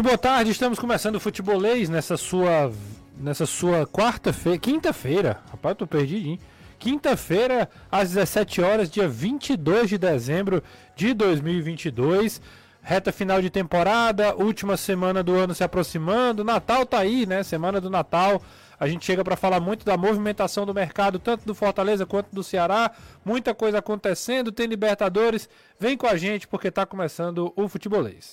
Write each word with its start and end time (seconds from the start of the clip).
Muito 0.00 0.08
boa 0.08 0.16
tarde, 0.16 0.50
estamos 0.50 0.78
começando 0.78 1.16
o 1.16 1.20
Futebolês 1.20 1.90
nessa 1.90 2.16
sua 2.16 2.72
nessa 3.18 3.44
sua 3.44 3.86
quarta-feira, 3.86 4.58
quinta-feira. 4.58 5.42
Rapaz, 5.50 5.76
tô 5.76 5.86
perdidinho. 5.86 6.38
Quinta-feira, 6.78 7.68
às 7.92 8.08
17 8.08 8.62
horas, 8.62 8.90
dia 8.90 9.06
22 9.06 9.90
de 9.90 9.98
dezembro 9.98 10.62
de 10.96 11.12
2022. 11.12 12.40
Reta 12.80 13.12
final 13.12 13.42
de 13.42 13.50
temporada, 13.50 14.34
última 14.36 14.74
semana 14.78 15.22
do 15.22 15.34
ano 15.34 15.54
se 15.54 15.62
aproximando. 15.62 16.42
Natal 16.42 16.86
tá 16.86 17.00
aí, 17.00 17.26
né? 17.26 17.42
Semana 17.42 17.78
do 17.78 17.90
Natal. 17.90 18.40
A 18.78 18.88
gente 18.88 19.04
chega 19.04 19.22
para 19.22 19.36
falar 19.36 19.60
muito 19.60 19.84
da 19.84 19.98
movimentação 19.98 20.64
do 20.64 20.72
mercado, 20.72 21.18
tanto 21.18 21.44
do 21.44 21.54
Fortaleza 21.54 22.06
quanto 22.06 22.34
do 22.34 22.42
Ceará. 22.42 22.90
Muita 23.22 23.54
coisa 23.54 23.80
acontecendo, 23.80 24.50
tem 24.50 24.66
Libertadores. 24.66 25.46
Vem 25.78 25.94
com 25.94 26.06
a 26.06 26.16
gente 26.16 26.48
porque 26.48 26.70
tá 26.70 26.86
começando 26.86 27.52
o 27.54 27.68
Futebolês. 27.68 28.32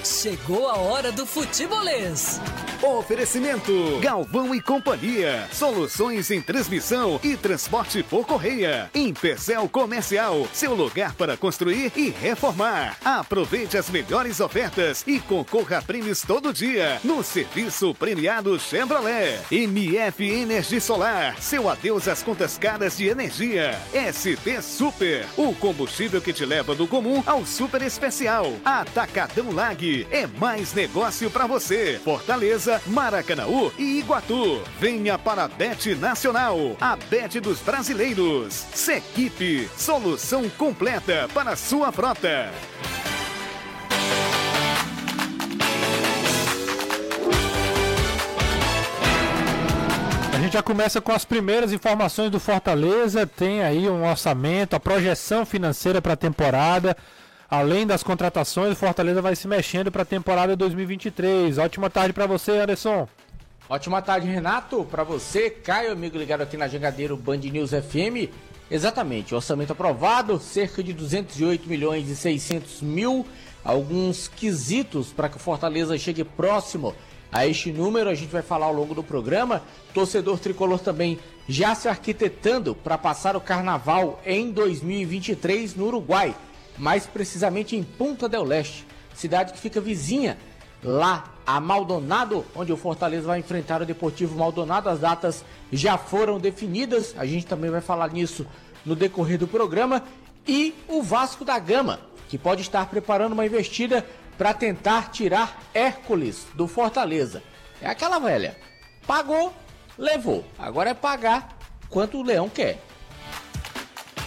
chegou 0.03 0.67
a 0.67 0.77
hora 0.77 1.11
do 1.11 1.25
futebolês. 1.25 2.39
Oferecimento 2.81 3.99
Galvão 4.01 4.55
e 4.55 4.61
Companhia. 4.61 5.47
Soluções 5.51 6.31
em 6.31 6.41
transmissão 6.41 7.19
e 7.23 7.37
transporte 7.37 8.01
por 8.01 8.25
correia. 8.25 8.89
Empecel 8.95 9.69
Comercial, 9.69 10.47
seu 10.51 10.73
lugar 10.73 11.13
para 11.13 11.37
construir 11.37 11.91
e 11.95 12.09
reformar. 12.09 12.97
Aproveite 13.05 13.77
as 13.77 13.89
melhores 13.89 14.39
ofertas 14.39 15.03
e 15.05 15.19
concorra 15.19 15.77
a 15.77 15.81
prêmios 15.81 16.21
todo 16.21 16.53
dia 16.53 16.99
no 17.03 17.23
serviço 17.23 17.93
premiado 17.93 18.59
Chevrolet. 18.59 19.39
MF 19.51 20.27
Energia 20.27 20.81
Solar, 20.81 21.39
seu 21.39 21.69
adeus 21.69 22.07
às 22.07 22.23
contas 22.23 22.57
caras 22.57 22.97
de 22.97 23.07
energia. 23.07 23.79
ST 23.93 24.61
Super, 24.61 25.27
o 25.37 25.53
combustível 25.53 26.19
que 26.19 26.33
te 26.33 26.45
leva 26.45 26.73
do 26.73 26.87
comum 26.87 27.21
ao 27.27 27.45
super 27.45 27.83
especial. 27.83 28.53
Atacadão 28.65 29.51
Lag 29.51 29.90
é 30.11 30.27
mais 30.39 30.73
negócio 30.73 31.29
para 31.29 31.45
você. 31.45 31.99
Fortaleza, 32.03 32.81
Maracanaú 32.87 33.71
e 33.77 33.99
Iguatu. 33.99 34.61
Venha 34.79 35.17
para 35.17 35.43
a 35.43 35.47
Bet 35.47 35.93
Nacional, 35.95 36.77
a 36.79 36.95
Bet 36.95 37.39
dos 37.39 37.59
brasileiros. 37.59 38.53
Sequipe, 38.73 39.69
solução 39.77 40.49
completa 40.51 41.29
para 41.33 41.55
sua 41.55 41.91
frota. 41.91 42.51
A 50.33 50.39
gente 50.39 50.53
já 50.53 50.63
começa 50.63 50.99
com 50.99 51.11
as 51.11 51.25
primeiras 51.25 51.71
informações 51.71 52.31
do 52.31 52.39
Fortaleza. 52.39 53.27
Tem 53.27 53.61
aí 53.61 53.87
um 53.89 54.09
orçamento, 54.09 54.75
a 54.75 54.79
projeção 54.79 55.45
financeira 55.45 56.01
para 56.01 56.13
a 56.13 56.17
temporada. 56.17 56.97
Além 57.51 57.85
das 57.85 58.01
contratações, 58.01 58.71
o 58.71 58.75
Fortaleza 58.77 59.21
vai 59.21 59.35
se 59.35 59.45
mexendo 59.45 59.91
para 59.91 60.03
a 60.03 60.05
temporada 60.05 60.55
2023. 60.55 61.57
Ótima 61.57 61.89
tarde 61.89 62.13
para 62.13 62.25
você, 62.25 62.53
Anderson. 62.53 63.09
Ótima 63.67 64.01
tarde, 64.01 64.25
Renato. 64.25 64.87
Para 64.89 65.03
você, 65.03 65.49
Caio, 65.49 65.91
amigo 65.91 66.17
ligado 66.17 66.39
aqui 66.39 66.55
na 66.55 66.69
Jangadeiro 66.69 67.17
Band 67.17 67.39
News 67.39 67.71
FM. 67.71 68.31
Exatamente, 68.71 69.35
orçamento 69.35 69.73
aprovado, 69.73 70.39
cerca 70.39 70.81
de 70.81 70.93
208 70.93 71.67
milhões 71.67 72.07
e 72.07 72.15
600 72.15 72.81
mil. 72.81 73.27
Alguns 73.65 74.29
quesitos 74.29 75.11
para 75.11 75.27
que 75.27 75.35
o 75.35 75.39
Fortaleza 75.39 75.97
chegue 75.97 76.23
próximo 76.23 76.95
a 77.33 77.45
este 77.45 77.69
número. 77.73 78.09
A 78.09 78.15
gente 78.15 78.31
vai 78.31 78.41
falar 78.41 78.67
ao 78.67 78.73
longo 78.73 78.95
do 78.95 79.03
programa. 79.03 79.61
Torcedor 79.93 80.39
tricolor 80.39 80.79
também 80.79 81.19
já 81.49 81.75
se 81.75 81.89
arquitetando 81.89 82.73
para 82.73 82.97
passar 82.97 83.35
o 83.35 83.41
carnaval 83.41 84.21
em 84.25 84.51
2023 84.51 85.75
no 85.75 85.87
Uruguai 85.87 86.33
mais 86.77 87.05
precisamente 87.05 87.75
em 87.75 87.83
Punta 87.83 88.27
del 88.27 88.43
Leste, 88.43 88.85
cidade 89.13 89.53
que 89.53 89.59
fica 89.59 89.79
vizinha 89.79 90.37
lá 90.83 91.31
a 91.45 91.59
Maldonado, 91.59 92.45
onde 92.55 92.71
o 92.71 92.77
Fortaleza 92.77 93.27
vai 93.27 93.39
enfrentar 93.39 93.81
o 93.81 93.85
Deportivo 93.85 94.37
Maldonado. 94.37 94.89
As 94.89 94.99
datas 94.99 95.43
já 95.71 95.97
foram 95.97 96.39
definidas, 96.39 97.13
a 97.17 97.25
gente 97.25 97.45
também 97.45 97.69
vai 97.69 97.81
falar 97.81 98.11
nisso 98.11 98.45
no 98.85 98.95
decorrer 98.95 99.37
do 99.37 99.47
programa. 99.47 100.03
E 100.47 100.73
o 100.87 101.03
Vasco 101.03 101.45
da 101.45 101.59
Gama, 101.59 101.99
que 102.27 102.37
pode 102.37 102.61
estar 102.61 102.87
preparando 102.87 103.33
uma 103.33 103.45
investida 103.45 104.05
para 104.37 104.53
tentar 104.53 105.11
tirar 105.11 105.61
Hércules 105.73 106.47
do 106.55 106.67
Fortaleza. 106.67 107.43
É 107.81 107.87
aquela 107.87 108.17
velha. 108.17 108.57
Pagou, 109.05 109.53
levou. 109.97 110.43
Agora 110.57 110.91
é 110.91 110.93
pagar 110.93 111.57
quanto 111.89 112.17
o 112.17 112.23
Leão 112.23 112.49
quer. 112.49 112.81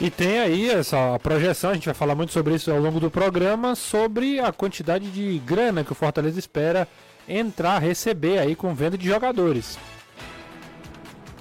E 0.00 0.10
tem 0.10 0.40
aí 0.40 0.70
essa 0.70 1.18
projeção, 1.22 1.70
a 1.70 1.74
gente 1.74 1.86
vai 1.86 1.94
falar 1.94 2.14
muito 2.14 2.32
sobre 2.32 2.54
isso 2.54 2.70
ao 2.70 2.80
longo 2.80 2.98
do 2.98 3.10
programa, 3.10 3.74
sobre 3.74 4.40
a 4.40 4.52
quantidade 4.52 5.10
de 5.10 5.38
grana 5.38 5.84
que 5.84 5.92
o 5.92 5.94
Fortaleza 5.94 6.38
espera 6.38 6.88
entrar, 7.28 7.78
receber 7.78 8.38
aí 8.38 8.54
com 8.54 8.74
venda 8.74 8.98
de 8.98 9.06
jogadores. 9.06 9.78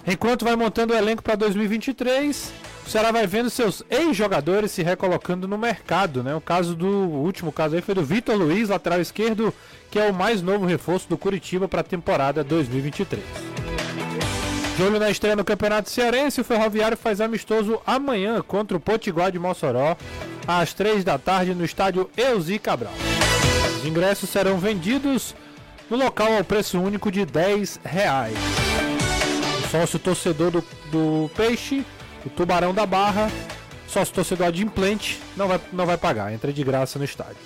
Enquanto 0.06 0.46
vai 0.46 0.56
montando 0.56 0.94
o 0.94 0.98
elenco 0.98 1.24
para 1.24 1.36
2023, 1.36 2.54
o 2.86 2.90
Ceará 2.90 3.12
vai 3.12 3.26
vendo 3.26 3.50
seus 3.50 3.82
ex-jogadores 3.90 4.72
se 4.72 4.84
recolocando 4.84 5.48
no 5.48 5.58
mercado, 5.58 6.22
né? 6.22 6.36
O 6.36 6.42
caso 6.42 6.76
do 6.76 6.88
o 6.88 7.24
último 7.24 7.52
caso 7.52 7.76
aí 7.76 7.82
foi 7.82 7.96
do 7.96 8.04
Vitor 8.04 8.36
Luiz, 8.36 8.70
lateral 8.70 9.00
esquerdo, 9.00 9.54
que 9.90 9.98
é 9.98 10.10
o 10.10 10.14
mais 10.14 10.42
novo 10.42 10.66
reforço 10.66 11.08
do 11.08 11.18
Curitiba 11.18 11.68
para 11.68 11.82
a 11.82 11.84
temporada 11.84 12.44
2023. 12.44 13.73
De 14.76 14.82
olho 14.82 15.00
na 15.00 15.12
estreia 15.12 15.36
no 15.36 15.46
Campeonato 15.46 15.92
Cearense, 15.92 16.42
o 16.42 16.44
Ferroviário 16.44 16.98
faz 16.98 17.22
amistoso 17.22 17.80
amanhã 17.86 18.42
contra 18.42 18.76
o 18.76 18.80
Potiguar 18.80 19.32
de 19.32 19.38
Mossoró, 19.38 19.96
às 20.48 20.74
3 20.74 21.04
da 21.04 21.20
tarde, 21.20 21.54
no 21.54 21.64
estádio 21.64 22.10
Euzi 22.18 22.58
Cabral. 22.58 22.94
Os 23.78 23.86
ingressos 23.86 24.32
serão 24.32 24.58
vendidos 24.58 25.36
no 25.92 25.96
local 25.96 26.36
ao 26.36 26.44
preço 26.44 26.80
único 26.80 27.12
de 27.12 27.24
10 27.24 27.82
reais. 27.86 28.36
O 29.64 29.70
sócio 29.70 30.00
torcedor 30.00 30.50
do, 30.50 30.64
do 30.92 31.30
Peixe, 31.36 31.86
o 32.26 32.30
Tubarão 32.32 32.74
da 32.74 32.88
Barra, 32.88 33.30
sócio 33.88 34.12
torcedor 34.12 34.48
adimplente, 34.48 35.20
não 35.38 35.50
vai, 35.50 35.62
não 35.72 35.86
vai 35.86 35.98
pagar, 36.00 36.34
entra 36.34 36.52
de 36.52 36.64
graça 36.64 36.98
no 36.98 37.06
estádio. 37.06 37.38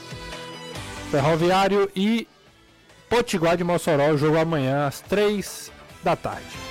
Ferroviário 1.12 1.92
e 1.94 2.26
Potiguar 3.10 3.58
de 3.58 3.66
Mossoró, 3.66 4.16
jogo 4.16 4.38
amanhã 4.38 4.88
às 4.88 5.02
3 5.02 5.74
da 6.02 6.16
tarde 6.16 6.67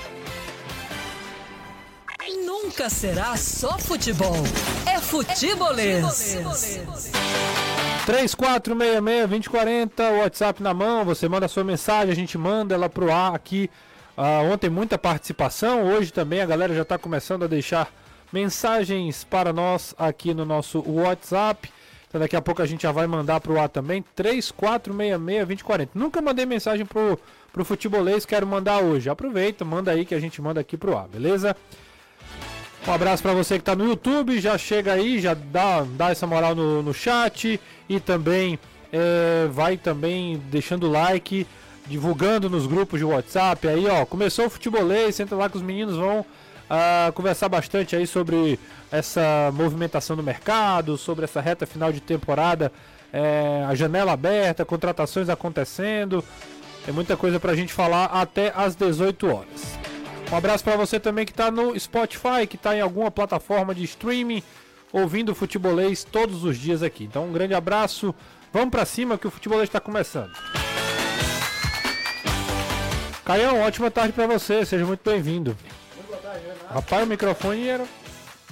nunca 2.67 2.89
será 2.89 3.37
só 3.37 3.79
futebol. 3.79 4.35
É 4.85 4.99
futebolês. 4.99 6.35
3466-2040, 8.05 10.19
WhatsApp 10.19 10.61
na 10.61 10.73
mão, 10.73 11.05
você 11.05 11.29
manda 11.29 11.45
a 11.45 11.49
sua 11.49 11.63
mensagem, 11.63 12.11
a 12.11 12.15
gente 12.15 12.37
manda 12.37 12.75
ela 12.75 12.89
pro 12.89 13.09
ar 13.09 13.33
aqui. 13.33 13.69
Uh, 14.17 14.51
ontem 14.51 14.69
muita 14.69 14.97
participação, 14.97 15.93
hoje 15.93 16.11
também 16.11 16.41
a 16.41 16.45
galera 16.45 16.75
já 16.75 16.81
está 16.81 16.97
começando 16.97 17.43
a 17.43 17.47
deixar 17.47 17.89
mensagens 18.33 19.23
para 19.23 19.53
nós 19.53 19.95
aqui 19.97 20.33
no 20.33 20.43
nosso 20.43 20.83
WhatsApp. 20.85 21.71
Então 22.09 22.19
daqui 22.19 22.35
a 22.35 22.41
pouco 22.41 22.61
a 22.61 22.65
gente 22.65 22.81
já 22.81 22.91
vai 22.91 23.07
mandar 23.07 23.39
pro 23.39 23.57
ar 23.57 23.69
também. 23.69 24.03
3466-2040. 24.17 25.89
Nunca 25.93 26.21
mandei 26.21 26.45
mensagem 26.45 26.85
pro, 26.85 27.17
pro 27.53 27.63
futebolês, 27.63 28.25
quero 28.25 28.45
mandar 28.45 28.79
hoje. 28.79 29.09
Aproveita, 29.09 29.63
manda 29.63 29.91
aí 29.91 30.03
que 30.03 30.15
a 30.15 30.19
gente 30.19 30.41
manda 30.41 30.59
aqui 30.59 30.75
pro 30.75 30.97
ar, 30.97 31.07
beleza? 31.07 31.55
Um 32.87 32.93
abraço 32.93 33.21
para 33.21 33.33
você 33.33 33.55
que 33.55 33.63
está 33.63 33.75
no 33.75 33.85
YouTube, 33.85 34.39
já 34.39 34.57
chega 34.57 34.93
aí, 34.93 35.19
já 35.19 35.33
dá, 35.33 35.81
dá 35.81 36.09
essa 36.09 36.25
moral 36.25 36.55
no, 36.55 36.81
no 36.81 36.93
chat 36.93 37.59
e 37.89 37.99
também 37.99 38.57
é, 38.93 39.45
vai 39.51 39.75
também 39.75 40.41
deixando 40.49 40.89
like, 40.89 41.45
divulgando 41.85 42.49
nos 42.49 42.65
grupos 42.65 42.97
de 42.97 43.03
WhatsApp 43.03 43.67
aí, 43.67 43.85
ó. 43.87 44.05
Começou 44.05 44.45
o 44.45 44.49
futebolês, 44.49 45.15
senta 45.15 45.35
lá 45.35 45.49
que 45.49 45.57
os 45.57 45.61
meninos 45.61 45.97
vão 45.97 46.21
uh, 46.21 47.11
conversar 47.11 47.49
bastante 47.49 47.93
aí 47.93 48.07
sobre 48.07 48.57
essa 48.89 49.51
movimentação 49.53 50.15
do 50.15 50.23
mercado, 50.23 50.97
sobre 50.97 51.25
essa 51.25 51.41
reta 51.41 51.65
final 51.65 51.91
de 51.91 51.99
temporada, 51.99 52.71
é, 53.11 53.65
a 53.67 53.75
janela 53.75 54.13
aberta, 54.13 54.63
contratações 54.63 55.27
acontecendo. 55.27 56.23
Tem 56.85 56.93
muita 56.93 57.17
coisa 57.17 57.37
para 57.37 57.51
a 57.51 57.55
gente 57.55 57.73
falar 57.73 58.05
até 58.05 58.53
às 58.55 58.75
18 58.77 59.27
horas. 59.27 59.86
Um 60.31 60.35
abraço 60.35 60.63
para 60.63 60.75
você 60.75 60.99
também 60.99 61.25
que 61.25 61.31
está 61.31 61.49
no 61.49 61.79
Spotify, 61.79 62.45
que 62.47 62.57
está 62.57 62.75
em 62.75 62.81
alguma 62.81 63.09
plataforma 63.09 63.73
de 63.73 63.83
streaming, 63.85 64.43
ouvindo 64.91 65.31
o 65.31 65.35
futebolês 65.35 66.03
todos 66.03 66.43
os 66.43 66.57
dias 66.57 66.83
aqui. 66.83 67.05
Então, 67.05 67.25
um 67.25 67.31
grande 67.31 67.53
abraço. 67.53 68.13
Vamos 68.51 68.69
para 68.69 68.85
cima 68.85 69.17
que 69.17 69.27
o 69.27 69.31
futebolês 69.31 69.69
está 69.69 69.79
começando. 69.79 70.31
Caião, 73.23 73.61
ótima 73.61 73.89
tarde 73.89 74.13
para 74.13 74.27
você. 74.27 74.65
Seja 74.65 74.85
muito 74.85 75.09
bem-vindo. 75.09 75.57
Rapaz, 76.69 77.03
o 77.03 77.07
microfone 77.07 77.67
era. 77.67 77.85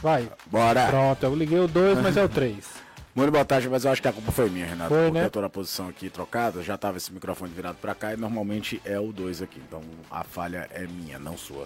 Vai. 0.01 0.30
Bora. 0.45 0.88
Pronto, 0.88 1.24
eu 1.24 1.36
liguei 1.36 1.60
o 1.60 1.68
2, 1.68 2.00
mas 2.00 2.16
é 2.16 2.24
o 2.24 2.30
3. 2.30 2.85
Muito 3.15 3.31
boa 3.31 3.45
tarde, 3.45 3.69
mas 3.69 3.85
eu 3.85 3.91
acho 3.91 4.01
que 4.01 4.09
a 4.09 4.12
culpa 4.12 4.29
foi 4.29 4.50
minha, 4.50 4.65
Renato. 4.65 4.89
Foi, 4.89 5.09
né? 5.09 5.23
eu 5.23 5.29
tô 5.29 5.39
na 5.39 5.47
posição 5.50 5.88
aqui 5.88 6.09
trocada, 6.09 6.62
já 6.62 6.77
tava 6.77 6.97
esse 6.97 7.13
microfone 7.13 7.50
virado 7.53 7.77
para 7.77 7.95
cá 7.95 8.13
e 8.13 8.17
normalmente 8.17 8.81
é 8.83 9.00
o 9.00 9.13
2 9.13 9.41
aqui. 9.41 9.62
Então 9.65 9.81
a 10.12 10.21
falha 10.25 10.67
é 10.69 10.85
minha, 10.85 11.17
não 11.17 11.38
sua. 11.38 11.65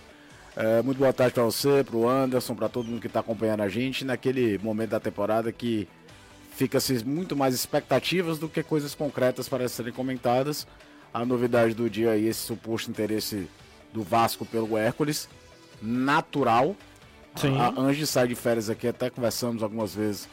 É, 0.55 0.83
muito 0.83 0.99
boa 0.99 1.11
tarde 1.11 1.33
para 1.33 1.43
você, 1.43 1.83
pro 1.83 2.07
Anderson, 2.07 2.53
para 2.53 2.69
todo 2.69 2.85
mundo 2.85 3.01
que 3.01 3.09
tá 3.09 3.21
acompanhando 3.21 3.61
a 3.61 3.67
gente 3.67 4.05
naquele 4.05 4.59
momento 4.59 4.91
da 4.91 4.99
temporada 4.99 5.51
que 5.51 5.87
fica-se 6.51 7.03
muito 7.03 7.35
mais 7.35 7.55
expectativas 7.55 8.37
do 8.37 8.47
que 8.47 8.61
coisas 8.61 8.93
concretas 8.93 9.49
para 9.49 9.67
serem 9.67 9.91
comentadas. 9.91 10.67
A 11.11 11.25
novidade 11.25 11.73
do 11.73 11.89
dia 11.89 12.11
aí, 12.11 12.27
esse 12.27 12.41
suposto 12.41 12.91
interesse 12.91 13.49
do 13.91 14.03
Vasco 14.03 14.45
pelo 14.45 14.77
Hércules, 14.77 15.27
natural. 15.81 16.75
Sim. 17.35 17.57
A, 17.59 17.91
de 17.91 18.05
sair 18.05 18.27
de 18.27 18.35
férias 18.35 18.69
aqui, 18.69 18.87
até 18.87 19.09
conversamos 19.09 19.63
algumas 19.63 19.95
vezes. 19.95 20.29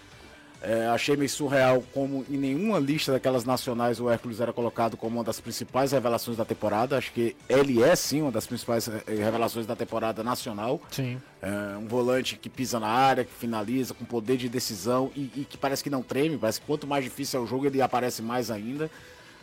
É, 0.68 0.88
achei 0.88 1.16
meio 1.16 1.30
surreal 1.30 1.80
como 1.94 2.26
em 2.28 2.36
nenhuma 2.36 2.80
lista 2.80 3.12
daquelas 3.12 3.44
nacionais 3.44 4.00
o 4.00 4.10
Hércules 4.10 4.40
era 4.40 4.52
colocado 4.52 4.96
como 4.96 5.18
uma 5.18 5.22
das 5.22 5.38
principais 5.38 5.92
revelações 5.92 6.36
da 6.36 6.44
temporada. 6.44 6.98
Acho 6.98 7.12
que 7.12 7.36
ele 7.48 7.80
é 7.84 7.94
sim 7.94 8.22
uma 8.22 8.32
das 8.32 8.48
principais 8.48 8.88
eh, 8.88 9.02
revelações 9.06 9.64
da 9.64 9.76
temporada 9.76 10.24
nacional. 10.24 10.80
Sim. 10.90 11.22
É, 11.40 11.76
um 11.76 11.86
volante 11.86 12.34
que 12.34 12.50
pisa 12.50 12.80
na 12.80 12.88
área, 12.88 13.24
que 13.24 13.32
finaliza, 13.32 13.94
com 13.94 14.04
poder 14.04 14.36
de 14.38 14.48
decisão 14.48 15.12
e, 15.14 15.30
e, 15.36 15.46
que 15.48 15.56
parece 15.56 15.84
que 15.84 15.90
não 15.90 16.02
treme. 16.02 16.36
Parece 16.36 16.60
que 16.60 16.66
quanto 16.66 16.84
mais 16.84 17.04
difícil 17.04 17.38
é 17.38 17.42
o 17.44 17.46
jogo, 17.46 17.66
ele 17.66 17.80
aparece 17.80 18.20
mais 18.20 18.50
ainda. 18.50 18.90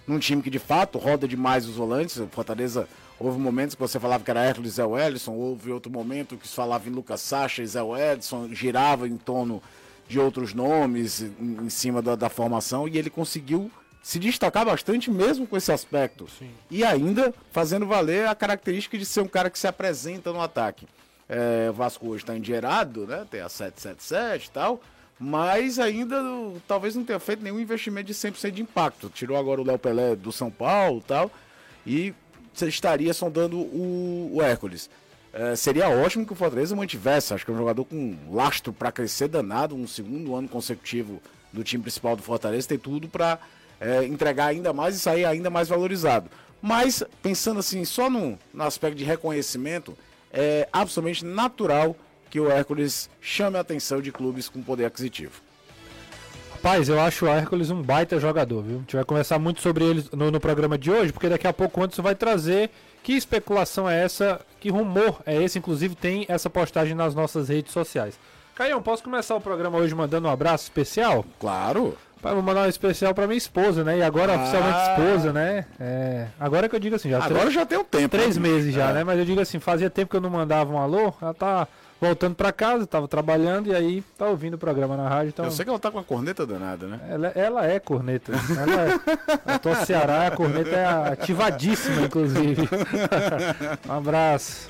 Num 0.05 0.19
time 0.19 0.41
que 0.41 0.49
de 0.49 0.59
fato 0.59 0.97
roda 0.97 1.25
demais 1.25 1.65
os 1.65 1.77
volantes. 1.77 2.17
O 2.17 2.27
Fortaleza 2.27 2.85
houve 3.17 3.39
momentos 3.39 3.75
que 3.75 3.81
você 3.81 3.97
falava 3.97 4.25
que 4.25 4.29
era 4.29 4.43
Hércules 4.43 4.73
e 4.73 4.75
Zé 4.75 4.83
Wellison, 4.83 5.31
houve 5.31 5.71
outro 5.71 5.89
momento 5.89 6.35
que 6.35 6.45
se 6.45 6.53
falava 6.53 6.89
em 6.89 6.91
Lucas 6.91 7.21
Sacha 7.21 7.63
e 7.63 7.65
Zé 7.65 7.79
Edson, 8.11 8.49
girava 8.53 9.07
em 9.07 9.15
torno 9.15 9.63
de 10.07 10.19
outros 10.19 10.53
nomes 10.53 11.21
em, 11.21 11.69
cima 11.69 12.01
da, 12.01 12.15
da, 12.15 12.29
formação 12.29 12.87
e 12.87 12.97
ele 12.97 13.09
conseguiu 13.09 13.71
se 14.01 14.19
destacar 14.19 14.65
bastante 14.65 15.09
mesmo 15.09 15.47
com 15.47 15.55
esse 15.55 15.71
aspecto. 15.71 16.27
Sim. 16.37 16.51
E 16.69 16.83
ainda 16.83 17.33
fazendo 17.51 17.85
valer 17.85 18.27
a 18.27 18.35
característica 18.35 18.97
de 18.97 19.05
ser 19.05 19.21
um 19.21 19.27
cara 19.27 19.49
que 19.49 19.57
se 19.57 19.67
apresenta 19.67 20.31
no 20.33 20.41
ataque. 20.41 20.87
É, 21.27 21.69
o 21.69 21.73
Vasco 21.73 22.07
hoje 22.07 22.23
está 22.23 22.35
endinheirado, 22.35 23.07
né? 23.07 23.25
Tem 23.31 23.41
a 23.41 23.49
777 23.49 24.47
e 24.47 24.51
tal. 24.51 24.81
Mas 25.19 25.79
ainda 25.79 26.21
talvez 26.67 26.95
não 26.95 27.03
tenha 27.03 27.19
feito 27.19 27.41
nenhum 27.41 27.59
investimento 27.59 28.07
de 28.07 28.13
100% 28.13 28.51
de 28.51 28.61
impacto. 28.61 29.09
Tirou 29.09 29.37
agora 29.37 29.61
o 29.61 29.63
Léo 29.63 29.79
Pelé 29.79 30.15
do 30.15 30.31
São 30.31 30.51
Paulo 30.51 30.99
e 30.99 31.07
tal. 31.07 31.31
E 31.87 32.13
você 32.53 32.67
estaria 32.67 33.13
sondando 33.13 33.57
o, 33.57 34.31
o 34.33 34.41
Hércules. 34.41 34.89
É, 35.33 35.55
seria 35.55 35.89
ótimo 35.89 36.25
que 36.25 36.33
o 36.33 36.35
Fortaleza 36.35 36.75
mantivesse. 36.75 37.33
Acho 37.33 37.43
que 37.43 37.51
é 37.51 37.53
um 37.53 37.57
jogador 37.57 37.83
com 37.85 38.15
lastro 38.31 38.71
para 38.71 38.91
crescer 38.91 39.27
danado, 39.27 39.75
um 39.75 39.87
segundo 39.87 40.35
ano 40.35 40.47
consecutivo 40.47 41.19
do 41.51 41.63
time 41.63 41.81
principal 41.81 42.15
do 42.15 42.21
Fortaleza, 42.21 42.67
tem 42.67 42.77
tudo 42.77 43.07
para 43.07 43.39
é, 43.79 44.03
entregar 44.05 44.47
ainda 44.47 44.73
mais 44.73 44.95
e 44.95 44.99
sair 44.99 45.25
ainda 45.25 45.49
mais 45.49 45.69
valorizado. 45.69 46.29
Mas, 46.61 47.03
pensando 47.21 47.59
assim, 47.59 47.83
só 47.83 48.09
no, 48.09 48.39
no 48.53 48.63
aspecto 48.63 48.95
de 48.95 49.03
reconhecimento, 49.03 49.97
é 50.31 50.67
absolutamente 50.71 51.25
natural 51.25 51.95
que 52.29 52.39
o 52.39 52.49
Hércules 52.49 53.09
chame 53.21 53.57
a 53.57 53.61
atenção 53.61 54.01
de 54.01 54.11
clubes 54.11 54.49
com 54.49 54.61
poder 54.63 54.85
aquisitivo. 54.85 55.41
Rapaz, 56.53 56.87
eu 56.87 56.99
acho 56.99 57.25
o 57.25 57.27
Hércules 57.27 57.69
um 57.69 57.81
baita 57.81 58.19
jogador, 58.19 58.63
viu? 58.63 58.77
A 58.77 58.79
gente 58.79 58.95
vai 58.95 59.05
conversar 59.05 59.37
muito 59.37 59.61
sobre 59.61 59.83
ele 59.83 60.05
no, 60.13 60.31
no 60.31 60.39
programa 60.39 60.77
de 60.77 60.89
hoje, 60.89 61.11
porque 61.11 61.27
daqui 61.27 61.45
a 61.45 61.53
pouco 61.53 61.79
o 61.79 61.83
Anderson 61.83 62.01
vai 62.01 62.15
trazer 62.15 62.71
que 63.03 63.11
especulação 63.11 63.87
é 63.87 64.01
essa, 64.01 64.39
que 64.63 64.69
rumor 64.69 65.21
é 65.25 65.43
esse, 65.43 65.59
inclusive 65.59 65.93
tem 65.93 66.25
essa 66.29 66.49
postagem 66.49 66.95
nas 66.95 67.13
nossas 67.13 67.49
redes 67.49 67.73
sociais. 67.73 68.17
Caião, 68.55 68.81
posso 68.81 69.03
começar 69.03 69.35
o 69.35 69.41
programa 69.41 69.77
hoje 69.77 69.93
mandando 69.93 70.25
um 70.29 70.31
abraço 70.31 70.63
especial? 70.63 71.25
Claro. 71.37 71.97
Pai, 72.21 72.33
vou 72.33 72.41
mandar 72.41 72.61
um 72.61 72.69
especial 72.69 73.13
pra 73.13 73.27
minha 73.27 73.37
esposa, 73.37 73.83
né? 73.83 73.97
E 73.97 74.01
agora 74.01 74.31
ah. 74.31 74.35
oficialmente 74.37 74.77
esposa, 74.89 75.33
né? 75.33 75.65
É, 75.77 76.27
agora 76.39 76.69
que 76.69 76.75
eu 76.77 76.79
digo 76.79 76.95
assim, 76.95 77.09
já 77.09 77.17
Agora 77.17 77.41
três, 77.41 77.53
já 77.53 77.65
tem 77.65 77.77
um 77.77 77.83
tempo. 77.83 78.07
Três 78.07 78.37
meses 78.37 78.73
já, 78.73 78.91
é. 78.91 78.93
né? 78.93 79.03
Mas 79.03 79.19
eu 79.19 79.25
digo 79.25 79.41
assim, 79.41 79.59
fazia 79.59 79.89
tempo 79.89 80.09
que 80.09 80.15
eu 80.15 80.21
não 80.21 80.29
mandava 80.29 80.71
um 80.71 80.77
alô, 80.77 81.13
ela 81.21 81.33
tá 81.33 81.67
voltando 82.03 82.35
para 82.35 82.51
casa, 82.51 82.85
tava 82.85 83.07
trabalhando 83.07 83.67
e 83.67 83.75
aí 83.75 84.03
tá 84.17 84.27
ouvindo 84.27 84.55
o 84.55 84.57
programa 84.57 84.97
na 84.97 85.07
rádio. 85.07 85.29
Então... 85.29 85.45
Eu 85.45 85.51
sei 85.51 85.63
que 85.63 85.69
ela 85.69 85.79
tá 85.79 85.89
com 85.89 85.99
a 85.99 86.03
corneta 86.03 86.45
danada, 86.45 86.85
né? 86.85 86.99
Ela, 87.09 87.27
ela 87.29 87.65
é 87.65 87.79
corneta. 87.79 88.33
Ela 88.57 89.53
é, 89.55 89.57
tô 89.57 89.73
Ceará, 89.73 90.27
a 90.27 90.31
corneta 90.31 90.75
é 90.75 90.85
ativadíssima, 91.13 92.01
inclusive. 92.01 92.67
um 93.87 93.91
abraço. 93.93 94.67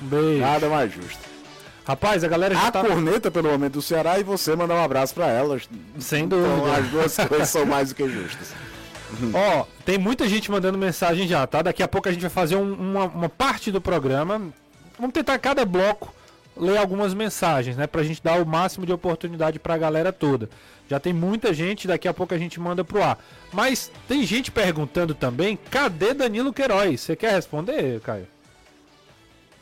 Um 0.00 0.06
beijo. 0.06 0.40
Nada 0.40 0.68
mais 0.68 0.92
justo. 0.92 1.18
Rapaz, 1.84 2.22
a 2.22 2.28
galera 2.28 2.54
já 2.54 2.68
a 2.68 2.72
tá... 2.72 2.84
corneta 2.84 3.30
pelo 3.30 3.50
momento 3.50 3.74
do 3.74 3.82
Ceará 3.82 4.18
e 4.18 4.22
você 4.22 4.54
mandar 4.54 4.74
um 4.74 4.84
abraço 4.84 5.14
para 5.14 5.26
elas. 5.26 5.68
Sem 5.98 6.24
então, 6.24 6.38
dúvida. 6.38 6.56
Então, 6.56 6.74
as 6.74 6.88
duas 6.88 7.16
coisas 7.28 7.48
são 7.48 7.66
mais 7.66 7.88
do 7.88 7.94
que 7.96 8.08
justas. 8.08 8.54
Ó, 9.34 9.60
oh, 9.60 9.66
tem 9.84 9.98
muita 9.98 10.28
gente 10.28 10.50
mandando 10.50 10.78
mensagem 10.78 11.26
já, 11.26 11.46
tá? 11.46 11.62
Daqui 11.62 11.82
a 11.82 11.88
pouco 11.88 12.08
a 12.08 12.12
gente 12.12 12.22
vai 12.22 12.30
fazer 12.30 12.56
um, 12.56 12.72
uma, 12.72 13.04
uma 13.04 13.28
parte 13.28 13.72
do 13.72 13.80
programa. 13.80 14.40
Vamos 14.98 15.12
tentar 15.12 15.38
cada 15.38 15.64
bloco 15.64 16.12
ler 16.56 16.78
algumas 16.78 17.14
mensagens, 17.14 17.76
né? 17.76 17.86
Pra 17.86 18.02
gente 18.02 18.22
dar 18.22 18.40
o 18.40 18.46
máximo 18.46 18.86
de 18.86 18.92
oportunidade 18.92 19.58
pra 19.58 19.76
galera 19.76 20.12
toda. 20.12 20.48
Já 20.88 21.00
tem 21.00 21.12
muita 21.12 21.52
gente, 21.52 21.88
daqui 21.88 22.06
a 22.06 22.14
pouco 22.14 22.34
a 22.34 22.38
gente 22.38 22.60
manda 22.60 22.84
pro 22.84 23.02
ar. 23.02 23.18
Mas 23.52 23.90
tem 24.06 24.24
gente 24.24 24.50
perguntando 24.50 25.14
também, 25.14 25.58
cadê 25.70 26.14
Danilo 26.14 26.52
Queiroz? 26.52 27.00
Você 27.00 27.16
quer 27.16 27.32
responder, 27.32 28.00
Caio? 28.00 28.28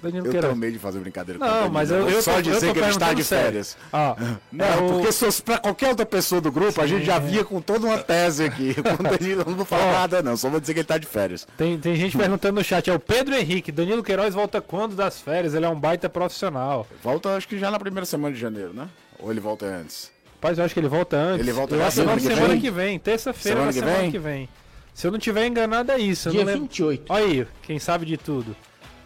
Danilo 0.05 0.27
eu 0.27 0.31
Queiroz. 0.31 0.53
tenho 0.53 0.61
medo 0.61 0.73
de 0.73 0.79
fazer 0.79 0.99
brincadeira 1.01 1.39
com 1.39 1.45
Não, 1.45 1.69
mas 1.69 1.91
eu, 1.91 2.09
eu 2.09 2.23
só 2.23 2.35
tô, 2.35 2.43
dizer 2.43 2.73
que 2.73 2.79
ele 2.79 2.89
está 2.89 3.12
de 3.12 3.25
férias. 3.25 3.77
Ah, 3.93 4.17
não, 4.53 4.65
é 4.65 4.77
porque 4.77 5.12
se 5.12 5.25
fosse 5.25 5.43
pra 5.43 5.59
qualquer 5.59 5.89
outra 5.89 6.06
pessoa 6.06 6.41
do 6.41 6.53
grupo, 6.53 6.73
Sim, 6.73 6.81
a 6.81 6.87
gente 6.87 7.05
já 7.05 7.19
via 7.19 7.45
com 7.45 7.61
toda 7.61 7.87
uma 7.87 7.99
tese 7.99 8.45
aqui. 8.45 8.75
O 8.95 9.03
Danilo, 9.03 9.45
não 9.47 9.56
vou 9.56 9.65
falar 9.65 9.93
nada, 9.93 10.23
não. 10.23 10.37
Só 10.37 10.49
vou 10.49 10.61
dizer 10.61 10.73
que 10.73 10.81
ele 10.81 10.85
está 10.85 10.99
de 10.99 11.06
férias. 11.06 11.47
Tem, 11.56 11.79
tem 11.79 11.97
gente 11.97 12.17
perguntando 12.17 12.55
no 12.55 12.65
chat, 12.65 12.89
é 12.89 12.95
o 12.95 12.99
Pedro 13.01 13.35
Henrique. 13.35 13.73
Danilo 13.73 14.03
Queiroz 14.03 14.35
volta 14.35 14.61
quando 14.61 14.95
das 14.95 15.21
férias? 15.21 15.55
Ele 15.55 15.65
é 15.65 15.69
um 15.69 15.79
baita 15.79 16.09
profissional. 16.09 16.87
Volta, 17.03 17.31
acho 17.37 17.49
que 17.49 17.59
já 17.59 17.71
na 17.71 17.79
primeira 17.79 18.06
semana 18.06 18.33
de 18.33 18.41
janeiro, 18.41 18.73
né? 18.73 18.89
Ou 19.19 19.31
ele 19.31 19.41
volta 19.41 19.67
antes? 19.67 20.12
Rapaz, 20.45 20.59
eu 20.59 20.65
acho 20.65 20.75
que 20.75 20.81
ele 20.81 20.89
volta 20.89 21.17
antes. 21.17 21.41
Ele 21.41 21.53
volta 21.53 21.75
eu 21.75 21.79
na 21.79 21.91
semana, 21.91 22.21
semana, 22.21 22.41
semana 22.43 22.61
que 22.61 22.71
vem. 22.71 22.99
Terça-feira 22.99 23.73
semana, 23.73 23.73
semana 23.73 24.11
que 24.11 24.19
vem. 24.19 24.49
Se 24.93 25.06
eu 25.06 25.11
não 25.11 25.19
tiver 25.19 25.47
enganado, 25.47 25.91
é 25.91 25.99
isso. 25.99 26.31
Dia 26.31 26.45
28. 26.45 27.05
Olha 27.09 27.25
aí, 27.25 27.47
quem 27.62 27.79
sabe 27.79 28.05
de 28.05 28.19
tudo. 28.19 28.55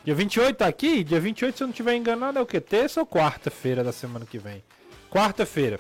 Dia 0.09 0.15
28 0.15 0.57
tá 0.57 0.67
aqui? 0.67 1.05
Dia 1.05 1.21
28, 1.21 1.55
se 1.55 1.63
eu 1.63 1.67
não 1.67 1.75
tiver 1.75 1.95
enganado, 1.95 2.39
é 2.39 2.41
o 2.41 2.47
que? 2.47 2.59
Terça 2.59 2.99
ou 2.99 3.07
quarta-feira 3.07 3.85
da 3.85 3.93
semana 3.93 4.25
que 4.25 4.39
vem? 4.39 4.65
Quarta-feira. 5.11 5.79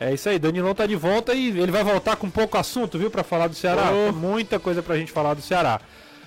É 0.00 0.12
isso 0.12 0.28
aí, 0.28 0.36
Danilão 0.36 0.74
tá 0.74 0.84
de 0.84 0.96
volta 0.96 1.32
e 1.32 1.56
ele 1.56 1.70
vai 1.70 1.84
voltar 1.84 2.16
com 2.16 2.28
pouco 2.28 2.58
assunto, 2.58 2.98
viu, 2.98 3.08
para 3.08 3.22
falar 3.22 3.46
do 3.46 3.54
Ceará. 3.54 3.92
Oh. 3.92 4.10
Muita 4.10 4.58
coisa 4.58 4.82
pra 4.82 4.98
gente 4.98 5.12
falar 5.12 5.34
do 5.34 5.42
Ceará. 5.42 5.80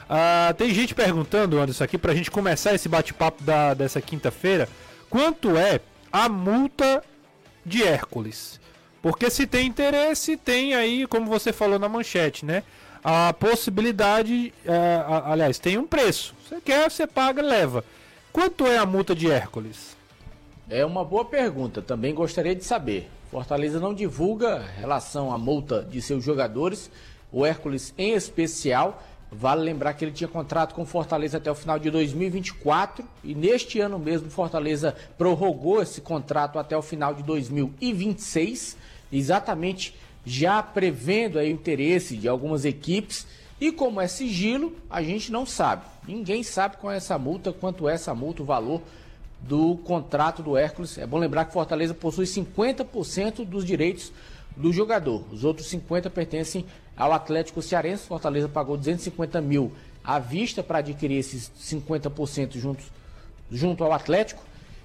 Ah, 0.09 0.55
tem 0.57 0.73
gente 0.73 0.95
perguntando, 0.95 1.59
Anderson, 1.59 1.83
aqui 1.83 1.97
pra 1.97 2.15
gente 2.15 2.31
começar 2.31 2.73
esse 2.73 2.87
bate-papo 2.87 3.43
dessa 3.75 3.99
quinta-feira, 3.99 4.69
quanto 5.09 5.57
é 5.57 5.81
a 6.13 6.29
multa 6.29 7.03
de 7.65 7.83
Hércules? 7.83 8.61
Porque 9.01 9.29
se 9.29 9.45
tem 9.45 9.67
interesse, 9.67 10.37
tem 10.37 10.73
aí, 10.73 11.05
como 11.05 11.25
você 11.25 11.51
falou 11.51 11.77
na 11.77 11.89
manchete, 11.89 12.45
né? 12.45 12.63
A 13.03 13.33
possibilidade, 13.33 14.53
é, 14.65 15.03
a, 15.05 15.31
aliás, 15.31 15.57
tem 15.59 15.77
um 15.77 15.87
preço. 15.87 16.33
Você 16.47 16.59
quer, 16.61 16.89
você 16.89 17.07
paga, 17.07 17.41
leva. 17.41 17.83
Quanto 18.31 18.67
é 18.67 18.77
a 18.77 18.85
multa 18.85 19.15
de 19.15 19.29
Hércules? 19.29 19.97
É 20.69 20.85
uma 20.85 21.03
boa 21.03 21.25
pergunta, 21.25 21.81
também 21.81 22.13
gostaria 22.13 22.55
de 22.55 22.63
saber. 22.63 23.09
Fortaleza 23.31 23.79
não 23.79 23.93
divulga 23.93 24.63
relação 24.77 25.31
à 25.31 25.37
multa 25.37 25.83
de 25.83 26.01
seus 26.01 26.23
jogadores, 26.23 26.91
o 27.31 27.45
Hércules 27.45 27.93
em 27.97 28.13
especial. 28.13 29.03
Vale 29.31 29.61
lembrar 29.61 29.93
que 29.93 30.03
ele 30.03 30.11
tinha 30.11 30.27
contrato 30.27 30.73
com 30.73 30.83
Fortaleza 30.85 31.37
até 31.37 31.51
o 31.51 31.55
final 31.55 31.77
de 31.77 31.91
2024 31.91 33.05
e 33.23 33.35
neste 33.35 33.79
ano 33.79 33.99
mesmo 33.99 34.31
Fortaleza 34.31 34.95
prorrogou 35.19 35.83
esse 35.83 36.01
contrato 36.01 36.57
até 36.57 36.75
o 36.75 36.81
final 36.81 37.13
de 37.13 37.21
2026, 37.21 38.75
exatamente 39.11 39.95
já 40.25 40.61
prevendo 40.61 41.39
aí 41.39 41.51
o 41.51 41.55
interesse 41.55 42.15
de 42.15 42.27
algumas 42.27 42.65
equipes. 42.65 43.25
E 43.59 43.71
como 43.71 43.99
é 43.99 44.07
sigilo, 44.07 44.75
a 44.89 45.01
gente 45.01 45.31
não 45.31 45.45
sabe. 45.45 45.83
Ninguém 46.07 46.43
sabe 46.43 46.77
qual 46.77 46.93
é 46.93 46.97
essa 46.97 47.17
multa, 47.17 47.51
quanto 47.51 47.89
é 47.89 47.93
essa 47.93 48.15
multa, 48.15 48.41
o 48.41 48.45
valor 48.45 48.81
do 49.41 49.77
contrato 49.77 50.41
do 50.41 50.57
Hércules. 50.57 50.97
É 50.97 51.05
bom 51.05 51.17
lembrar 51.17 51.45
que 51.45 51.53
Fortaleza 51.53 51.93
possui 51.93 52.25
50% 52.25 53.45
dos 53.45 53.65
direitos 53.65 54.11
do 54.55 54.71
jogador. 54.71 55.23
Os 55.31 55.43
outros 55.43 55.69
50% 55.71 56.09
pertencem 56.09 56.65
ao 56.95 57.13
Atlético 57.13 57.61
Cearense. 57.61 58.07
Fortaleza 58.07 58.49
pagou 58.49 58.77
250 58.77 59.41
mil 59.41 59.71
à 60.03 60.19
vista 60.19 60.61
para 60.61 60.79
adquirir 60.79 61.17
esses 61.17 61.51
50% 61.61 62.57
juntos, 62.57 62.85
junto 63.51 63.83
ao 63.83 63.93
Atlético. 63.93 64.43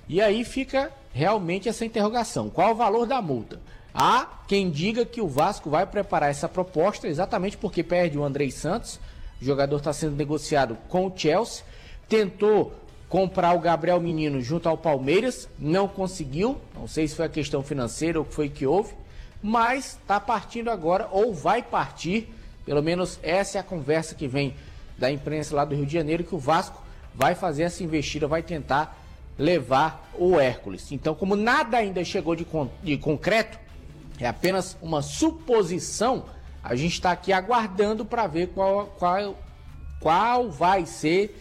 E 0.08 0.20
aí 0.20 0.44
fica 0.44 0.92
realmente 1.12 1.68
essa 1.68 1.84
interrogação: 1.84 2.50
qual 2.50 2.72
o 2.72 2.76
valor 2.76 3.06
da 3.06 3.20
multa? 3.20 3.60
Há 3.94 4.26
quem 4.48 4.70
diga 4.70 5.06
que 5.06 5.20
o 5.20 5.28
Vasco 5.28 5.70
vai 5.70 5.86
preparar 5.86 6.28
essa 6.28 6.48
proposta 6.48 7.06
exatamente 7.06 7.56
porque 7.56 7.82
perde 7.82 8.18
o 8.18 8.24
Andrei 8.24 8.50
Santos. 8.50 8.98
O 9.40 9.44
jogador 9.44 9.76
está 9.76 9.92
sendo 9.92 10.16
negociado 10.16 10.76
com 10.88 11.06
o 11.06 11.12
Chelsea. 11.16 11.64
Tentou 12.08 12.74
comprar 13.08 13.54
o 13.54 13.60
Gabriel 13.60 14.00
Menino 14.00 14.40
junto 14.40 14.68
ao 14.68 14.76
Palmeiras, 14.76 15.48
não 15.56 15.86
conseguiu. 15.86 16.60
Não 16.74 16.88
sei 16.88 17.06
se 17.06 17.14
foi 17.14 17.26
a 17.26 17.28
questão 17.28 17.62
financeira 17.62 18.18
ou 18.18 18.24
o 18.24 18.28
que 18.28 18.34
foi 18.34 18.48
que 18.48 18.66
houve, 18.66 18.92
mas 19.40 19.96
está 20.02 20.18
partindo 20.18 20.70
agora 20.70 21.08
ou 21.12 21.32
vai 21.32 21.62
partir. 21.62 22.28
Pelo 22.66 22.82
menos 22.82 23.20
essa 23.22 23.58
é 23.58 23.60
a 23.60 23.64
conversa 23.64 24.16
que 24.16 24.26
vem 24.26 24.56
da 24.98 25.08
imprensa 25.08 25.54
lá 25.54 25.64
do 25.64 25.76
Rio 25.76 25.86
de 25.86 25.92
Janeiro 25.92 26.24
que 26.24 26.34
o 26.34 26.38
Vasco 26.38 26.82
vai 27.14 27.36
fazer 27.36 27.62
essa 27.62 27.84
investida, 27.84 28.26
vai 28.26 28.42
tentar 28.42 29.00
levar 29.38 30.10
o 30.18 30.38
Hércules. 30.40 30.90
Então, 30.90 31.14
como 31.14 31.36
nada 31.36 31.76
ainda 31.76 32.02
chegou 32.04 32.34
de, 32.34 32.44
con 32.44 32.68
de 32.82 32.96
concreto, 32.96 33.58
é 34.18 34.26
apenas 34.26 34.76
uma 34.80 35.02
suposição. 35.02 36.26
A 36.62 36.74
gente 36.74 36.92
está 36.92 37.12
aqui 37.12 37.32
aguardando 37.32 38.04
para 38.04 38.26
ver 38.26 38.48
qual, 38.48 38.86
qual, 38.98 39.38
qual 40.00 40.50
vai 40.50 40.86
ser 40.86 41.36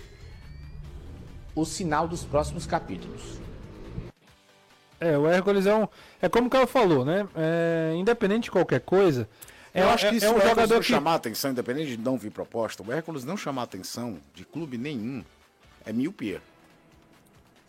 o 1.55 1.65
sinal 1.65 2.07
dos 2.07 2.23
próximos 2.23 2.65
capítulos. 2.65 3.39
É, 4.99 5.17
o 5.17 5.27
Hércules 5.27 5.65
é 5.65 5.75
um. 5.75 5.87
É 6.21 6.29
como 6.29 6.47
o 6.47 6.49
Caio 6.49 6.65
falou, 6.65 7.03
né? 7.03 7.27
É, 7.35 7.93
independente 7.95 8.45
de 8.45 8.51
qualquer 8.51 8.79
coisa. 8.79 9.27
Eu 9.73 9.87
é, 9.87 9.93
acho 9.93 10.07
que 10.07 10.13
é, 10.13 10.17
isso 10.17 10.25
é 10.25 10.29
um 10.29 10.33
o 10.33 10.35
Hércules 10.35 10.49
jogador 10.51 10.73
não 10.75 10.81
que. 10.81 10.87
chamar 10.87 11.15
atenção, 11.15 11.51
independente 11.51 11.97
de 11.97 11.97
não 11.97 12.17
vir 12.17 12.31
proposta, 12.31 12.83
o 12.83 12.91
Hércules 12.91 13.23
não 13.25 13.35
chamar 13.35 13.63
atenção 13.63 14.17
de 14.33 14.45
clube 14.45 14.77
nenhum 14.77 15.23
é 15.85 15.91
miopia. 15.91 16.41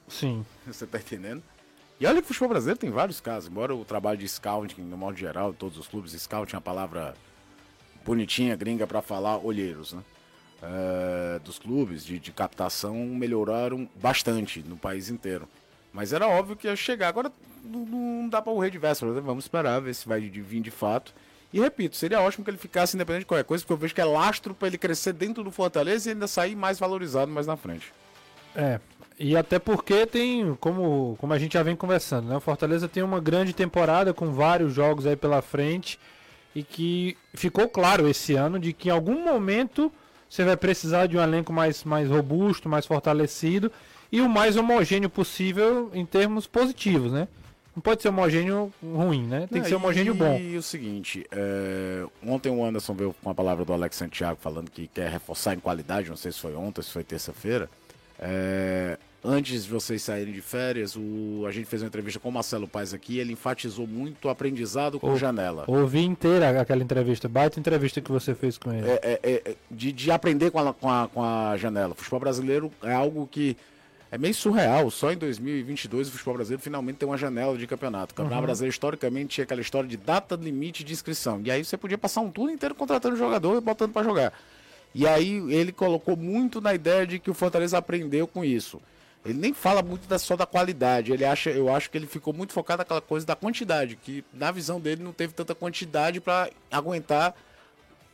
Sim. 0.09 0.45
Você 0.67 0.87
tá 0.87 0.99
entendendo? 0.99 1.43
E 2.01 2.07
olha 2.07 2.21
que 2.21 2.25
o 2.25 2.29
futebol 2.29 2.49
brasileiro 2.49 2.79
tem 2.79 2.91
vários 2.91 3.21
casos, 3.21 3.49
embora 3.49 3.75
o 3.75 3.85
trabalho 3.85 4.19
de 4.19 4.29
scouting, 4.29 4.83
no 4.83 4.97
modo 4.97 5.17
geral, 5.17 5.53
todos 5.53 5.79
os 5.79 5.87
clubes, 5.87 6.13
scouting 6.13 6.55
é 6.55 6.57
uma 6.57 6.63
palavra 6.63 7.15
bonitinha, 8.05 8.57
gringa 8.57 8.87
para 8.87 9.01
falar 9.01 9.39
olheiros, 9.39 9.93
né? 9.93 10.03
É, 10.63 11.39
dos 11.41 11.59
clubes 11.59 12.05
de, 12.05 12.19
de 12.19 12.33
captação 12.33 12.95
melhoraram 12.95 13.89
bastante 13.97 14.61
no 14.61 14.77
país 14.77 15.11
inteiro. 15.11 15.49
Mas 15.93 16.13
era 16.13 16.27
óbvio 16.27 16.57
que 16.57 16.67
ia 16.67 16.75
chegar. 16.75 17.09
Agora 17.09 17.31
não, 17.63 17.85
não 17.85 18.29
dá 18.29 18.41
para 18.41 18.53
o 18.53 18.71
de 18.71 18.79
véspera, 18.79 19.13
né? 19.13 19.21
vamos 19.21 19.45
esperar 19.45 19.81
ver 19.81 19.95
se 19.95 20.09
vai 20.09 20.21
vir 20.21 20.61
de 20.61 20.71
fato. 20.71 21.15
E 21.53 21.61
repito, 21.61 21.97
seria 21.97 22.21
ótimo 22.21 22.45
que 22.45 22.51
ele 22.51 22.59
ficasse 22.59 22.97
independente 22.97 23.21
de 23.21 23.27
qualquer 23.27 23.45
coisa, 23.45 23.63
porque 23.63 23.73
eu 23.73 23.77
vejo 23.77 23.95
que 23.95 24.01
é 24.01 24.05
lastro 24.05 24.55
para 24.55 24.69
ele 24.69 24.79
crescer 24.79 25.13
dentro 25.13 25.45
do 25.45 25.51
Fortaleza 25.51 26.09
e 26.09 26.13
ainda 26.13 26.27
sair 26.27 26.57
mais 26.57 26.79
valorizado 26.79 27.31
mais 27.31 27.47
na 27.47 27.57
frente. 27.57 27.93
É. 28.57 28.81
E 29.19 29.37
até 29.37 29.59
porque 29.59 30.07
tem, 30.07 30.55
como, 30.57 31.17
como 31.21 31.33
a 31.33 31.39
gente 31.39 31.55
já 31.55 31.63
vem 31.63 31.77
conversando, 31.77 32.29
né? 32.29 32.37
O 32.37 32.41
Fortaleza 32.41 32.89
tem 32.89 33.03
uma 33.03 33.21
grande 33.21 33.53
temporada 33.53 34.13
com 34.13 34.33
vários 34.33 34.73
jogos 34.75 35.07
aí 35.07 35.15
pela 35.15 35.41
frente 35.41 35.99
e 36.55 36.63
que 36.63 37.17
ficou 37.33 37.69
claro 37.69 38.09
esse 38.09 38.35
ano 38.35 38.59
de 38.59 38.73
que 38.73 38.89
em 38.89 38.93
algum 38.93 39.25
momento 39.25 39.93
você 40.29 40.45
vai 40.45 40.57
precisar 40.57 41.07
de 41.07 41.17
um 41.17 41.23
elenco 41.23 41.53
mais, 41.53 41.85
mais 41.85 42.09
robusto, 42.09 42.69
mais 42.69 42.87
fortalecido 42.87 43.71
e 44.11 44.21
o 44.21 44.29
mais 44.29 44.57
homogêneo 44.57 45.09
possível 45.09 45.91
em 45.95 46.05
termos 46.05 46.47
positivos, 46.47 47.13
né? 47.13 47.29
Não 47.75 47.83
pode 47.83 48.03
ser 48.03 48.09
homogêneo 48.09 48.73
ruim, 48.83 49.27
né? 49.27 49.49
Tem 49.51 49.61
que 49.61 49.69
ser 49.69 49.75
homogêneo 49.75 50.15
e, 50.15 50.17
bom. 50.17 50.39
E 50.39 50.57
o 50.57 50.63
seguinte, 50.63 51.27
é, 51.33 52.05
ontem 52.25 52.49
o 52.49 52.65
Anderson 52.65 52.95
veio 52.95 53.15
com 53.23 53.31
a 53.31 53.35
palavra 53.35 53.65
do 53.65 53.73
Alex 53.73 53.97
Santiago 53.97 54.39
falando 54.41 54.71
que 54.71 54.87
quer 54.87 55.11
reforçar 55.11 55.55
em 55.55 55.59
qualidade, 55.59 56.09
não 56.09 56.17
sei 56.17 56.31
se 56.31 56.39
foi 56.39 56.55
ontem, 56.55 56.83
se 56.83 56.91
foi 56.91 57.03
terça-feira. 57.03 57.69
É, 58.19 58.99
antes 59.25 59.65
de 59.65 59.71
vocês 59.71 60.03
saírem 60.03 60.33
de 60.33 60.41
férias, 60.41 60.95
o, 60.97 61.45
a 61.47 61.51
gente 61.51 61.67
fez 61.67 61.83
uma 61.83 61.89
entrevista 61.89 62.21
com 62.21 62.29
o 62.29 62.33
Marcelo 62.33 62.69
Paes 62.69 62.95
aqui, 62.95 63.19
ele 63.19 63.33
enfatizou 63.33 63.87
muito 63.87 64.27
o 64.27 64.29
aprendizado 64.29 65.01
com 65.01 65.13
O- 65.13 65.17
janela. 65.19 65.65
Ouvi 65.67 66.05
inteira 66.05 66.61
aquela 66.61 66.83
entrevista, 66.83 67.29
baita 67.29 67.59
entrevista 67.59 68.01
que 68.01 68.11
você 68.13 68.35
fez 68.35 68.57
com 68.59 68.73
ele. 68.73 68.87
É, 68.89 69.21
é, 69.23 69.43
é, 69.51 69.55
de, 69.71 69.93
de 69.93 70.11
aprender 70.11 70.51
com 70.51 70.59
a, 70.61 70.73
com, 70.75 70.89
a, 70.91 71.09
com 71.09 71.23
a 71.23 71.57
janela. 71.57 71.93
O 71.93 71.97
futebol 71.97 72.21
brasileiro 72.21 72.71
é 72.83 72.93
algo 72.93 73.27
que 73.31 73.57
é 74.13 74.17
meio 74.19 74.35
surreal. 74.35 74.89
Só 74.91 75.11
em 75.13 75.17
2022 75.17 76.09
o 76.09 76.13
futebol 76.13 76.35
brasileiro 76.35 76.63
finalmente 76.63 76.97
tem 76.99 77.09
uma 77.09 77.19
janela 77.19 77.59
de 77.59 77.67
campeonato. 77.67 78.13
O 78.13 78.17
campeonato 78.17 78.43
brasileiro, 78.45 78.73
historicamente, 78.73 79.35
tinha 79.35 79.45
aquela 79.45 79.61
história 79.61 79.89
de 79.89 79.97
data 79.97 80.37
limite 80.37 80.85
de 80.85 80.93
inscrição. 80.93 81.41
E 81.45 81.51
aí 81.51 81.65
você 81.65 81.77
podia 81.77 81.99
passar 81.99 82.21
um 82.21 82.31
turno 82.31 82.53
inteiro 82.53 82.75
contratando 82.77 83.17
jogador 83.17 83.57
e 83.57 83.61
botando 83.61 83.93
para 83.93 84.05
jogar. 84.05 84.33
E 84.95 85.07
aí 85.07 85.43
ele 85.53 85.73
colocou 85.73 86.17
muito 86.17 86.61
na 86.61 86.73
ideia 86.73 87.07
de 87.07 87.19
que 87.19 87.31
o 87.31 87.35
Fortaleza 87.35 87.77
aprendeu 87.77 88.27
com 88.27 88.45
isso. 88.45 88.81
Ele 89.25 89.39
nem 89.39 89.55
fala 89.55 89.83
muito 89.83 90.07
da, 90.07 90.19
só 90.19 90.37
da 90.37 90.47
qualidade. 90.47 91.11
Ele 91.11 91.25
acha, 91.25 91.51
eu 91.51 91.75
acho 91.75 91.91
que 91.91 91.97
ele 91.97 92.07
ficou 92.07 92.33
muito 92.33 92.53
focado 92.53 92.79
naquela 92.79 93.01
coisa 93.01 93.25
da 93.27 93.35
quantidade, 93.35 93.97
que 93.97 94.23
na 94.33 94.51
visão 94.51 94.79
dele 94.79 95.03
não 95.03 95.13
teve 95.13 95.33
tanta 95.33 95.55
quantidade 95.55 96.21
para 96.21 96.51
aguentar 96.71 97.35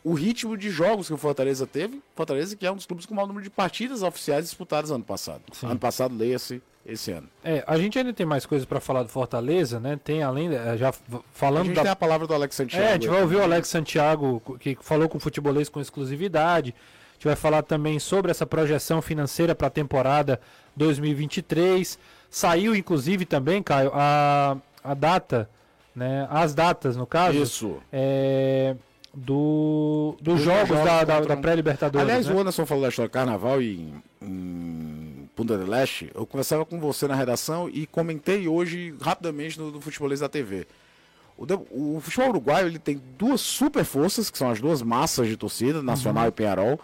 o 0.03 0.15
ritmo 0.15 0.57
de 0.57 0.71
jogos 0.71 1.09
que 1.09 1.13
o 1.13 1.19
Fortaleza 1.19 1.67
teve. 1.67 2.01
Fortaleza 2.15 2.57
que 2.57 2.65
é 2.65 2.71
um 2.71 2.77
dos 2.77 2.87
clubes 2.87 3.05
com 3.05 3.13
o 3.13 3.17
maior 3.17 3.27
número 3.27 3.45
de 3.45 3.51
partidas 3.51 4.03
oficiais 4.03 4.45
disputadas 4.45 4.91
ano 4.91 5.05
passado. 5.05 5.43
Sim. 5.53 5.67
Ano 5.67 5.81
passado, 5.81 6.17
leia-se 6.17 6.63
esse 6.93 7.11
ano. 7.13 7.29
É, 7.45 7.63
a 7.67 7.77
gente 7.79 7.99
ainda 7.99 8.13
tem 8.13 8.27
mais 8.27 8.45
coisas 8.45 8.67
pra 8.67 8.81
falar 8.81 9.03
do 9.03 9.09
Fortaleza, 9.09 9.79
né? 9.81 9.99
Tem 10.03 10.23
além, 10.23 10.51
já 10.77 10.89
f- 10.89 11.01
A 11.13 11.19
falando 11.33 11.67
gente 11.67 11.77
da 11.77 11.83
tem 11.83 11.91
a 11.91 11.97
palavra 11.97 12.27
do 12.27 12.35
Alex 12.35 12.55
Santiago. 12.57 12.85
É, 12.85 12.89
a 12.91 12.93
gente 12.95 13.09
vai 13.09 13.21
ouvir 13.23 13.37
o 13.37 13.43
Alex 13.43 13.69
Santiago, 13.69 14.43
que 14.59 14.77
falou 14.81 15.09
com 15.09 15.19
o 15.19 15.21
futebolês 15.21 15.69
com 15.69 15.81
exclusividade. 15.81 16.75
A 16.75 17.13
gente 17.15 17.25
vai 17.27 17.37
falar 17.37 17.63
também 17.63 17.99
sobre 17.99 18.31
essa 18.31 18.47
projeção 18.47 19.01
financeira 19.03 19.55
para 19.55 19.67
a 19.67 19.71
temporada 19.71 20.41
2023. 20.77 21.99
Saiu, 22.31 22.75
inclusive, 22.75 23.25
também, 23.25 23.63
Caio, 23.63 23.91
a, 23.95 24.57
a 24.83 24.95
data, 24.95 25.49
né? 25.95 26.27
As 26.31 26.55
datas, 26.55 26.97
no 26.97 27.07
caso. 27.07 27.37
Isso. 27.43 27.77
é, 27.93 28.75
do, 29.13 30.17
dos 30.21 30.37
Dos 30.37 30.45
jogos, 30.45 30.69
jogos 30.69 30.85
da, 30.85 31.05
da, 31.05 31.21
da 31.21 31.37
pré-Libertadores. 31.37 32.09
Aliás, 32.09 32.27
né? 32.29 32.35
o 32.35 32.39
Anderson 32.41 32.65
falou 32.65 32.83
da 32.85 32.89
história 32.91 33.09
do 33.09 33.13
carnaval 33.13 33.61
em, 33.61 33.93
em 34.23 35.10
Punta 35.41 35.57
del 35.57 35.69
Leste. 35.69 36.11
Eu 36.15 36.27
conversava 36.27 36.67
com 36.67 36.79
você 36.79 37.09
na 37.09 37.15
redação 37.15 37.67
e 37.67 37.87
comentei 37.87 38.47
hoje 38.47 38.95
rapidamente 39.01 39.59
no, 39.59 39.71
no 39.71 39.81
Futebolês 39.81 40.21
da 40.21 40.29
TV. 40.29 40.67
O, 41.39 41.47
o 41.97 42.01
futebol 42.03 42.29
uruguaio 42.29 42.67
ele 42.67 42.79
tem 42.79 43.01
duas 43.17 43.41
super 43.41 43.83
forças, 43.83 44.29
que 44.29 44.37
são 44.37 44.51
as 44.51 44.61
duas 44.61 44.83
massas 44.83 45.29
de 45.29 45.39
torcida, 45.39 45.83
Nacional 45.83 46.29
e 46.29 46.31
Penharol. 46.31 46.79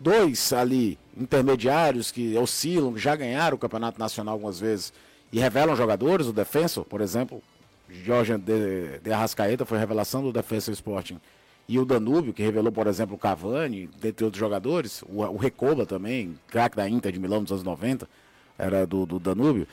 Dois 0.00 0.54
ali 0.54 0.98
intermediários 1.14 2.10
que 2.10 2.34
oscilam, 2.38 2.94
que 2.94 2.98
já 2.98 3.14
ganharam 3.14 3.56
o 3.56 3.60
Campeonato 3.60 3.98
Nacional 3.98 4.32
algumas 4.32 4.58
vezes 4.58 4.90
e 5.30 5.38
revelam 5.38 5.76
jogadores. 5.76 6.28
O 6.28 6.32
Defensor, 6.32 6.86
por 6.86 7.02
exemplo, 7.02 7.42
Jorge 7.90 8.38
de, 8.38 9.00
de 9.00 9.12
Arrascaeta 9.12 9.66
foi 9.66 9.76
revelação 9.76 10.22
do 10.22 10.32
Defensor 10.32 10.72
Sporting. 10.72 11.20
E 11.68 11.78
o 11.78 11.84
Danúbio, 11.84 12.32
que 12.32 12.42
revelou, 12.42 12.72
por 12.72 12.86
exemplo, 12.86 13.14
o 13.14 13.18
Cavani, 13.18 13.90
dentre 14.00 14.24
outros 14.24 14.40
jogadores. 14.40 15.02
O, 15.02 15.22
o 15.22 15.36
Recoba 15.36 15.84
também, 15.84 16.34
craque 16.48 16.76
da 16.76 16.88
Inter 16.88 17.12
de 17.12 17.20
Milão 17.20 17.42
nos 17.42 17.52
anos 17.52 17.62
90, 17.62 18.08
era 18.56 18.86
do, 18.86 19.04
do 19.04 19.18
Danúbio. 19.18 19.66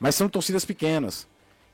Mas 0.00 0.14
são 0.14 0.28
torcidas 0.30 0.64
pequenas. 0.64 1.28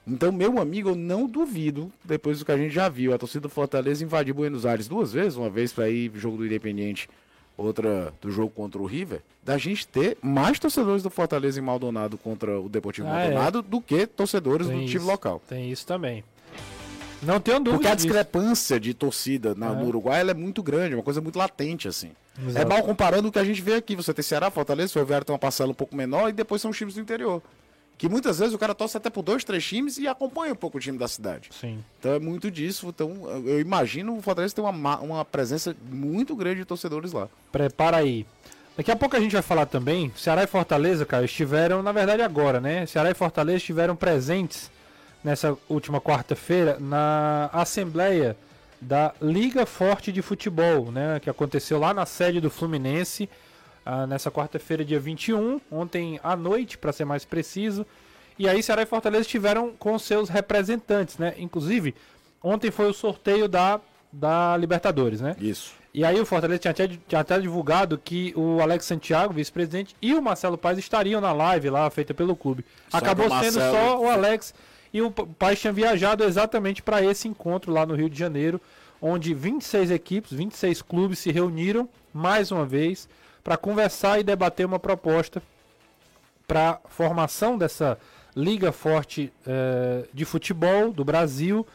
Então, 0.04 0.32
meu 0.32 0.58
amigo, 0.58 0.88
eu 0.88 0.94
não 0.96 1.26
duvido, 1.28 1.92
depois 2.02 2.38
do 2.40 2.44
que 2.44 2.50
a 2.50 2.56
gente 2.56 2.72
já 2.74 2.88
viu, 2.88 3.14
a 3.14 3.18
torcida 3.18 3.42
do 3.42 3.48
Fortaleza 3.48 4.02
invadir 4.02 4.34
Buenos 4.34 4.66
Aires 4.66 4.88
duas 4.88 5.12
vezes, 5.12 5.36
uma 5.36 5.50
vez 5.50 5.72
para 5.72 5.88
ir 5.88 6.10
jogo 6.14 6.38
do 6.38 6.46
Independiente, 6.46 7.08
outra 7.56 8.12
do 8.20 8.30
jogo 8.30 8.50
contra 8.50 8.80
o 8.80 8.86
River, 8.86 9.20
da 9.44 9.58
gente 9.58 9.86
ter 9.86 10.16
mais 10.22 10.58
torcedores 10.58 11.02
do 11.02 11.10
Fortaleza 11.10 11.60
em 11.60 11.62
Maldonado 11.62 12.16
contra 12.18 12.58
o 12.58 12.68
Deportivo 12.68 13.06
Ah, 13.08 13.20
é. 13.20 13.24
Maldonado 13.26 13.62
do 13.62 13.80
que 13.80 14.06
torcedores 14.06 14.66
Tem 14.66 14.80
do 14.80 14.86
time 14.86 14.96
isso, 14.96 15.06
local. 15.06 15.42
Tem 15.46 15.70
isso 15.70 15.86
também. 15.86 16.24
Não 17.22 17.40
tenho 17.40 17.58
dúvida. 17.58 17.72
Porque 17.76 17.88
a 17.88 17.94
disso. 17.94 18.06
discrepância 18.06 18.78
de 18.78 18.94
torcida 18.94 19.54
na- 19.54 19.72
É. 19.72 19.74
no 19.74 19.86
Uruguai 19.86 20.20
é 20.28 20.34
muito 20.34 20.62
grande, 20.62 20.94
é 20.94 20.96
uma 20.96 21.02
coisa 21.02 21.20
muito 21.20 21.36
latente, 21.38 21.88
assim. 21.88 22.10
Exato. 22.40 22.64
É 22.64 22.68
mal 22.68 22.82
comparando 22.82 23.28
o 23.28 23.32
que 23.32 23.38
a 23.38 23.44
gente 23.44 23.60
vê 23.60 23.74
aqui. 23.74 23.96
Você 23.96 24.14
tem 24.14 24.22
Ceará, 24.22 24.50
Fortaleza, 24.50 24.92
Ferroviário 24.92 25.24
tem 25.24 25.32
uma 25.32 25.38
parcela 25.38 25.70
um 25.70 25.74
pouco 25.74 25.96
menor 25.96 26.28
e 26.28 26.32
depois 26.32 26.62
são 26.62 26.70
os 26.70 26.76
times 26.76 26.94
do 26.94 27.00
interior. 27.00 27.42
Que 27.96 28.08
muitas 28.08 28.38
vezes 28.38 28.54
o 28.54 28.58
cara 28.58 28.76
torce 28.76 28.96
até 28.96 29.10
por 29.10 29.22
dois, 29.22 29.42
três 29.42 29.64
times 29.66 29.98
e 29.98 30.06
acompanha 30.06 30.52
um 30.52 30.56
pouco 30.56 30.78
o 30.78 30.80
time 30.80 30.96
da 30.96 31.08
cidade. 31.08 31.50
Sim. 31.60 31.82
Então 31.98 32.12
é 32.12 32.20
muito 32.20 32.48
disso. 32.48 32.86
Então 32.88 33.12
eu 33.44 33.58
imagino 33.58 34.16
o 34.16 34.22
Fortaleza 34.22 34.54
ter 34.54 34.60
uma, 34.60 34.70
ma- 34.70 35.00
uma 35.00 35.24
presença 35.24 35.74
muito 35.90 36.36
grande 36.36 36.60
de 36.60 36.64
torcedores 36.64 37.12
lá. 37.12 37.28
Prepara 37.50 37.96
aí. 37.96 38.24
Daqui 38.76 38.92
a 38.92 38.96
pouco 38.96 39.16
a 39.16 39.20
gente 39.20 39.32
vai 39.32 39.42
falar 39.42 39.66
também. 39.66 40.12
Ceará 40.16 40.44
e 40.44 40.46
Fortaleza, 40.46 41.04
cara, 41.04 41.24
estiveram, 41.24 41.82
na 41.82 41.90
verdade 41.90 42.22
agora, 42.22 42.60
né? 42.60 42.86
Ceará 42.86 43.10
e 43.10 43.14
Fortaleza 43.14 43.56
estiveram 43.56 43.96
presentes 43.96 44.70
nessa 45.22 45.56
última 45.68 46.00
quarta-feira 46.00 46.76
na 46.80 47.50
Assembleia 47.52 48.36
da 48.80 49.12
Liga 49.20 49.66
Forte 49.66 50.12
de 50.12 50.22
Futebol, 50.22 50.90
né? 50.92 51.18
Que 51.20 51.28
aconteceu 51.28 51.78
lá 51.78 51.92
na 51.92 52.06
sede 52.06 52.40
do 52.40 52.48
Fluminense, 52.50 53.28
ah, 53.84 54.06
nessa 54.06 54.30
quarta-feira, 54.30 54.84
dia 54.84 55.00
21, 55.00 55.60
ontem 55.70 56.20
à 56.22 56.36
noite, 56.36 56.78
para 56.78 56.92
ser 56.92 57.04
mais 57.04 57.24
preciso. 57.24 57.84
E 58.38 58.48
aí 58.48 58.62
Ceará 58.62 58.82
e 58.82 58.86
Fortaleza 58.86 59.22
estiveram 59.22 59.72
com 59.78 59.98
seus 59.98 60.28
representantes, 60.28 61.18
né? 61.18 61.34
Inclusive, 61.38 61.94
ontem 62.42 62.70
foi 62.70 62.86
o 62.88 62.92
sorteio 62.94 63.48
da, 63.48 63.80
da 64.12 64.56
Libertadores, 64.56 65.20
né? 65.20 65.34
Isso. 65.40 65.72
E 65.92 66.04
aí 66.04 66.20
o 66.20 66.26
Fortaleza 66.26 66.60
tinha 66.60 66.70
até, 66.70 66.86
tinha 66.86 67.20
até 67.20 67.40
divulgado 67.40 67.98
que 67.98 68.32
o 68.36 68.60
Alex 68.62 68.84
Santiago, 68.84 69.32
vice-presidente, 69.34 69.96
e 70.00 70.14
o 70.14 70.22
Marcelo 70.22 70.56
Paes 70.56 70.78
estariam 70.78 71.20
na 71.20 71.32
live 71.32 71.68
lá 71.70 71.90
feita 71.90 72.14
pelo 72.14 72.36
clube. 72.36 72.64
Só 72.88 72.98
Acabou 72.98 73.26
o 73.26 73.30
sendo 73.30 73.58
Marcelo- 73.58 73.72
só 73.72 74.00
o 74.00 74.08
Alex 74.08 74.54
e 74.92 75.02
o 75.02 75.10
P- 75.10 75.26
Paes 75.38 75.60
tinha 75.60 75.72
viajado 75.72 76.24
exatamente 76.24 76.82
para 76.82 77.02
esse 77.02 77.28
encontro 77.28 77.72
lá 77.72 77.84
no 77.84 77.94
Rio 77.94 78.08
de 78.10 78.18
Janeiro, 78.18 78.60
onde 79.00 79.34
26 79.34 79.90
equipes, 79.90 80.32
26 80.32 80.82
clubes 80.82 81.18
se 81.18 81.30
reuniram 81.30 81.88
mais 82.12 82.50
uma 82.50 82.64
vez 82.66 83.08
para 83.44 83.56
conversar 83.56 84.18
e 84.18 84.24
debater 84.24 84.66
uma 84.66 84.78
proposta 84.78 85.42
para 86.46 86.80
formação 86.88 87.56
dessa 87.58 87.98
liga 88.34 88.72
forte 88.72 89.32
eh, 89.46 90.04
de 90.12 90.24
futebol 90.24 90.92
do 90.92 91.04
Brasil. 91.04 91.66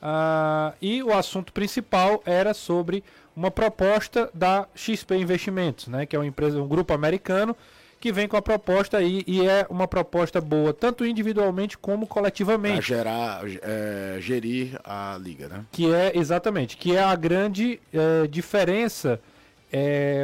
Ah, 0.00 0.72
e 0.80 1.02
o 1.02 1.12
assunto 1.16 1.52
principal 1.52 2.22
era 2.26 2.52
sobre 2.54 3.04
uma 3.36 3.50
proposta 3.50 4.28
da 4.34 4.66
XP 4.74 5.14
Investimentos, 5.16 5.86
né, 5.86 6.04
que 6.06 6.16
é 6.16 6.18
uma 6.18 6.26
empresa, 6.26 6.60
um 6.60 6.66
grupo 6.68 6.92
americano 6.92 7.56
que 8.02 8.12
vem 8.12 8.26
com 8.26 8.36
a 8.36 8.42
proposta 8.42 8.96
aí 8.98 9.22
e 9.28 9.46
é 9.46 9.64
uma 9.70 9.86
proposta 9.86 10.40
boa, 10.40 10.74
tanto 10.74 11.06
individualmente 11.06 11.78
como 11.78 12.04
Pra 12.04 12.14
coletivamente. 12.14 12.82
gerar, 12.82 13.42
é, 13.62 14.16
gerir 14.20 14.76
a 14.82 15.16
liga, 15.22 15.46
né? 15.46 15.64
Que 15.70 15.94
é, 15.94 16.10
exatamente, 16.18 16.76
que 16.76 16.96
é 16.96 17.00
a 17.02 17.14
grande 17.14 17.80
eh, 17.94 18.26
diferença 18.28 19.20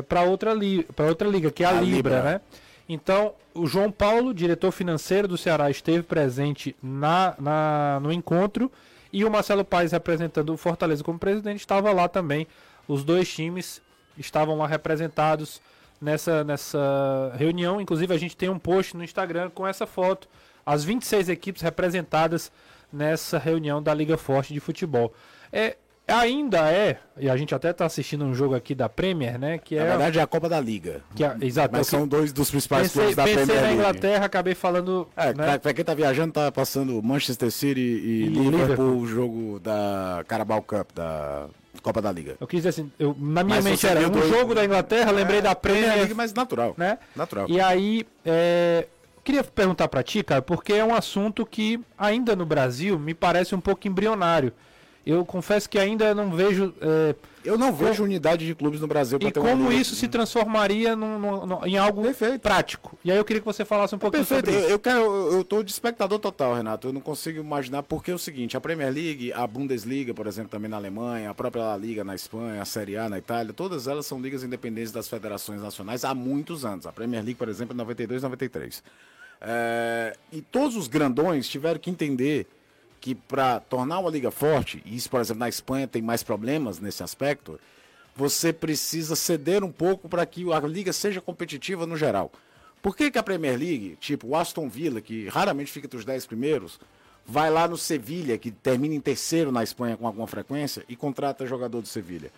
para 0.08 0.22
outra, 0.22 0.52
li 0.52 0.82
pra 0.96 1.06
outra 1.06 1.28
liga, 1.28 1.50
que 1.52 1.62
é 1.62 1.66
a, 1.66 1.70
A 1.70 1.80
Libra, 1.80 2.16
Libra. 2.16 2.22
né? 2.22 2.40
Então, 2.88 3.32
o 3.54 3.66
João 3.66 3.90
Paulo, 3.92 4.34
diretor 4.34 4.72
financeiro 4.72 5.28
do 5.28 5.38
Ceará, 5.38 5.70
esteve 5.70 6.02
presente 6.02 6.74
na, 6.82 7.34
na, 7.38 8.00
no 8.02 8.12
encontro 8.12 8.70
e 9.12 9.24
o 9.24 9.30
Marcelo 9.30 9.64
Paes, 9.64 9.92
representando 9.92 10.50
o 10.52 10.56
Fortaleza 10.56 11.04
como 11.04 11.18
presidente, 11.18 11.60
estava 11.60 11.92
lá 11.92 12.08
também. 12.08 12.46
Os 12.88 13.04
dois 13.04 13.32
times 13.32 13.80
estavam 14.18 14.56
lá 14.58 14.66
representados 14.66 15.60
nessa, 16.00 16.44
nessa 16.44 17.32
reunião. 17.36 17.80
Inclusive, 17.80 18.12
a 18.14 18.18
gente 18.18 18.36
tem 18.36 18.48
um 18.48 18.58
post 18.58 18.96
no 18.96 19.04
Instagram 19.04 19.50
com 19.50 19.66
essa 19.66 19.86
foto. 19.86 20.28
As 20.64 20.84
26 20.84 21.28
equipes 21.28 21.62
representadas 21.62 22.52
nessa 22.92 23.38
reunião 23.38 23.82
da 23.82 23.92
Liga 23.94 24.16
Forte 24.16 24.52
de 24.52 24.60
Futebol. 24.60 25.12
É, 25.52 25.76
ainda 26.06 26.70
é, 26.72 26.98
e 27.18 27.28
a 27.28 27.36
gente 27.36 27.54
até 27.54 27.70
está 27.70 27.84
assistindo 27.84 28.24
um 28.24 28.34
jogo 28.34 28.54
aqui 28.54 28.74
da 28.74 28.88
Premier, 28.88 29.38
né? 29.38 29.58
Que 29.58 29.76
Na 29.76 29.82
é. 29.82 29.88
verdade 29.88 30.18
é 30.18 30.22
a 30.22 30.26
Copa 30.26 30.48
da 30.48 30.58
Liga. 30.60 31.02
que 31.14 31.22
é 31.24 31.36
exato, 31.42 31.70
Mas 31.72 31.86
é 31.86 31.90
são 31.90 32.08
dois 32.08 32.32
dos 32.32 32.50
principais 32.50 32.82
pensei, 32.84 33.00
clubes 33.00 33.16
da 33.16 33.24
pensei 33.24 33.36
Premier 33.44 33.60
na 33.60 33.66
League. 33.68 33.78
Inglaterra, 33.80 34.24
acabei 34.26 34.54
falando. 34.54 35.08
É, 35.16 35.34
né? 35.34 35.58
pra 35.58 35.74
quem 35.74 35.84
tá 35.84 35.94
viajando, 35.94 36.32
tá 36.32 36.50
passando 36.50 37.02
Manchester 37.02 37.50
City 37.50 37.80
e, 37.80 38.24
E 38.24 38.28
Liverpool. 38.28 38.98
o 38.98 39.06
jogo 39.06 39.60
da 39.60 40.24
Carabao 40.26 40.62
Cup, 40.62 40.90
da 40.94 41.46
Copa 41.82 42.00
da 42.02 42.10
Liga. 42.12 42.36
Eu 42.40 42.46
quis 42.46 42.58
dizer 42.58 42.68
assim, 42.70 42.90
eu, 42.98 43.16
na 43.18 43.42
minha 43.42 43.56
Mas 43.56 43.64
mente 43.64 43.86
era 43.86 44.06
um 44.06 44.10
dois- 44.10 44.28
jogo 44.28 44.54
da 44.54 44.64
Inglaterra, 44.64 45.10
lembrei 45.10 45.38
É, 45.38 45.42
da 45.42 45.54
Premier, 45.54 45.94
League, 45.96 46.14
mas 46.14 46.32
natural. 46.34 46.74
né? 46.76 46.98
Natural. 47.16 47.46
E 47.48 47.60
aí, 47.60 48.06
é, 48.24 48.86
queria 49.24 49.42
perguntar 49.44 49.88
pra 49.88 50.02
ti, 50.02 50.22
cara, 50.22 50.40
porque 50.42 50.72
é 50.72 50.84
um 50.84 50.94
assunto 50.94 51.44
que 51.46 51.80
ainda 51.98 52.34
no 52.36 52.44
Brasil 52.46 52.98
me 52.98 53.14
parece 53.14 53.54
um 53.54 53.60
pouco 53.60 53.86
embrionário. 53.88 54.52
Eu 55.06 55.24
confesso 55.24 55.70
que 55.70 55.78
ainda 55.78 56.14
não 56.14 56.30
vejo 56.30 56.74
é, 56.82 57.14
Eu 57.42 57.56
não 57.56 57.72
vejo 57.72 58.04
unidade 58.04 58.44
de 58.44 58.54
clubes 58.54 58.78
no 58.78 58.86
Brasil 58.86 59.18
pra 59.18 59.28
e 59.28 59.32
ter 59.32 59.40
uma 59.40 59.48
como 59.50 59.70
liga. 59.70 59.80
isso 59.80 59.94
se 59.94 60.06
transformaria 60.06 60.94
num- 60.94 61.18
num- 61.18 61.46
num- 61.46 61.64
em 61.66 61.78
algo 61.78 62.02
Perfeito. 62.02 62.40
prático. 62.42 62.98
E 63.02 63.10
aí 63.10 63.16
eu 63.16 63.24
queria 63.24 63.40
que 63.40 63.46
você 63.46 63.64
falasse 63.64 63.94
um 63.94 63.98
pouquinho 63.98 64.26
Perfeito, 64.26 64.44
sobre 64.50 64.58
eu, 64.60 64.64
isso. 64.64 64.70
eu 64.74 64.78
quero, 64.78 65.00
eu, 65.32 65.44
tô 65.44 65.62
de 65.62 65.70
espectador 65.70 66.18
total, 66.18 66.54
Renato. 66.54 66.88
Eu 66.88 66.92
não 66.92 67.00
consigo 67.00 67.40
imaginar 67.40 67.82
porque 67.84 68.10
é 68.10 68.14
o 68.14 68.18
seguinte: 68.18 68.54
a 68.54 68.60
Premier 68.60 68.92
League, 68.92 69.32
a 69.32 69.46
Bundesliga, 69.46 70.12
por 70.12 70.26
exemplo, 70.26 70.50
também 70.50 70.68
na 70.70 70.76
Alemanha, 70.76 71.30
a 71.30 71.34
própria 71.34 71.62
La 71.64 71.76
Liga 71.78 72.04
na 72.04 72.14
Espanha, 72.14 72.60
a 72.60 72.66
Série 72.66 72.98
A 72.98 73.08
na 73.08 73.16
Itália, 73.16 73.54
todas 73.54 73.86
elas 73.86 74.04
são 74.04 74.20
ligas 74.20 74.42
independentes 74.42 74.92
das 74.92 75.08
federações 75.08 75.62
nacionais 75.62 76.04
há 76.04 76.14
muitos 76.14 76.66
anos. 76.66 76.86
A 76.86 76.92
Premier 76.92 77.22
League, 77.22 77.38
por 77.38 77.48
exemplo, 77.48 77.72
é 77.72 77.76
92, 77.76 78.22
93. 78.22 78.82
É, 79.40 80.14
e 80.32 80.42
todos 80.42 80.76
os 80.76 80.86
grandões 80.88 81.48
tiveram 81.48 81.78
que 81.78 81.88
entender 81.88 82.46
que 83.00 83.14
para 83.14 83.60
tornar 83.60 83.98
uma 83.98 84.10
liga 84.10 84.30
forte, 84.30 84.82
e 84.84 84.96
isso, 84.96 85.10
por 85.10 85.20
exemplo, 85.20 85.40
na 85.40 85.48
Espanha 85.48 85.86
tem 85.86 86.02
mais 86.02 86.22
problemas 86.22 86.78
nesse 86.78 87.02
aspecto, 87.02 87.58
você 88.16 88.52
precisa 88.52 89.14
ceder 89.14 89.62
um 89.62 89.70
pouco 89.70 90.08
para 90.08 90.26
que 90.26 90.52
a 90.52 90.58
liga 90.60 90.92
seja 90.92 91.20
competitiva 91.20 91.86
no 91.86 91.96
geral. 91.96 92.32
Por 92.82 92.96
que, 92.96 93.10
que 93.10 93.18
a 93.18 93.22
Premier 93.22 93.56
League, 93.58 93.96
tipo 94.00 94.28
o 94.28 94.36
Aston 94.36 94.68
Villa, 94.68 95.00
que 95.00 95.28
raramente 95.28 95.70
fica 95.70 95.86
entre 95.86 95.98
os 95.98 96.04
10 96.04 96.26
primeiros, 96.26 96.80
vai 97.24 97.50
lá 97.50 97.68
no 97.68 97.76
Sevilha, 97.76 98.38
que 98.38 98.50
termina 98.50 98.94
em 98.94 99.00
terceiro 99.00 99.52
na 99.52 99.62
Espanha 99.62 99.96
com 99.96 100.06
alguma 100.06 100.26
frequência, 100.26 100.84
e 100.88 100.96
contrata 100.96 101.46
jogador 101.46 101.80
do 101.80 101.88
Sevilha? 101.88 102.32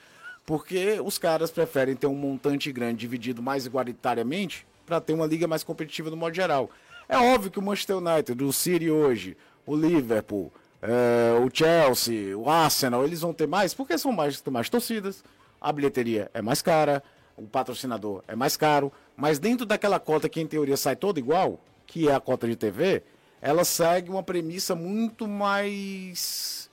Porque 0.45 1.01
os 1.05 1.17
caras 1.17 1.51
preferem 1.51 1.95
ter 1.95 2.07
um 2.07 2.15
montante 2.15 2.73
grande 2.73 2.99
dividido 3.01 3.43
mais 3.43 3.67
igualitariamente 3.67 4.67
para 4.85 5.01
ter 5.01 5.13
uma 5.13 5.27
liga 5.27 5.47
mais 5.47 5.63
competitiva 5.63 6.11
no 6.11 6.17
modo 6.17 6.35
geral. 6.35 6.71
É 7.09 7.17
óbvio 7.17 7.51
que 7.51 7.59
o 7.59 7.63
Manchester 7.63 7.97
United, 7.99 8.43
o 8.43 8.53
City 8.53 8.91
hoje, 8.91 9.37
o 9.67 9.77
Liverpool, 9.77 10.53
eh, 10.83 11.33
o 11.45 11.51
Chelsea, 11.53 12.37
o 12.37 12.49
Arsenal, 12.49 13.05
eles 13.05 13.21
vão 13.21 13.33
ter 13.33 13.47
mais, 13.47 13.75
porque 13.75 13.97
são 13.99 14.13
mais, 14.13 14.43
mais 14.51 14.69
torcidas, 14.69 15.23
a 15.61 15.73
bilheteria 15.73 16.31
é 16.33 16.41
mais 16.41 16.63
cara, 16.63 17.03
o 17.37 17.47
patrocinador 17.47 18.23
é 18.29 18.35
mais 18.35 18.57
caro, 18.57 18.93
mas 19.17 19.39
dentro 19.39 19.67
daquela 19.67 19.99
cota 19.99 20.29
que 20.29 20.41
em 20.41 20.47
teoria 20.47 20.77
sai 20.77 20.97
toda 20.97 21.19
igual, 21.19 21.61
que 21.87 22.09
é 22.09 22.15
a 22.15 22.21
cota 22.21 22.47
de 22.47 22.57
TV, 22.57 23.03
ela 23.41 23.65
segue 23.65 24.11
uma 24.11 24.23
premissa 24.23 24.75
muito 24.75 25.27
mais. 25.27 26.71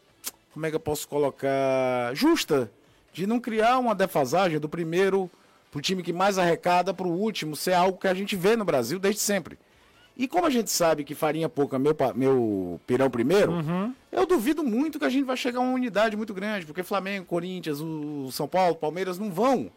Como 0.53 0.65
é 0.65 0.69
que 0.69 0.75
eu 0.75 0.79
posso 0.79 1.07
colocar? 1.07 2.13
Justa. 2.13 2.71
De 3.13 3.25
não 3.25 3.39
criar 3.39 3.79
uma 3.79 3.95
defasagem 3.95 4.59
do 4.59 4.69
primeiro 4.69 5.29
pro 5.71 5.81
time 5.81 6.03
que 6.03 6.13
mais 6.13 6.37
arrecada 6.37 6.93
pro 6.93 7.09
último 7.09 7.55
ser 7.55 7.73
algo 7.73 7.97
que 7.97 8.07
a 8.07 8.13
gente 8.13 8.35
vê 8.35 8.55
no 8.55 8.65
Brasil 8.65 8.99
desde 8.99 9.21
sempre. 9.21 9.57
E 10.19 10.27
como 10.27 10.47
a 10.47 10.49
gente 10.49 10.71
sabe 10.71 11.03
que 11.03 11.13
farinha 11.13 11.47
pouca, 11.47 11.77
meu, 11.77 11.95
meu 12.15 12.81
pirão 12.87 13.07
primeiro, 13.09 13.53
eu 14.11 14.25
duvido 14.25 14.63
muito 14.63 14.97
que 14.97 15.05
a 15.05 15.09
gente 15.09 15.25
vai 15.25 15.37
chegar 15.37 15.59
a 15.59 15.61
uma 15.61 15.73
unidade 15.73 16.17
muito 16.17 16.33
grande, 16.33 16.65
porque 16.65 16.81
Flamengo, 16.81 17.25
Corinthians, 17.25 17.79
o 17.79 18.31
São 18.31 18.47
Paulo, 18.47 18.75
Palmeiras 18.75 19.19
não 19.19 19.29
vão 19.31 19.69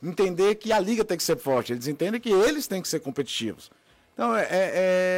entender 0.00 0.54
que 0.54 0.72
a 0.72 0.78
liga 0.78 1.04
tem 1.04 1.16
que 1.16 1.22
ser 1.24 1.36
forte. 1.36 1.72
Eles 1.72 1.88
entendem 1.88 2.20
que 2.20 2.30
eles 2.30 2.68
têm 2.68 2.80
que 2.80 2.86
ser 2.88 3.00
competitivos. 3.00 3.70
Então, 4.14 4.36
é, 4.36 4.42
é- 4.42 4.72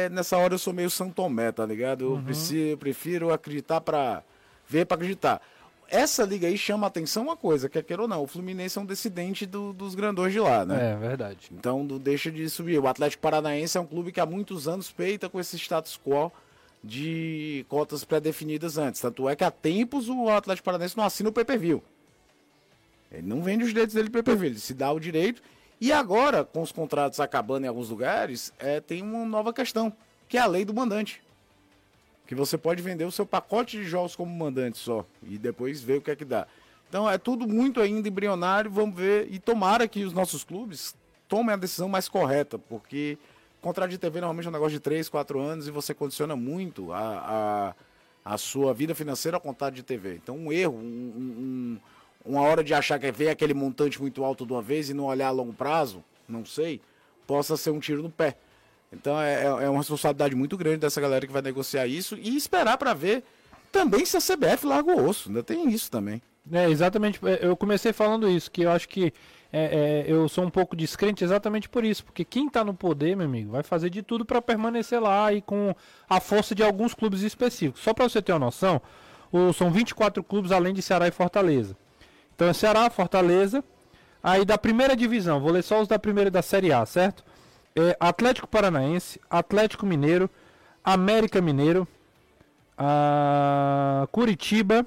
é- 0.05 0.09
nessa 0.11 0.35
hora 0.37 0.55
eu 0.55 0.59
sou 0.59 0.73
meio 0.73 0.89
São 0.89 1.09
Tomé, 1.11 1.51
tá 1.51 1.65
ligado? 1.65 2.15
Eu 2.15 2.21
preciso- 2.23 2.77
prefiro 2.77 3.31
acreditar 3.31 3.81
pra 3.81 4.23
ver 4.67 4.85
pra 4.85 4.95
acreditar. 4.95 5.41
Essa 5.93 6.23
liga 6.23 6.47
aí 6.47 6.57
chama 6.57 6.87
a 6.87 6.89
atenção 6.89 7.23
uma 7.23 7.35
coisa, 7.35 7.67
quer 7.67 7.83
queira 7.83 8.01
ou 8.03 8.07
não, 8.07 8.23
o 8.23 8.27
Fluminense 8.27 8.77
é 8.77 8.81
um 8.81 8.85
descendente 8.85 9.45
do- 9.45 9.73
dos 9.73 9.93
grandões 9.93 10.31
de 10.31 10.39
lá, 10.39 10.65
né? 10.65 10.93
É, 10.93 10.95
verdade. 10.95 11.49
Então 11.51 11.83
não 11.83 11.97
deixa 11.97 12.31
de 12.31 12.49
subir. 12.49 12.79
O 12.79 12.87
Atlético 12.87 13.21
Paranaense 13.21 13.77
é 13.77 13.81
um 13.81 13.85
clube 13.85 14.11
que 14.13 14.19
há 14.21 14.25
muitos 14.25 14.69
anos 14.69 14.89
peita 14.89 15.27
com 15.27 15.37
esse 15.37 15.57
status 15.57 15.99
quo 16.01 16.31
de 16.81 17.65
cotas 17.67 18.05
pré-definidas 18.05 18.77
antes. 18.77 19.01
Tanto 19.01 19.27
é 19.27 19.35
que 19.35 19.43
há 19.43 19.51
tempos 19.51 20.07
o 20.07 20.29
Atlético 20.29 20.63
Paranaense 20.65 20.95
não 20.95 21.03
assina 21.03 21.27
o 21.29 21.33
pay-per-view. 21.33 21.83
Ele 23.11 23.27
não 23.27 23.41
vende 23.43 23.63
os 23.65 23.69
direitos 23.71 23.93
dele 23.93 24.09
pay-per-view, 24.09 24.51
ele 24.51 24.59
se 24.59 24.73
dá 24.73 24.89
o 24.93 24.99
direito. 24.99 25.41
E 25.81 25.91
agora, 25.91 26.45
com 26.45 26.61
os 26.61 26.71
contratos 26.71 27.19
acabando 27.19 27.65
em 27.65 27.67
alguns 27.67 27.89
lugares, 27.89 28.53
é, 28.57 28.79
tem 28.79 29.01
uma 29.01 29.25
nova 29.25 29.51
questão, 29.51 29.91
que 30.29 30.37
é 30.37 30.39
a 30.41 30.45
lei 30.45 30.63
do 30.63 30.73
mandante. 30.73 31.21
Que 32.31 32.35
você 32.35 32.57
pode 32.57 32.81
vender 32.81 33.03
o 33.03 33.11
seu 33.11 33.25
pacote 33.25 33.75
de 33.75 33.83
jogos 33.83 34.15
como 34.15 34.33
mandante 34.33 34.77
só. 34.77 35.05
E 35.21 35.37
depois 35.37 35.81
ver 35.81 35.97
o 35.97 36.01
que 36.01 36.11
é 36.11 36.15
que 36.15 36.23
dá. 36.23 36.47
Então 36.87 37.09
é 37.09 37.17
tudo 37.17 37.45
muito 37.45 37.81
ainda 37.81 38.07
embrionário, 38.07 38.71
vamos 38.71 38.95
ver. 38.95 39.27
E 39.29 39.37
tomara 39.37 39.85
que 39.85 40.05
os 40.05 40.13
nossos 40.13 40.41
clubes 40.41 40.95
tomem 41.27 41.51
a 41.53 41.57
decisão 41.57 41.89
mais 41.89 42.07
correta, 42.07 42.57
porque 42.57 43.17
contrato 43.61 43.89
de 43.89 43.97
TV 43.97 44.21
normalmente 44.21 44.45
é 44.45 44.49
um 44.49 44.53
negócio 44.53 44.71
de 44.71 44.79
3, 44.79 45.09
4 45.09 45.41
anos 45.41 45.67
e 45.67 45.71
você 45.71 45.93
condiciona 45.93 46.33
muito 46.33 46.93
a, 46.93 47.73
a, 48.23 48.33
a 48.33 48.37
sua 48.37 48.73
vida 48.73 48.95
financeira 48.95 49.35
ao 49.35 49.41
contrato 49.41 49.73
de 49.73 49.83
TV. 49.83 50.15
Então 50.23 50.37
um 50.37 50.53
erro, 50.53 50.77
um- 50.77 50.79
um- 50.79 51.77
um- 52.25 52.31
uma 52.31 52.43
hora 52.43 52.63
de 52.63 52.73
achar 52.73 52.97
que 52.97 53.07
é 53.07 53.11
ver 53.11 53.27
aquele 53.27 53.53
montante 53.53 53.99
muito 53.99 54.23
alto 54.23 54.45
de 54.45 54.53
uma 54.53 54.61
vez 54.61 54.89
e 54.89 54.93
não 54.93 55.03
olhar 55.03 55.27
a 55.27 55.31
longo 55.31 55.51
prazo, 55.51 56.01
não 56.29 56.45
sei, 56.45 56.79
possa 57.27 57.57
ser 57.57 57.71
um 57.71 57.79
tiro 57.81 58.01
no 58.01 58.09
pé. 58.09 58.37
Então 58.91 59.19
é, 59.21 59.43
é- 59.43 59.63
é 59.65 59.69
uma 59.69 59.79
responsabilidade 59.79 60.35
muito 60.35 60.57
grande 60.57 60.77
dessa 60.77 60.99
galera 60.99 61.25
que 61.25 61.31
vai 61.33 61.41
negociar 61.41 61.87
isso 61.87 62.17
e 62.21 62.35
esperar 62.35 62.77
para 62.77 62.93
ver 62.93 63.23
também 63.71 64.05
se 64.05 64.17
a 64.17 64.21
CBF 64.21 64.65
larga 64.65 64.91
o 64.93 65.07
osso. 65.09 65.29
Ainda 65.29 65.41
tem 65.43 65.69
isso 65.69 65.89
também. 65.89 66.21
É, 66.51 66.69
exatamente. 66.69 67.19
é, 67.25 67.39
Eu 67.45 67.55
comecei 67.55 67.93
falando 67.93 68.29
isso, 68.29 68.49
que 68.51 68.63
eu 68.63 68.71
acho 68.71 68.89
que 68.89 69.13
é, 69.53 70.03
é, 70.07 70.11
eu 70.11 70.27
sou 70.27 70.43
um 70.45 70.49
pouco 70.49 70.75
descrente 70.75 71.23
exatamente 71.23 71.69
por 71.69 71.85
isso. 71.85 72.03
Porque 72.03 72.25
quem 72.25 72.49
tá 72.49 72.63
no 72.63 72.73
poder, 72.73 73.15
meu 73.15 73.25
amigo, 73.25 73.51
vai 73.51 73.63
fazer 73.63 73.89
de 73.89 74.01
tudo 74.01 74.25
para 74.25 74.41
permanecer 74.41 74.99
lá 75.01 75.31
e 75.31 75.41
com 75.41 75.73
a 76.09 76.19
força 76.19 76.53
de 76.55 76.63
alguns 76.63 76.93
clubes 76.93 77.21
específicos. 77.21 77.81
Só 77.81 77.93
para 77.93 78.07
você 78.09 78.21
ter 78.21 78.33
uma 78.33 78.39
noção, 78.39 78.81
o- 79.31 79.53
são 79.53 79.71
24 79.71 80.21
clubes 80.23 80.51
além 80.51 80.73
de 80.73 80.81
Ceará 80.81 81.07
e 81.07 81.11
Fortaleza. 81.11 81.77
Então 82.35 82.47
é 82.49 82.53
Ceará, 82.53 82.89
Fortaleza. 82.89 83.63
Aí 84.23 84.43
da 84.45 84.57
primeira 84.57 84.95
divisão, 84.95 85.39
vou 85.39 85.51
ler 85.51 85.63
só 85.63 85.81
os 85.81 85.87
da 85.87 85.97
primeira 85.97 86.29
da 86.29 86.41
Série 86.41 86.71
A, 86.73 86.85
certo? 86.85 87.23
É 87.75 87.95
Atlético 87.99 88.47
Paranaense, 88.47 89.19
Atlético 89.29 89.85
Mineiro, 89.85 90.29
América 90.83 91.41
Mineiro, 91.41 91.87
a 92.77 94.07
Curitiba, 94.11 94.85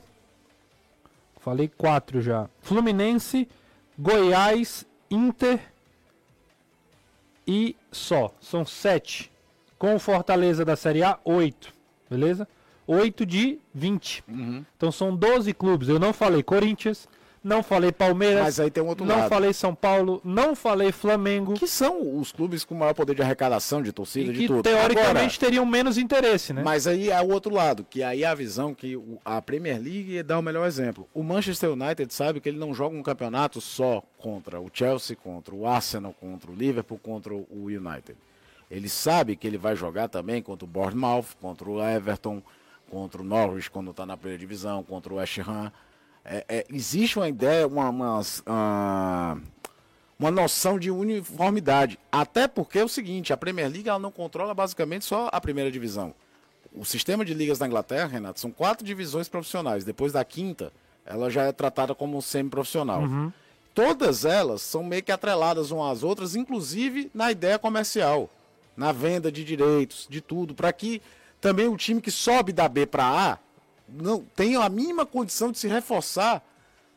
falei 1.39 1.69
quatro 1.69 2.21
já. 2.21 2.49
Fluminense, 2.61 3.49
Goiás, 3.99 4.87
Inter 5.11 5.61
e 7.47 7.77
só. 7.93 8.33
São 8.41 8.65
sete. 8.65 9.31
Com 9.79 9.95
o 9.95 9.99
Fortaleza 9.99 10.65
da 10.65 10.77
Série 10.77 11.03
A, 11.03 11.19
oito. 11.25 11.73
Beleza? 12.09 12.49
Oito 12.87 13.25
de 13.25 13.59
20. 13.75 14.25
Então 14.77 14.91
são 14.91 15.15
12 15.15 15.53
clubes. 15.55 15.89
Eu 15.89 15.99
não 15.99 16.13
falei 16.13 16.43
Corinthians, 16.43 17.09
não 17.45 17.63
falei 17.63 17.93
Palmeiras, 17.93 18.43
Mas 18.43 18.59
aí 18.59 18.71
tem 18.71 18.83
um 18.83 18.87
outro 18.87 19.05
não 19.05 19.19
lado. 19.19 19.29
falei 19.29 19.53
São 19.53 19.75
Paulo, 19.75 20.21
não 20.25 20.57
falei 20.57 20.91
Flamengo. 20.91 21.53
Que 21.53 21.69
são 21.69 22.19
os 22.19 22.33
clubes 22.33 22.65
com 22.65 22.75
maior 22.75 22.95
poder 22.95 23.15
de 23.15 23.21
arrecadação, 23.21 23.83
de 23.83 23.93
torcida, 23.93 24.31
e 24.31 24.35
de 24.35 24.41
que 24.41 24.47
tudo. 24.47 24.63
teoricamente 24.63 25.39
teriam 25.39 25.67
menos 25.67 25.99
interesse, 25.99 26.55
né? 26.55 26.63
Mas 26.65 26.87
aí 26.87 27.11
é 27.11 27.21
o 27.21 27.29
outro 27.31 27.53
lado, 27.55 27.87
que 27.89 28.03
aí 28.03 28.23
é 28.23 28.27
a 28.27 28.35
visão 28.35 28.75
que 28.75 28.99
a 29.23 29.43
Premier 29.43 29.79
League 29.79 30.23
dá 30.23 30.39
o 30.39 30.43
melhor 30.43 30.67
exemplo. 30.67 31.07
O 31.13 31.23
Manchester 31.23 31.71
United 31.71 32.13
sabe 32.15 32.41
que 32.41 32.49
ele 32.49 32.59
não 32.59 32.73
joga 32.73 32.97
um 32.97 33.03
campeonato 33.03 33.61
só 33.61 34.03
contra 34.17 34.59
o 34.59 34.71
Chelsea, 34.73 35.15
contra 35.15 35.55
o 35.55 35.67
Arsenal, 35.67 36.15
contra 36.19 36.51
o 36.51 36.55
Liverpool, 36.55 36.99
contra 36.99 37.35
o 37.35 37.67
United. 37.67 38.17
Ele 38.71 38.89
sabe 38.89 39.37
que 39.37 39.47
ele 39.47 39.59
vai 39.59 39.77
jogar 39.77 40.09
também 40.09 40.41
contra 40.43 40.65
o 40.65 40.69
Bournemouth, 40.69 41.27
contra 41.41 41.69
o 41.69 41.87
Everton, 41.87 42.43
contra 42.91 43.21
o 43.21 43.25
Norwich 43.25 43.71
quando 43.71 43.91
está 43.91 44.07
na 44.07 44.17
primeira 44.17 44.39
divisão, 44.39 44.83
contra 44.83 45.13
o 45.13 45.17
West 45.17 45.39
Ham. 45.41 45.71
É, 46.25 46.45
é, 46.49 46.67
existe 46.71 47.19
uma 47.19 47.29
ideia, 47.29 47.67
uma, 47.67 47.91
uma, 47.91 48.21
uma, 48.47 49.43
uma, 50.19 50.31
noção 50.31 50.79
de 50.79 50.91
uniformidade. 50.91 51.99
Até 52.11 52.49
porque 52.49 52.79
é 52.79 52.85
o 52.85 52.89
seguinte, 52.89 53.33
a 53.33 53.37
Premier 53.37 53.71
League 53.71 53.89
ela 53.89 53.99
não 53.99 54.11
controla 54.11 54.55
basicamente 54.55 55.05
só 55.05 55.29
a 55.31 55.41
primeira 55.41 55.71
divisão. 55.71 56.15
O 56.73 56.85
sistema 56.85 57.25
de 57.25 57.35
ligas 57.35 57.59
da 57.59 57.67
Inglaterra, 57.67 58.09
Renato, 58.09 58.41
são 58.41 58.51
quatro 58.51 58.85
divisões 58.85 59.29
profissionais. 59.29 59.85
Depois 59.85 60.13
da 60.13 60.25
quinta, 60.25 60.73
ela 61.05 61.29
já 61.31 61.43
é 61.43 61.53
tratada 61.53 61.95
como 61.95 62.21
semi-profissional. 62.23 63.03
Uhum. 63.03 63.33
Todas 63.75 64.25
elas 64.25 64.63
são 64.63 64.83
meio 64.83 65.03
que 65.03 65.13
atreladas 65.13 65.71
umas 65.71 65.99
às 65.99 66.03
outras, 66.03 66.35
inclusive 66.35 67.11
na 67.13 67.31
ideia 67.31 67.59
comercial, 67.59 68.31
na 68.77 68.93
venda 68.93 69.31
de 69.31 69.45
direitos, 69.45 70.07
de 70.09 70.21
tudo, 70.21 70.55
para 70.55 70.73
que 70.73 71.03
também 71.41 71.69
o 71.69 71.77
time 71.77 72.01
que 72.01 72.11
sobe 72.11 72.53
da 72.53 72.69
B 72.69 72.87
para 72.87 73.05
A 73.05 73.39
não 73.89 74.25
tenha 74.37 74.61
a 74.61 74.69
mínima 74.69 75.05
condição 75.05 75.53
de 75.53 75.59
se 75.59 75.69
reforçar 75.69 76.43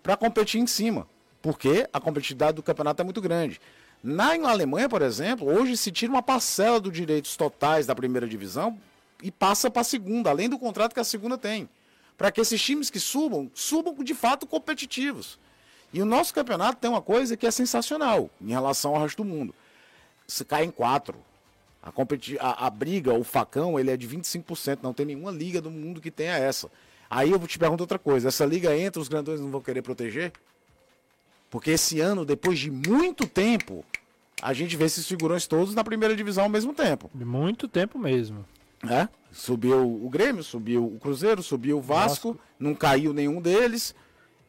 para 0.01 0.17
competir 0.17 0.59
em 0.59 0.67
cima, 0.67 1.07
porque 1.41 1.87
a 1.91 1.99
competitividade 1.99 2.55
do 2.55 2.63
campeonato 2.63 3.01
é 3.01 3.05
muito 3.05 3.21
grande. 3.21 3.59
Na 4.03 4.33
Alemanha, 4.49 4.87
por 4.87 5.01
exemplo, 5.01 5.47
hoje 5.47 5.75
se 5.75 5.91
tira 5.91 6.11
uma 6.11 6.23
parcela 6.23 6.79
dos 6.79 6.93
direitos 6.93 7.35
totais 7.35 7.85
da 7.85 7.95
primeira 7.95 8.27
divisão 8.27 8.77
e 9.21 9.31
passa 9.31 9.69
para 9.69 9.81
a 9.81 9.85
segunda, 9.85 10.29
além 10.29 10.47
do 10.47 10.59
contrato 10.59 10.93
que 10.93 10.99
a 10.99 11.03
segunda 11.03 11.37
tem 11.37 11.67
para 12.17 12.31
que 12.31 12.41
esses 12.41 12.61
times 12.61 12.89
que 12.89 12.99
subam, 12.99 13.49
subam 13.53 13.93
de 14.03 14.15
fato 14.15 14.47
competitivos. 14.47 15.39
E 15.93 16.01
o 16.01 16.05
nosso 16.05 16.33
campeonato 16.33 16.79
tem 16.79 16.89
uma 16.89 17.01
coisa 17.01 17.37
que 17.37 17.45
é 17.45 17.51
sensacional 17.51 18.29
em 18.41 18.49
relação 18.49 18.95
ao 18.95 19.03
resto 19.03 19.23
do 19.23 19.29
mundo. 19.29 19.53
Se 20.27 20.43
cai 20.43 20.65
em 20.65 20.71
quatro. 20.71 21.15
A, 21.87 21.91
competi 21.91 22.37
a, 22.39 22.67
a 22.67 22.69
briga, 22.69 23.13
o 23.13 23.23
facão, 23.23 23.79
ele 23.79 23.89
é 23.89 23.95
de 23.95 24.07
25%. 24.07 24.79
Não 24.81 24.93
tem 24.93 25.05
nenhuma 25.05 25.31
liga 25.31 25.61
do 25.61 25.71
mundo 25.71 26.01
que 26.01 26.11
tenha 26.11 26.35
essa. 26.35 26.69
Aí 27.09 27.31
eu 27.31 27.39
te 27.47 27.57
pergunto 27.57 27.83
outra 27.83 27.97
coisa. 27.97 28.27
Essa 28.27 28.45
liga 28.45 28.77
entra, 28.77 29.01
os 29.01 29.07
grandões 29.07 29.39
não 29.39 29.49
vão 29.49 29.61
querer 29.61 29.81
proteger? 29.81 30.33
Porque 31.49 31.71
esse 31.71 32.01
ano, 32.01 32.25
depois 32.25 32.59
de 32.59 32.69
muito 32.69 33.25
tempo, 33.25 33.85
a 34.41 34.51
gente 34.51 34.75
vê 34.75 34.83
esses 34.83 35.07
figurões 35.07 35.47
todos 35.47 35.73
na 35.73 35.83
primeira 35.83 36.13
divisão 36.13 36.43
ao 36.43 36.49
mesmo 36.49 36.73
tempo. 36.73 37.09
Muito 37.15 37.69
tempo 37.69 37.97
mesmo. 37.97 38.45
É? 38.83 39.07
Subiu 39.31 40.05
o 40.05 40.09
Grêmio, 40.09 40.43
subiu 40.43 40.85
o 40.85 40.99
Cruzeiro, 40.99 41.41
subiu 41.41 41.77
o 41.77 41.81
Vasco, 41.81 42.33
Vasco. 42.33 42.43
não 42.59 42.75
caiu 42.75 43.13
nenhum 43.13 43.41
deles. 43.41 43.95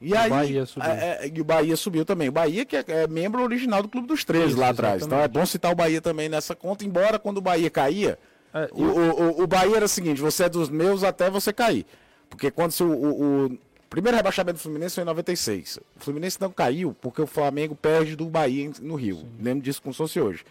E, 0.00 0.16
aí, 0.16 0.30
Bahia 0.30 0.64
subiu. 0.64 0.90
É, 0.90 1.18
é, 1.24 1.32
e 1.34 1.40
o 1.40 1.44
Bahia 1.44 1.76
subiu 1.76 2.04
também. 2.04 2.28
O 2.28 2.32
Bahia 2.32 2.64
que 2.64 2.76
é, 2.76 2.84
é 2.86 3.06
membro 3.08 3.42
original 3.42 3.82
do 3.82 3.88
Clube 3.88 4.06
dos 4.06 4.24
Três 4.24 4.54
lá 4.54 4.68
atrás. 4.68 5.04
Então 5.04 5.18
é 5.18 5.26
bom 5.26 5.44
citar 5.44 5.72
o 5.72 5.74
Bahia 5.74 6.00
também 6.00 6.28
nessa 6.28 6.54
conta, 6.54 6.84
embora 6.84 7.18
quando 7.18 7.38
o 7.38 7.40
Bahia 7.40 7.68
caía, 7.68 8.18
é, 8.54 8.68
o, 8.72 8.84
o, 8.84 9.42
o, 9.42 9.46
Bahia 9.46 9.76
era 9.76 9.84
o 9.84 9.88
seguinte, 9.88 10.20
você 10.20 10.44
é 10.44 10.48
dos 10.48 10.68
meus 10.68 11.02
até 11.02 11.28
você 11.28 11.52
cair. 11.52 11.84
Porque 12.30 12.50
quando 12.50 12.72
o, 12.80 12.84
o, 12.84 13.46
o 13.46 13.58
primeiro 13.90 14.16
rebaixamento 14.16 14.58
do 14.58 14.62
Fluminense 14.62 14.94
foi 14.94 15.02
em 15.02 15.06
96. 15.06 15.78
O 15.96 16.00
Fluminense 16.00 16.40
não 16.40 16.50
caiu 16.50 16.94
porque 17.00 17.20
o 17.20 17.26
Flamengo 17.26 17.74
perde 17.74 18.14
do 18.14 18.26
Bahia 18.26 18.70
no 18.80 18.94
Rio. 18.94 19.16
Sim. 19.16 19.28
Lembro 19.40 19.64
disso 19.64 19.82
como 19.82 19.92
se 19.92 19.98
fosse 19.98 20.20
hoje. 20.20 20.44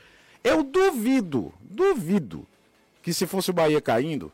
Eu 0.44 0.64
duvido, 0.64 1.54
duvido 1.62 2.46
que 3.02 3.14
se 3.14 3.26
fosse 3.26 3.50
o 3.50 3.54
Bahia 3.54 3.80
caindo, 3.80 4.32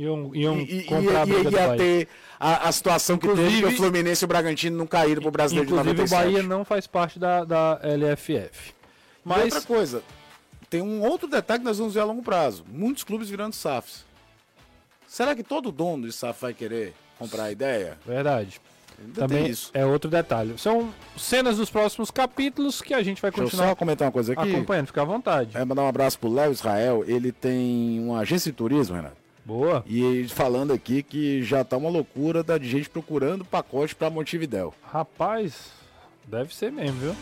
iam, 0.00 0.34
iam 0.34 0.60
e, 0.60 0.84
comprar 0.84 1.28
e, 1.28 1.32
a 1.32 1.50
ia 1.50 1.76
ter 1.76 2.08
a, 2.38 2.68
a 2.68 2.72
situação 2.72 3.16
inclusive, 3.16 3.48
que 3.48 3.54
teve 3.54 3.66
que 3.68 3.74
o 3.74 3.76
Fluminense 3.76 4.24
e 4.24 4.26
o 4.26 4.28
Bragantino 4.28 4.76
não 4.76 4.86
caíram 4.86 5.20
pro 5.20 5.30
Brasileiro 5.30 5.68
de 5.68 5.74
97. 5.74 6.12
o 6.12 6.16
Bahia 6.16 6.42
não 6.42 6.64
faz 6.64 6.86
parte 6.86 7.18
da, 7.18 7.44
da 7.44 7.80
LFF. 7.82 8.72
Mas 9.24 9.38
e 9.38 9.44
outra 9.44 9.60
coisa, 9.62 10.02
tem 10.70 10.80
um 10.80 11.02
outro 11.02 11.28
detalhe 11.28 11.60
que 11.60 11.66
nós 11.66 11.78
vamos 11.78 11.94
ver 11.94 12.00
a 12.00 12.04
longo 12.04 12.22
prazo. 12.22 12.64
Muitos 12.66 13.04
clubes 13.04 13.28
virando 13.28 13.54
SAFs. 13.54 14.04
Será 15.06 15.34
que 15.34 15.42
todo 15.42 15.70
dono 15.70 16.06
de 16.06 16.12
SAF 16.12 16.40
vai 16.40 16.54
querer 16.54 16.94
comprar 17.18 17.44
a 17.44 17.52
ideia? 17.52 17.98
Verdade. 18.06 18.60
Ainda 18.98 19.26
Também 19.26 19.52
é 19.72 19.84
outro 19.84 20.10
detalhe. 20.10 20.58
São 20.58 20.92
cenas 21.16 21.56
dos 21.56 21.70
próximos 21.70 22.10
capítulos 22.10 22.82
que 22.82 22.92
a 22.92 23.02
gente 23.02 23.20
vai 23.20 23.30
continuar 23.30 23.50
Deixa 23.50 23.62
eu 23.62 23.68
só 23.70 23.74
comentar 23.74 24.06
uma 24.06 24.12
coisa 24.12 24.34
aqui. 24.34 24.54
acompanhando, 24.54 24.86
fica 24.88 25.02
à 25.02 25.04
vontade. 25.04 25.56
É 25.56 25.64
mandar 25.64 25.82
um 25.82 25.88
abraço 25.88 26.18
pro 26.18 26.32
Léo 26.32 26.52
Israel. 26.52 27.02
Ele 27.06 27.32
tem 27.32 27.98
uma 27.98 28.20
agência 28.20 28.50
de 28.52 28.56
turismo, 28.56 28.94
Renato. 28.96 29.19
Boa. 29.50 29.82
E 29.84 30.28
falando 30.28 30.72
aqui 30.72 31.02
que 31.02 31.42
já 31.42 31.64
tá 31.64 31.76
uma 31.76 31.90
loucura 31.90 32.40
da 32.40 32.56
gente 32.56 32.88
procurando 32.88 33.44
pacote 33.44 33.96
para 33.96 34.08
Montevidéu. 34.08 34.72
Rapaz, 34.92 35.72
deve 36.24 36.54
ser 36.54 36.70
mesmo, 36.70 37.00
viu? 37.00 37.16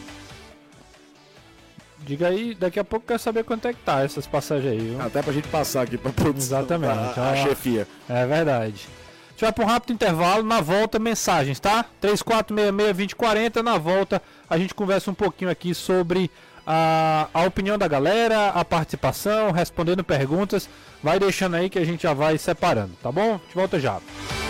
Diga 2.00 2.28
aí, 2.28 2.54
daqui 2.54 2.78
a 2.78 2.84
pouco 2.84 3.06
quero 3.06 3.18
saber 3.18 3.44
quanto 3.44 3.66
é 3.66 3.72
que 3.72 3.80
tá 3.80 4.02
essas 4.02 4.26
passagens 4.26 4.70
aí. 4.70 4.78
Viu? 4.78 5.00
Até 5.00 5.22
pra 5.22 5.32
gente 5.32 5.48
passar 5.48 5.82
aqui 5.82 5.96
pra 5.96 6.12
produção. 6.12 6.58
Exatamente. 6.58 7.18
A, 7.18 7.22
a, 7.22 7.30
a 7.30 7.36
chefia. 7.36 7.88
É 8.06 8.26
verdade 8.26 8.86
gente 9.38 9.42
vai 9.42 9.52
para 9.52 9.64
um 9.64 9.68
rápido 9.68 9.92
intervalo. 9.92 10.42
Na 10.42 10.60
volta, 10.60 10.98
mensagens, 10.98 11.60
tá? 11.60 11.84
3466-2040. 12.02 13.62
Na 13.62 13.78
volta, 13.78 14.20
a 14.50 14.58
gente 14.58 14.74
conversa 14.74 15.10
um 15.10 15.14
pouquinho 15.14 15.50
aqui 15.50 15.72
sobre 15.74 16.28
a, 16.70 17.28
a 17.32 17.44
opinião 17.44 17.78
da 17.78 17.88
galera, 17.88 18.50
a 18.50 18.62
participação, 18.62 19.50
respondendo 19.50 20.04
perguntas. 20.04 20.68
Vai 21.02 21.18
deixando 21.18 21.56
aí 21.56 21.70
que 21.70 21.78
a 21.78 21.84
gente 21.84 22.02
já 22.02 22.12
vai 22.12 22.36
separando, 22.36 22.92
tá 23.02 23.10
bom? 23.10 23.40
Gente 23.44 23.54
volta 23.54 23.80
já. 23.80 23.98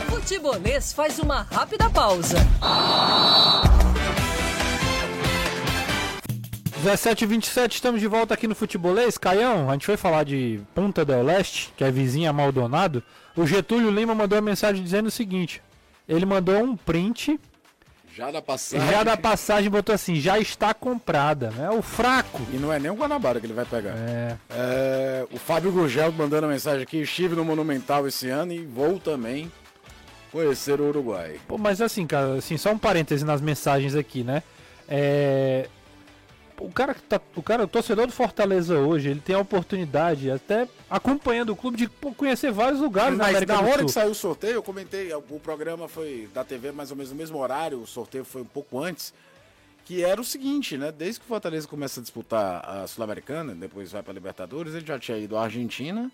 Futebolês 0.09 0.93
faz 0.93 1.21
uma 1.21 1.43
rápida 1.43 1.89
pausa. 1.89 2.39
17 6.83 7.25
h 7.25 7.29
27 7.29 7.75
estamos 7.75 8.01
de 8.01 8.09
volta 8.09 8.35
aqui 8.35 8.49
no 8.49 8.55
Futebolês. 8.55 9.17
Caião, 9.17 9.71
a 9.71 9.73
gente 9.75 9.87
foi 9.87 9.97
falar 9.97 10.25
de 10.25 10.61
Punta 10.75 11.05
del 11.05 11.23
Leste, 11.23 11.73
que 11.77 11.85
é 11.85 11.91
vizinha 11.91 12.33
Maldonado. 12.33 13.01
O 13.37 13.47
Getúlio 13.47 13.91
Lima 13.91 14.15
mandou 14.15 14.37
uma 14.37 14.43
mensagem 14.45 14.83
dizendo 14.83 15.07
o 15.07 15.11
seguinte: 15.11 15.63
ele 16.09 16.27
mandou 16.27 16.57
um 16.61 16.77
print. 16.77 17.39
Já 18.19 18.33
da 18.33 18.43
passagem. 18.43 18.91
Já 18.91 19.05
da 19.05 19.17
passagem 19.17 19.71
botou 19.71 19.95
assim, 19.95 20.17
já 20.17 20.41
está 20.41 20.75
comprada, 20.75 21.51
né? 21.53 21.71
O 21.71 21.81
fraco. 21.81 22.43
E 22.53 22.57
não 22.57 22.73
é 22.73 22.81
nem 22.81 22.91
o 22.91 22.97
Guanabara 22.97 23.39
que 23.39 23.47
ele 23.47 23.53
vai 23.53 23.65
pegar. 23.65 23.95
É. 23.97 24.37
é 24.51 25.27
o 25.31 25.39
Fábio 25.39 25.71
Gurgel 25.71 26.11
mandando 26.11 26.45
uma 26.45 26.53
mensagem 26.53 26.83
aqui, 26.83 26.97
estive 26.97 27.37
no 27.37 27.45
Monumental 27.45 28.09
esse 28.09 28.29
ano 28.29 28.53
e 28.53 28.67
vou 28.67 28.99
também 28.99 29.53
conhecer 30.33 30.81
o 30.81 30.89
Uruguai. 30.89 31.39
Pô, 31.47 31.57
mas 31.57 31.81
assim, 31.81 32.09
cara, 32.09 32.39
assim, 32.39 32.57
só 32.57 32.73
um 32.73 32.79
parêntese 32.79 33.25
nas 33.25 33.41
mensagens 33.41 33.95
aqui, 33.95 34.25
né? 34.25 34.43
É, 34.89 35.69
o 36.61 36.71
cara 36.71 36.95
que 36.95 37.03
tá, 37.03 37.21
o 37.37 37.43
cara, 37.43 37.65
o 37.65 37.69
torcedor 37.69 38.07
do 38.07 38.13
Fortaleza 38.13 38.79
hoje, 38.79 39.09
ele 39.11 39.21
tem 39.21 39.35
a 39.37 39.39
oportunidade, 39.39 40.31
até 40.31 40.69
acompanhando 40.89 41.51
o 41.51 41.57
clube, 41.57 41.77
de 41.77 41.89
conhecer 41.89 42.51
vários 42.51 42.81
lugares 42.81 43.17
Mas 43.17 43.19
na 43.19 43.29
América 43.29 43.55
na 43.55 43.61
hora 43.61 43.85
que 43.85 43.93
saiu 43.93 44.11
o 44.11 44.15
sorteio, 44.15 44.55
eu 44.55 44.63
comentei, 44.63 45.13
o 45.13 45.23
programa 45.41 45.89
foi 45.89 46.29
da 46.35 46.45
TV 46.45 46.73
mais 46.73 46.91
ou 46.91 46.97
menos 46.97 47.11
no 47.11 47.17
mesmo 47.17 47.39
horário, 47.39 47.81
o 47.81 47.87
sorteio 47.87 48.25
foi 48.25 48.43
um 48.43 48.47
pouco 48.47 48.83
antes, 48.83 49.15
que 49.85 50.05
era 50.05 50.21
o 50.21 50.25
seguinte, 50.25 50.77
né? 50.77 50.93
Desde 50.93 51.21
que 51.21 51.27
o 51.27 51.29
Fortaleza 51.29 51.67
começa 51.67 52.01
a 52.01 52.03
disputar 52.03 52.65
a 52.69 52.87
Sul-Americana, 52.87 53.55
depois 53.55 53.93
vai 53.93 54.03
para 54.03 54.13
Libertadores, 54.13 54.75
ele 54.75 54.85
já 54.85 54.99
tinha 54.99 55.17
ido 55.17 55.37
à 55.37 55.45
Argentina, 55.45 56.11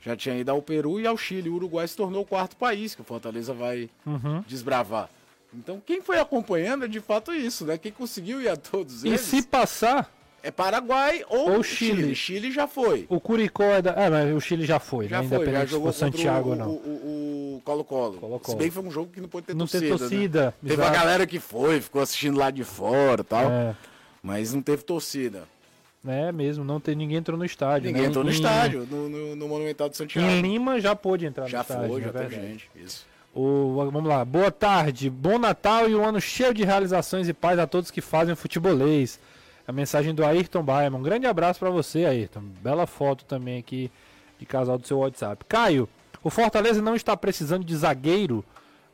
já 0.00 0.14
tinha 0.14 0.36
ido 0.36 0.50
ao 0.50 0.60
Peru 0.60 1.00
e 1.00 1.06
ao 1.06 1.16
Chile. 1.16 1.48
O 1.48 1.54
Uruguai 1.54 1.88
se 1.88 1.96
tornou 1.96 2.22
o 2.22 2.26
quarto 2.26 2.56
país 2.56 2.94
que 2.94 3.00
o 3.00 3.04
Fortaleza 3.04 3.54
vai 3.54 3.90
uhum. 4.06 4.44
desbravar. 4.46 5.08
Então, 5.56 5.80
quem 5.84 6.00
foi 6.00 6.18
acompanhando 6.18 6.84
é 6.84 6.88
de 6.88 7.00
fato 7.00 7.32
isso, 7.32 7.64
né? 7.64 7.78
Quem 7.78 7.92
conseguiu 7.92 8.40
ir 8.40 8.48
a 8.48 8.56
todos 8.56 9.04
eles. 9.04 9.20
E 9.20 9.24
se 9.24 9.42
passar. 9.42 10.12
É 10.42 10.50
Paraguai 10.50 11.24
ou, 11.26 11.52
ou 11.52 11.62
Chile. 11.62 12.02
Chile. 12.02 12.14
Chile 12.14 12.52
já 12.52 12.68
foi. 12.68 13.06
O 13.08 13.18
Curicó 13.18 13.64
é 13.64 13.80
da. 13.80 13.92
É, 13.92 14.10
mas 14.10 14.30
o 14.34 14.40
Chile 14.42 14.66
já 14.66 14.78
foi, 14.78 15.08
já 15.08 15.22
né? 15.22 15.28
Foi, 15.28 15.50
já 15.50 15.64
jogou 15.64 15.90
Santiago, 15.90 16.50
o, 16.50 16.54
não. 16.54 16.70
O 16.70 17.62
Colo-Colo. 17.64 18.40
Se 18.44 18.54
bem 18.54 18.68
que 18.68 18.74
foi 18.74 18.82
um 18.82 18.90
jogo 18.90 19.10
que 19.10 19.22
não 19.22 19.28
pode 19.28 19.46
ter 19.46 19.54
não 19.54 19.66
torcida. 19.66 19.88
Não 19.88 19.96
ter 19.96 19.98
torcida. 19.98 20.54
Né? 20.62 20.68
Teve 20.68 20.82
a 20.82 20.90
galera 20.90 21.26
que 21.26 21.40
foi, 21.40 21.80
ficou 21.80 22.02
assistindo 22.02 22.36
lá 22.36 22.50
de 22.50 22.62
fora 22.62 23.22
e 23.22 23.24
tal. 23.24 23.50
É. 23.50 23.74
Mas 24.22 24.52
não 24.52 24.60
teve 24.60 24.82
torcida. 24.82 25.44
É 26.06 26.30
mesmo, 26.30 26.62
não 26.62 26.78
tem, 26.78 26.94
ninguém 26.94 27.16
entrou 27.16 27.38
no 27.38 27.44
estádio. 27.46 27.86
Ninguém 27.86 28.02
né? 28.02 28.08
entrou 28.08 28.22
no 28.22 28.30
em, 28.30 28.34
estádio, 28.34 28.86
no, 28.90 29.08
no, 29.08 29.36
no, 29.36 29.48
Monumental 29.48 29.88
de 29.88 29.96
Santiago. 29.96 30.28
Em 30.28 30.42
Lima 30.42 30.78
já 30.78 30.94
pôde 30.94 31.24
entrar 31.24 31.46
já 31.46 31.58
no 31.58 31.62
estádio. 31.62 31.88
Foi, 31.88 32.02
já 32.02 32.12
foi, 32.12 32.22
já 32.22 32.28
teve 32.28 32.48
gente. 32.48 32.70
Isso. 32.76 33.06
O, 33.34 33.74
vamos 33.90 34.08
lá, 34.08 34.24
boa 34.24 34.48
tarde, 34.48 35.10
bom 35.10 35.40
Natal 35.40 35.90
e 35.90 35.94
um 35.96 36.04
ano 36.04 36.20
cheio 36.20 36.54
de 36.54 36.62
realizações 36.62 37.28
e 37.28 37.34
paz 37.34 37.58
a 37.58 37.66
todos 37.66 37.90
que 37.90 38.00
fazem 38.00 38.36
futebolês. 38.36 39.18
A 39.66 39.72
mensagem 39.72 40.14
do 40.14 40.24
Ayrton 40.24 40.62
Baiman. 40.62 40.98
Um 40.98 41.02
grande 41.02 41.26
abraço 41.26 41.58
para 41.58 41.68
você, 41.68 42.04
Ayrton. 42.04 42.42
Bela 42.62 42.86
foto 42.86 43.24
também 43.24 43.58
aqui 43.58 43.90
de 44.38 44.46
casal 44.46 44.78
do 44.78 44.86
seu 44.86 44.98
WhatsApp. 44.98 45.44
Caio, 45.46 45.88
o 46.22 46.30
Fortaleza 46.30 46.80
não 46.80 46.94
está 46.94 47.16
precisando 47.16 47.64
de 47.64 47.74
zagueiro. 47.74 48.44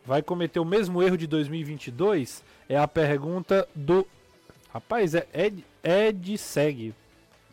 Vai 0.07 0.23
cometer 0.23 0.59
o 0.59 0.65
mesmo 0.65 1.03
erro 1.03 1.19
de 1.19 1.27
2022? 1.27 2.43
É 2.67 2.79
a 2.79 2.89
pergunta 2.89 3.69
do. 3.75 4.07
Rapaz, 4.73 5.15
é 5.15 5.27
Ed, 5.35 5.63
Ed 5.85 6.39
Segue. 6.39 6.95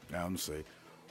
É, 0.09 0.19
não 0.19 0.37
sei. 0.37 0.63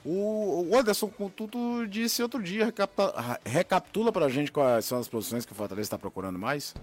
O, 0.05 0.69
Anderson 0.73 1.07
Contuto 1.09 1.85
disse 1.87 2.23
outro 2.23 2.41
dia, 2.41 2.65
recapitula, 2.65 3.39
recapitula 3.45 4.11
pra 4.11 4.29
gente 4.29 4.51
quais 4.51 4.85
são 4.85 4.99
as 4.99 5.07
posições 5.07 5.45
que 5.45 5.51
o 5.51 5.55
Fortaleza 5.55 5.87
está 5.87 5.97
procurando 5.97 6.39
mais. 6.39 6.73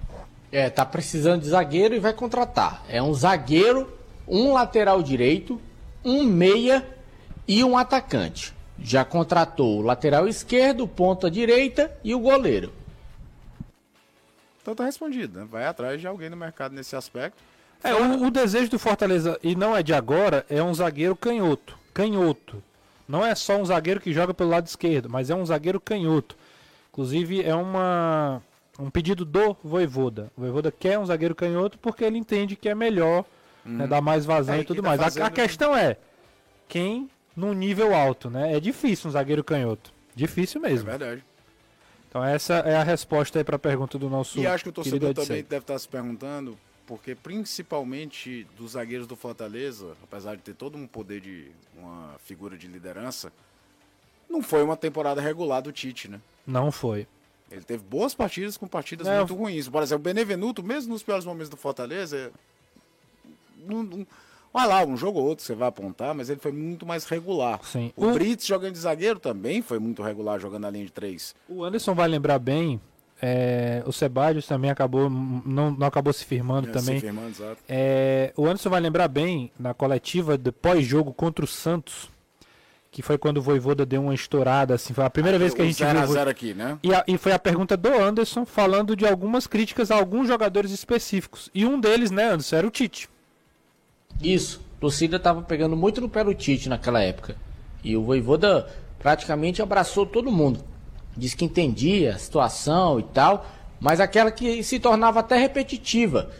É, 0.53 0.69
tá 0.69 0.85
precisando 0.85 1.43
de 1.43 1.49
zagueiro 1.49 1.95
e 1.95 1.99
vai 1.99 2.13
contratar. 2.13 2.85
É 2.89 3.03
um 3.03 3.15
zagueiro, 3.15 3.93
um 4.29 4.53
lateral 4.53 5.03
direito, 5.03 5.61
um 6.05 6.25
meia 6.25 6.87
e 7.49 7.65
um 7.65 7.77
atacante. 7.79 8.55
já 8.79 9.05
contratou 9.05 9.79
o 9.79 9.83
lateral 9.83 10.29
esquerdo, 10.29 10.87
ponta 10.87 11.31
direita 11.31 11.91
e 12.03 12.15
o 12.15 12.21
goleiro. 12.21 12.73
Então 14.61 14.75
tá 14.75 14.85
respondido, 14.85 15.41
né? 15.41 15.47
Vai 15.51 15.67
atrás 15.67 16.01
de 16.01 16.07
alguém 16.07 16.31
no 16.31 16.37
mercado 16.37 16.75
nesse 16.75 16.97
aspecto. 16.97 17.43
É, 17.83 17.95
o, 17.95 18.25
o 18.25 18.31
desejo 18.31 18.71
do 18.71 18.79
Fortaleza, 18.79 19.39
e 19.43 19.55
não 19.55 19.77
é 19.77 19.83
de 19.83 19.93
agora, 19.93 20.45
é 20.49 20.63
um 20.63 20.73
zagueiro 20.73 21.15
canhoto. 21.15 21.79
Canhoto. 21.93 22.63
Não 23.07 23.25
é 23.25 23.35
só 23.35 23.57
um 23.59 23.65
zagueiro 23.65 24.01
que 24.01 24.13
joga 24.13 24.33
pelo 24.33 24.51
lado 24.51 24.67
esquerdo, 24.67 25.09
mas 25.11 25.31
é 25.31 25.35
um 25.35 25.45
zagueiro 25.45 25.81
canhoto. 25.81 26.37
Inclusive, 26.91 27.43
é 27.43 27.55
uma, 27.55 28.41
um 28.79 28.89
pedido 28.89 29.25
do 29.25 29.57
Voivoda. 29.63 30.31
O 30.37 30.41
Voivoda 30.41 30.73
quer 30.73 30.99
um 30.99 31.05
zagueiro 31.07 31.35
canhoto 31.35 31.79
porque 31.79 32.05
ele 32.05 32.17
entende 32.19 32.57
que 32.57 32.69
é 32.69 32.75
melhor, 32.75 33.25
né, 33.65 33.87
dar 33.87 34.01
mais 34.01 34.25
vazão 34.25 34.55
É, 34.55 34.61
e 34.61 34.65
tudo 34.65 34.81
tá 34.83 34.89
mais. 34.89 35.01
A- 35.01 35.05
a, 35.07 35.11
fazendo- 35.11 35.31
questão 35.33 35.77
é, 35.77 35.97
quem 36.69 37.11
num 37.37 37.53
nível 37.53 37.95
alto, 37.95 38.31
né? 38.31 38.55
É 38.57 38.61
difícil 38.61 39.09
um 39.09 39.13
zagueiro 39.13 39.43
canhoto. 39.43 39.93
Difícil 40.15 40.65
É 40.65 40.69
mesmo. 40.69 40.87
verdade. 40.89 41.25
Então 42.09 42.25
essa 42.25 42.55
é 42.61 42.77
a 42.77 42.83
resposta 42.85 43.39
aí 43.41 43.45
para 43.45 43.57
a 43.57 43.59
pergunta 43.59 43.99
do 43.99 44.09
nosso 44.09 44.39
E 44.39 44.47
acho 44.47 44.63
que 44.63 44.71
o 44.71 44.73
torcedor 44.73 45.13
também 45.15 45.43
deve 45.43 45.63
estar 45.65 45.77
se 45.81 45.89
perguntando, 45.89 46.57
porque 46.87 47.15
principalmente 47.15 48.47
dos 48.57 48.73
zagueiros 48.73 49.07
do 49.07 49.17
Fortaleza, 49.17 49.97
apesar 50.03 50.37
de 50.37 50.43
ter 50.43 50.55
todo 50.55 50.77
um 50.77 50.87
poder 50.87 51.21
de 51.21 51.51
uma 51.77 52.15
figura 52.25 52.57
de 52.57 52.67
liderança, 52.67 53.33
não 54.29 54.43
foi 54.43 54.63
uma 54.63 54.77
temporada 54.77 55.21
regular 55.21 55.63
do 55.63 55.73
Tite, 55.73 56.09
né? 56.09 56.21
Não 56.47 56.71
foi. 56.71 57.07
Ele 57.51 57.63
teve 57.63 57.83
boas 57.85 58.15
partidas 58.15 58.57
com 58.57 58.67
partidas 58.67 59.07
É, 59.07 59.19
muito 59.19 59.35
ruins. 59.35 59.69
Por 59.69 59.83
exemplo, 59.83 60.01
o 60.01 60.05
Benevenuto, 60.05 60.63
mesmo 60.63 60.93
nos 60.93 61.03
piores 61.03 61.25
momentos 61.25 61.49
do 61.49 61.57
Fortaleza, 61.57 62.33
não, 63.67 63.83
não, 63.83 64.07
vai 64.53 64.67
lá, 64.67 64.85
um 64.85 64.97
jogo 64.97 65.19
ou 65.21 65.27
outro 65.27 65.45
você 65.45 65.55
vai 65.55 65.69
apontar, 65.69 66.15
mas 66.15 66.29
ele 66.31 66.41
foi 66.41 66.53
muito 66.53 66.85
mais 66.85 67.05
regular. 67.05 67.61
Sim. 67.65 67.93
O, 67.97 68.07
O- 68.07 68.13
Brits 68.13 68.47
jogando 68.47 68.73
de 68.73 68.79
zagueiro 68.79 69.19
também 69.21 69.63
foi 69.63 69.79
muito 69.79 70.03
regular 70.03 70.39
jogando 70.41 70.63
na 70.63 70.71
linha 70.71 70.87
de 70.87 70.93
três. 70.93 71.35
O 71.49 71.63
Anderson 71.65 71.95
vai 71.95 72.09
lembrar 72.09 72.39
bem. 72.39 72.81
É, 73.23 73.83
o 73.87 73.93
Sebadios 73.93 74.47
também 74.47 74.71
acabou 74.71 75.09
não, 75.09 75.71
não 75.71 75.87
acabou 75.87 76.13
se 76.13 76.25
firmando 76.25 76.69
também. 76.73 76.97
Se 76.97 77.01
firmando, 77.07 77.29
exato. 77.29 77.57
É, 77.69 78.33
o 78.37 78.45
Anderson 78.47 78.71
vai 78.71 78.81
lembrar 78.81 79.09
bem 79.09 79.51
na 79.59 79.73
coletiva 79.73 80.37
de 80.37 80.51
pós-jogo 80.53 81.13
contra 81.13 81.45
o 81.45 81.49
Santos, 81.49 82.11
que 82.91 83.03
foi 83.03 83.17
quando 83.19 83.39
o 83.39 83.43
Voivoda 83.43 83.85
deu 83.87 84.03
uma 84.03 84.15
estourada, 84.15 84.75
assim, 84.75 84.93
foi 84.95 85.05
a 85.05 85.11
primeira 85.11 85.39
vez 85.39 85.53
que 85.55 85.63
a 85.63 85.65
gente 85.65 85.79
0 85.79 85.91
viu. 85.93 86.01
a 86.01 86.05
o 86.05 86.07
Vo- 86.09 86.13
0 86.15 86.31
aqui, 86.31 86.55
né? 86.55 86.79
E, 86.83 86.95
a- 86.95 87.05
e 87.09 87.17
foi 87.19 87.33
a 87.33 87.39
pergunta 87.39 87.77
do 87.77 87.89
Anderson 87.93 88.45
falando 88.45 88.95
de 88.95 89.07
algumas 89.07 89.47
críticas 89.47 89.91
a 89.91 89.97
alguns 89.97 90.29
jogadores 90.29 90.71
específicos. 90.71 91.51
E 91.55 91.65
um 91.67 91.81
deles, 91.81 92.11
né, 92.11 92.25
Anderson, 92.29 92.57
era 92.57 92.67
o 92.67 92.71
Tite. 92.71 93.09
Isso. 94.23 94.61
A 94.77 94.81
torcida 94.81 95.19
tava 95.19 95.43
pegando 95.43 95.77
muito 95.77 96.01
no 96.01 96.09
pé 96.09 96.23
do 96.23 96.35
Tite 96.35 96.69
naquela 96.69 97.01
época. 97.03 97.37
E 97.83 97.97
o 97.97 98.03
Voivoda 98.03 98.69
praticamente 98.99 99.61
abraçou 99.63 100.05
todo 100.07 100.31
mundo. 100.31 100.65
Disse 101.17 101.37
que 101.37 101.45
entendia 101.45 102.15
a 102.15 102.19
situação 102.19 102.99
e 102.99 103.03
tal, 103.03 103.47
mas 103.81 104.01
aquela 104.01 104.31
que 104.31 104.63
se 104.63 104.79
tornava 104.79 105.21
até 105.21 105.37
repetitiva, 105.37 106.31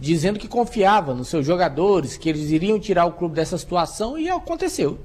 dizendo 0.00 0.38
que 0.38 0.48
confiava 0.48 1.14
nos 1.14 1.28
seus 1.28 1.46
jogadores, 1.46 2.16
que 2.16 2.28
eles 2.28 2.50
iriam 2.50 2.78
tirar 2.80 3.06
o 3.06 3.12
clube 3.12 3.34
dessa 3.34 3.56
situação 3.56 4.18
e 4.18 4.28
aconteceu. 4.28 4.98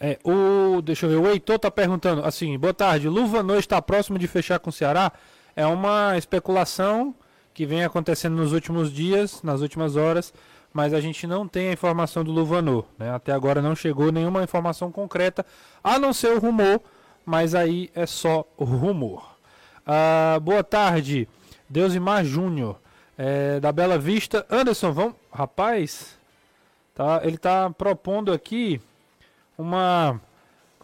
É, 0.00 0.18
o, 0.24 0.82
deixa 0.82 1.06
eu 1.06 1.10
ver, 1.10 1.16
o 1.16 1.30
Heitor 1.30 1.58
tá 1.58 1.70
perguntando 1.70 2.24
assim, 2.24 2.58
boa 2.58 2.74
tarde, 2.74 3.08
Luvanor 3.08 3.58
está 3.58 3.80
próximo 3.80 4.18
de 4.18 4.26
fechar 4.26 4.58
com 4.58 4.70
o 4.70 4.72
Ceará? 4.72 5.12
É 5.56 5.64
uma 5.64 6.18
especulação 6.18 7.14
que 7.54 7.64
vem 7.64 7.84
acontecendo 7.84 8.36
nos 8.36 8.52
últimos 8.52 8.92
dias, 8.92 9.42
nas 9.42 9.60
últimas 9.60 9.94
horas, 9.94 10.34
mas 10.72 10.92
a 10.92 11.00
gente 11.00 11.24
não 11.26 11.46
tem 11.46 11.68
a 11.68 11.72
informação 11.72 12.24
do 12.24 12.32
Luvanor, 12.32 12.84
né? 12.98 13.14
Até 13.14 13.32
agora 13.32 13.62
não 13.62 13.76
chegou 13.76 14.10
nenhuma 14.10 14.42
informação 14.42 14.90
concreta, 14.90 15.46
a 15.82 15.98
não 16.00 16.12
ser 16.12 16.32
o 16.32 16.40
rumor, 16.40 16.82
mas 17.24 17.54
aí 17.54 17.90
é 17.94 18.06
só 18.06 18.44
o 18.56 18.64
rumor. 18.64 19.36
Ah, 19.86 20.38
boa 20.42 20.64
tarde, 20.64 21.28
Deusimar 21.68 22.24
Júnior, 22.24 22.78
é, 23.16 23.60
da 23.60 23.70
Bela 23.72 23.98
Vista. 23.98 24.46
Anderson, 24.50 24.92
vamos... 24.92 25.14
Rapaz, 25.32 26.16
tá, 26.94 27.20
ele 27.24 27.36
tá 27.36 27.68
propondo 27.70 28.32
aqui 28.32 28.80
uma 29.58 30.20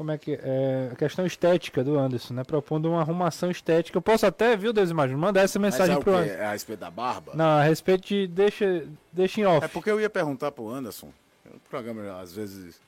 como 0.01 0.13
é 0.13 0.17
que 0.17 0.39
é 0.43 0.93
questão 0.97 1.27
estética 1.27 1.85
do 1.85 1.99
Anderson, 1.99 2.33
né? 2.33 2.43
Propondo 2.43 2.89
uma 2.89 3.01
arrumação 3.01 3.51
estética. 3.51 3.99
Eu 3.99 4.01
posso 4.01 4.25
até, 4.25 4.57
viu, 4.57 4.73
Deus 4.73 4.89
imagina, 4.89 5.19
mandar 5.19 5.43
essa 5.43 5.59
Mas 5.59 5.75
mensagem 5.75 5.95
é 5.95 5.99
o 5.99 6.01
pro 6.01 6.15
quê? 6.15 6.19
Anderson. 6.21 6.39
É 6.41 6.47
a 6.47 6.53
respeito 6.53 6.81
da 6.81 6.91
barba? 6.91 7.33
Não, 7.35 7.45
a 7.45 7.63
respeito 7.63 8.09
de 8.09 8.27
deixa 8.27 8.87
deixa 9.13 9.43
em 9.43 9.45
off. 9.45 9.63
É 9.63 9.69
porque 9.69 9.91
eu 9.91 10.01
ia 10.01 10.09
perguntar 10.09 10.53
pro 10.53 10.71
Anderson. 10.71 11.13
O 11.45 11.59
programa 11.69 12.19
às 12.19 12.35
vezes 12.35 12.81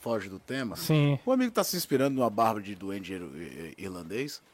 foge 0.00 0.28
do 0.28 0.38
tema. 0.38 0.74
Sim. 0.76 1.18
O 1.24 1.32
amigo 1.32 1.52
tá 1.52 1.62
se 1.62 1.76
inspirando 1.76 2.16
numa 2.16 2.30
barba 2.30 2.60
de 2.60 2.74
duende 2.74 3.12
ir- 3.14 3.22
ir- 3.22 3.74
irlandês. 3.78 4.40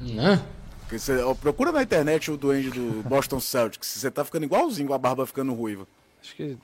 Né? 0.00 0.42
Porque 0.80 0.98
você, 0.98 1.22
ó, 1.22 1.32
procura 1.34 1.72
na 1.72 1.82
internet 1.82 2.30
o 2.30 2.36
duende 2.36 2.70
do 2.70 3.02
Boston 3.08 3.40
Celtics. 3.40 3.86
Você 3.88 4.10
tá 4.10 4.24
ficando 4.24 4.44
igualzinho 4.44 4.88
com 4.88 4.94
a 4.94 4.98
barba 4.98 5.24
ficando 5.26 5.54
ruiva. 5.54 5.86
Acho 6.20 6.34
que 6.36 6.58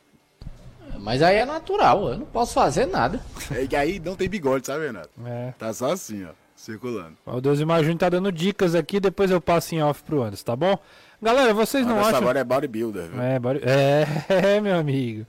Mas 0.99 1.23
aí 1.23 1.37
é 1.37 1.47
natural, 1.47 2.09
eu 2.11 2.19
não 2.19 2.27
posso 2.27 2.53
fazer 2.55 2.87
nada. 2.87 3.23
É, 3.53 3.67
E 3.71 3.77
aí 3.77 4.01
não 4.01 4.17
tem 4.17 4.29
bigode, 4.29 4.67
sabe, 4.67 4.87
Renato? 4.87 5.11
é. 5.25 5.55
Tá 5.59 5.73
só 5.73 5.93
assim, 5.93 6.25
ó. 6.25 6.31
Circulando. 6.57 7.17
O 7.25 7.41
Deus 7.41 7.61
imagina 7.61 7.97
tá 7.97 8.09
dando 8.09 8.33
dicas 8.33 8.75
aqui, 8.75 8.99
depois 8.99 9.31
eu 9.31 9.41
passo 9.41 9.75
em 9.77 9.83
off 9.83 10.03
pro 10.03 10.23
Anderson, 10.25 10.45
tá 10.45 10.57
bom? 10.57 10.77
Galera, 11.23 11.55
vocês 11.55 11.87
não 11.87 11.93
Anderson 11.93 12.09
acham 12.09 12.21
agora 12.21 12.41
é 12.41 12.45
bodybuilder, 12.45 13.09
viu? 13.11 13.23
É, 13.23 13.39
bora- 13.39 13.61
é, 13.65 14.61
meu 14.61 14.77
amigo. 14.77 15.25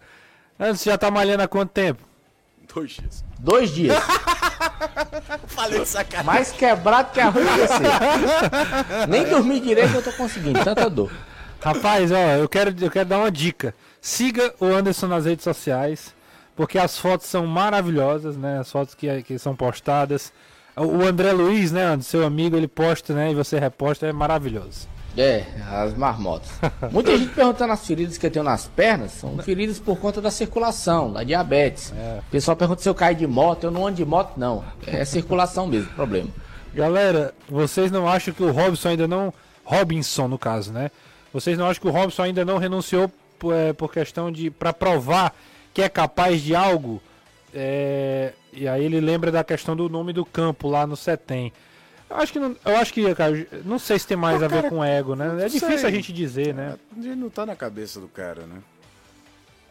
Anderson 0.60 0.90
já 0.90 0.98
tá 0.98 1.10
malhando 1.10 1.44
há 1.44 1.48
quanto 1.48 1.70
tempo? 1.70 2.04
Dois 2.74 2.92
dias. 2.92 3.24
Dois 3.40 3.72
dias. 3.72 3.98
Falei 5.48 5.80
de 5.80 5.88
sacanagem. 5.88 6.26
Mais 6.26 6.52
quebrado 6.52 7.12
que 7.12 7.20
a 7.20 7.30
rua 7.30 7.44
você. 7.44 9.08
Nem 9.08 9.28
dormir 9.28 9.62
direito 9.62 9.96
eu 9.96 10.04
tô 10.04 10.12
conseguindo, 10.12 10.64
tanta 10.64 10.90
dor. 10.90 11.12
Rapaz, 11.62 12.12
ó, 12.12 12.36
eu 12.36 12.48
quero, 12.48 12.76
eu 12.80 12.92
quero 12.92 13.08
dar 13.08 13.20
uma 13.20 13.32
dica. 13.32 13.74
Siga 14.02 14.54
o 14.60 14.66
Anderson 14.66 15.08
nas 15.08 15.26
redes 15.26 15.44
sociais, 15.44 16.14
porque 16.56 16.78
as 16.78 16.98
fotos 16.98 17.28
são 17.28 17.46
maravilhosas, 17.46 18.38
né? 18.38 18.60
As 18.60 18.72
fotos 18.72 18.94
que, 18.94 19.24
que 19.24 19.40
são 19.40 19.56
postadas. 19.56 20.32
O 20.76 21.06
André 21.06 21.32
Luiz, 21.34 21.72
né, 21.72 21.84
Anderson, 21.86 22.10
seu 22.10 22.26
amigo, 22.26 22.56
ele 22.56 22.68
posta, 22.68 23.14
né? 23.14 23.32
E 23.32 23.36
você 23.36 23.60
reposta, 23.60 24.08
é 24.08 24.14
maravilhoso. 24.14 24.88
É, 25.18 25.44
as 25.70 25.94
marmotas. 25.96 26.50
Muita 26.92 27.18
gente 27.18 27.34
perguntando 27.34 27.74
as 27.74 27.86
feridas 27.86 28.18
que 28.18 28.26
eu 28.26 28.32
tenho 28.32 28.46
nas 28.46 28.68
pernas, 28.68 29.12
são 29.12 29.38
feridas 29.40 29.80
por 29.80 29.98
conta 29.98 30.22
da 30.22 30.32
circulação, 30.32 31.12
da 31.12 31.24
diabetes. 31.24 31.92
O 32.20 32.32
pessoal 32.32 32.56
pergunta 32.56 32.82
se 32.82 32.90
eu 32.90 32.96
caio 32.96 33.16
de 33.16 33.28
moto, 33.28 33.66
eu 33.66 33.72
não 33.72 33.88
ando 33.88 33.98
de 33.98 34.06
moto, 34.06 34.38
não. 34.38 34.64
É 34.86 35.04
circulação 35.04 35.68
mesmo, 35.68 35.90
problema. 35.94 36.30
Galera, 36.74 37.34
vocês 37.50 37.92
não 37.92 38.08
acham 38.08 38.34
que 38.34 38.44
o 38.44 38.52
Robson 38.52 38.90
ainda 38.90 39.08
não. 39.08 39.34
Robinson, 39.64 40.28
no 40.28 40.38
caso, 40.38 40.72
né? 40.72 40.90
Vocês 41.34 41.58
não 41.58 41.66
acham 41.68 41.82
que 41.82 41.88
o 41.88 41.92
Robson 41.92 42.24
ainda 42.24 42.44
não 42.46 42.58
renunciou 42.58 43.12
por, 43.38 43.54
é, 43.54 43.74
por 43.74 43.92
questão 43.92 44.32
de. 44.32 44.50
para 44.50 44.74
provar 44.74 45.36
que 45.74 45.82
é 45.82 45.90
capaz 45.90 46.42
de 46.42 46.56
algo? 46.56 47.02
É, 47.54 48.34
e 48.54 48.68
aí 48.68 48.84
ele 48.84 49.00
lembra 49.00 49.32
da 49.32 49.44
questão 49.44 49.76
do 49.76 49.90
nome 49.90 50.14
do 50.14 50.26
campo 50.26 50.68
lá 50.68 50.86
no 50.86 50.96
Setem. 50.96 51.52
Eu 52.10 52.16
acho 52.18 52.34
que 52.34 52.40
não. 52.40 52.56
Eu 52.66 52.78
acho 52.78 52.94
que, 52.94 53.14
cara, 53.16 53.48
não 53.64 53.78
sei 53.78 54.00
se 54.00 54.08
tem 54.08 54.18
mais 54.18 54.40
Pô, 54.40 54.46
a 54.46 54.48
ver 54.48 54.56
cara, 54.56 54.70
com 54.70 54.84
ego, 54.84 55.16
né? 55.16 55.46
É 55.46 55.48
difícil 55.48 55.78
sei. 55.78 55.88
a 55.88 55.92
gente 55.92 56.12
dizer, 56.12 56.54
né? 56.54 56.76
Ele 56.98 57.16
não 57.16 57.30
tá 57.30 57.46
na 57.46 57.56
cabeça 57.56 58.00
do 58.00 58.08
cara, 58.08 58.42
né? 58.48 58.58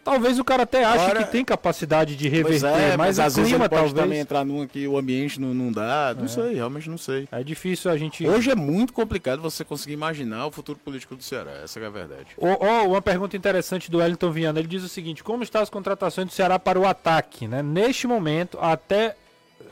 Talvez 0.05 0.38
o 0.38 0.44
cara 0.44 0.62
até 0.62 0.85
ache 0.85 1.05
Agora- 1.05 1.24
que 1.24 1.33
tem 1.33 1.44
capacidade 1.44 2.16
de 2.16 2.29
reverter, 2.31 2.64
é, 2.66 2.96
mas, 2.96 3.18
mas 3.18 3.20
às 3.20 3.37
vezes 3.37 3.53
ele 3.53 3.59
pode 3.68 3.74
talvez. 3.74 3.92
também 3.92 4.20
entrar 4.20 4.42
numa 4.42 4.66
que 4.66 4.88
o 4.88 4.96
ambiente 4.96 5.38
não, 5.38 5.53
não 5.53 5.70
dá. 5.70 6.16
Não 6.18 6.27
sei, 6.27 6.55
realmente 6.55 6.88
não 6.88 6.96
sei. 6.96 7.29
É 7.31 7.42
difícil 7.42 7.90
a 7.90 7.96
gente. 7.98 8.27
Hoje 8.27 8.51
é 8.51 8.55
muito 8.55 8.94
complicado 8.94 9.42
você 9.42 9.64
conseguir 9.64 9.92
imaginar 9.92 10.46
o 10.46 10.51
futuro 10.51 10.79
político 10.83 11.14
do 11.14 11.22
Ceará. 11.22 11.51
Essa 11.62 11.79
é 11.81 11.87
a 11.87 11.90
verdade. 11.90 12.29
Ó, 12.38 12.57
ó, 12.59 12.87
uma 12.87 13.03
pergunta 13.03 13.37
interessante 13.37 13.90
do 13.90 13.98
Wellington 13.98 14.31
Viana. 14.31 14.59
Ele 14.61 14.68
diz 14.68 14.83
o 14.83 14.88
seguinte: 14.88 15.22
como 15.22 15.42
estão 15.42 15.61
as 15.61 15.68
contratações 15.68 16.27
do 16.27 16.33
Ceará 16.33 16.59
para 16.59 16.79
o 16.81 16.87
ataque? 16.87 17.46
Né? 17.46 17.62
Neste 17.62 18.07
momento, 18.07 18.57
até, 18.62 19.14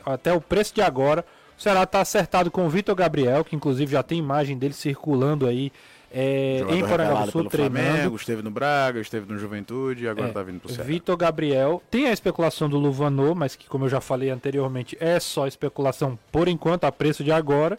até 0.05 0.31
o 0.33 0.39
preço 0.41 0.75
de 0.75 0.81
agora, 0.83 1.25
o 1.57 1.61
Ceará 1.61 1.83
está 1.83 2.01
acertado 2.01 2.51
com 2.51 2.65
o 2.65 2.69
Vitor 2.69 2.95
Gabriel, 2.95 3.43
que 3.43 3.55
inclusive 3.55 3.91
já 3.91 4.03
tem 4.03 4.19
imagem 4.19 4.57
dele 4.57 4.73
circulando 4.73 5.47
aí 5.47 5.71
é, 6.11 6.63
em 6.69 6.87
Porangaba 6.87 7.25
do 7.25 7.31
Sul 7.31 7.49
pelo 7.49 7.69
Flamengo, 7.69 8.15
esteve 8.15 8.41
no 8.41 8.49
Braga, 8.49 8.99
esteve 8.99 9.31
no 9.31 9.37
Juventude 9.37 10.05
e 10.05 10.07
agora 10.07 10.29
É, 10.29 10.31
tá 10.31 10.41
vindo 10.41 10.59
pro 10.59 10.69
Ceará. 10.69 10.87
Vitor 10.87 11.17
Gabriel. 11.17 11.81
Tem 11.91 12.07
a 12.07 12.13
especulação 12.13 12.69
do 12.69 12.77
Luvanor, 12.77 13.35
mas 13.35 13.55
que, 13.55 13.67
como 13.67 13.85
eu 13.85 13.89
já 13.89 13.99
falei 13.99 14.29
anteriormente, 14.29 14.95
é 14.99 15.19
só 15.19 15.47
especulação 15.47 16.17
por 16.31 16.47
enquanto, 16.47 16.85
a 16.85 16.91
preço 16.91 17.23
de 17.23 17.31
agora. 17.31 17.77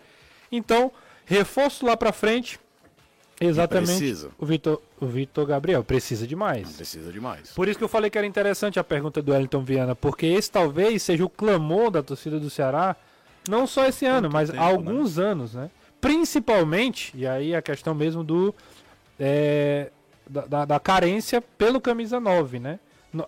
Então, 0.52 0.92
reforço 1.24 1.86
lá 1.86 1.96
para 1.96 2.12
frente. 2.12 2.60
Exatamente. 3.40 3.86
precisa. 3.86 4.30
O 4.36 4.44
Vitor, 4.44 4.82
o 5.00 5.06
Vitor 5.06 5.46
Gabriel 5.46 5.84
precisa 5.84 6.26
demais. 6.26 6.72
Precisa 6.72 7.12
demais. 7.12 7.52
Por 7.54 7.68
isso 7.68 7.78
que 7.78 7.84
eu 7.84 7.88
falei 7.88 8.10
que 8.10 8.18
era 8.18 8.26
interessante 8.26 8.80
a 8.80 8.84
pergunta 8.84 9.22
do 9.22 9.30
Wellington 9.32 9.62
Viana, 9.62 9.94
porque 9.94 10.26
esse 10.26 10.50
talvez 10.50 11.02
seja 11.02 11.24
o 11.24 11.28
clamor 11.28 11.90
da 11.90 12.02
torcida 12.02 12.40
do 12.40 12.50
Ceará, 12.50 12.96
não 13.48 13.66
só 13.66 13.86
esse 13.86 14.06
ano, 14.06 14.30
mas 14.30 14.48
tempo, 14.50 14.62
há 14.62 14.66
alguns 14.66 15.18
anos, 15.18 15.54
né? 15.54 15.70
Principalmente, 16.00 17.12
e 17.16 17.26
aí 17.26 17.54
a 17.54 17.60
questão 17.60 17.94
mesmo 17.94 18.22
do 18.24 18.54
é, 19.18 19.90
da, 20.28 20.46
da- 20.46 20.64
da 20.64 20.80
carência 20.80 21.40
pelo 21.40 21.80
camisa 21.80 22.18
9, 22.20 22.58
né? 22.58 22.78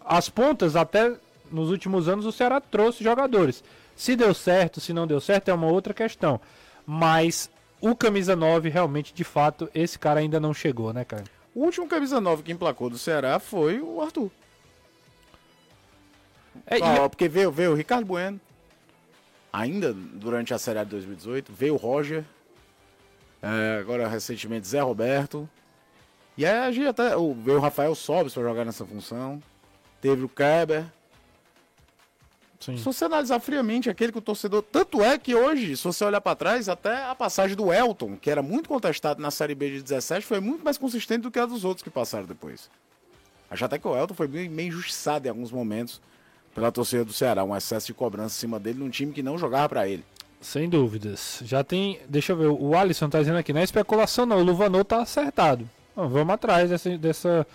As 0.05 0.29
pontas 0.29 0.77
até 0.77 1.14
nos 1.51 1.70
últimos 1.70 2.07
anos 2.09 2.25
o 2.27 2.33
Ceará 2.33 2.61
trouxe 2.61 3.03
jogadores. 3.03 3.64
Se 3.96 4.14
deu 4.14 4.33
certo, 4.33 4.81
se 4.81 4.92
não 4.92 5.07
deu 5.07 5.20
certo, 5.20 5.49
é 5.51 5.55
uma 5.55 5.66
outra 5.66 5.92
questão. 5.92 6.40
Mas 6.87 7.51
o 7.81 7.94
camisa 7.96 8.37
9, 8.37 8.68
realmente, 8.68 9.12
de 9.12 9.25
fato, 9.25 9.68
esse 9.75 9.99
cara 9.99 10.20
ainda 10.20 10.38
não 10.38 10.55
chegou, 10.55 10.92
né, 10.92 11.05
cara? 11.05 11.25
O 11.55 11.64
último 11.64 11.88
camisa 11.88 12.20
9 12.20 12.42
que 12.42 12.53
emplacou 12.53 12.88
do 12.88 12.96
Ceará 12.99 13.38
foi 13.38 13.81
o 13.81 14.01
Arthur. 14.01 14.31
É, 16.66 16.77
ah, 16.83 17.05
e... 17.05 17.09
Porque 17.09 17.29
veio, 17.29 17.51
veio 17.51 17.73
o 17.73 17.75
Ricardo 17.75 18.05
Bueno, 18.07 18.40
ainda 19.53 19.93
durante 19.93 20.55
a 20.55 20.59
Série 20.59 20.79
A 20.79 20.85
de 20.85 20.91
2018, 20.91 21.53
veio 21.53 21.75
o 21.75 21.77
Roger, 21.77 22.25
é, 23.43 23.79
agora 23.81 24.09
recentemente 24.09 24.69
Zé 24.69 24.81
Roberto. 24.81 25.49
E 26.37 26.45
aí 26.45 26.59
a 26.59 26.73
gente 26.73 26.87
até. 26.87 27.11
Veio 27.11 27.59
o 27.59 27.61
Rafael 27.61 27.95
Sobes 27.95 28.33
para 28.33 28.43
jogar 28.43 28.65
nessa 28.65 28.85
função. 28.85 29.43
Teve 30.01 30.25
o 30.25 30.29
Keber. 30.29 30.85
Sim. 32.59 32.77
Se 32.77 32.85
você 32.85 33.07
analisar 33.07 33.41
friamente 33.41 33.89
aquele 33.89 34.13
que 34.13 34.19
o 34.19 34.23
torcedor. 34.23 34.63
Tanto 34.63 35.03
é 35.03 35.19
que 35.19 35.35
hoje, 35.35 35.77
se 35.77 35.85
você 35.85 36.05
olhar 36.05 36.21
para 36.21 36.37
trás, 36.37 36.69
até 36.69 37.05
a 37.07 37.15
passagem 37.15 37.57
do 37.57 37.73
Elton, 37.73 38.17
que 38.17 38.31
era 38.31 38.43
muito 38.43 38.69
contestado 38.69 39.21
na 39.21 39.31
Série 39.31 39.55
B 39.55 39.71
de 39.71 39.83
17, 39.83 40.27
foi 40.27 40.41
muito 40.41 40.63
mais 40.63 40.77
consistente 40.77 41.23
do 41.23 41.31
que 41.31 41.39
a 41.39 41.47
dos 41.47 41.65
outros 41.65 41.83
que 41.83 41.89
passaram 41.89 42.27
depois. 42.27 42.71
Acho 43.51 43.65
até 43.65 43.79
que 43.79 43.89
o 43.89 43.97
Elton 43.97 44.15
foi 44.15 44.29
meio 44.29 44.69
injustiçado 44.69 45.27
em 45.27 45.31
alguns 45.31 45.51
momentos 45.51 46.01
pela 46.55 46.73
torcida 46.73 47.05
do 47.05 47.13
Ceará. 47.13 47.45
Um 47.45 47.57
excesso 47.57 47.87
de 47.87 47.95
cobrança 47.95 48.37
em 48.37 48.41
cima 48.41 48.59
dele 48.59 48.79
num 48.79 48.91
time 48.91 49.13
que 49.13 49.23
não 49.23 49.39
jogava 49.39 49.69
para 49.69 49.89
ele. 49.89 50.05
Sem 50.41 50.69
dúvidas. 50.69 51.43
Já 51.45 51.63
tem. 51.63 51.99
Deixa 52.09 52.33
eu 52.33 52.37
ver, 52.37 52.47
o 52.47 52.75
Alisson 52.75 53.09
tá 53.09 53.19
dizendo 53.19 53.39
aqui, 53.39 53.53
não 53.53 53.61
é 53.61 53.65
especulação 53.65 54.25
não, 54.25 54.39
o 54.39 54.43
Luvanô 54.43 54.83
tá 54.85 55.03
acertado. 55.03 55.69
vamos 55.95 56.33
atrás 56.33 56.71
dessa, 56.71 56.97
dessa, 56.97 57.47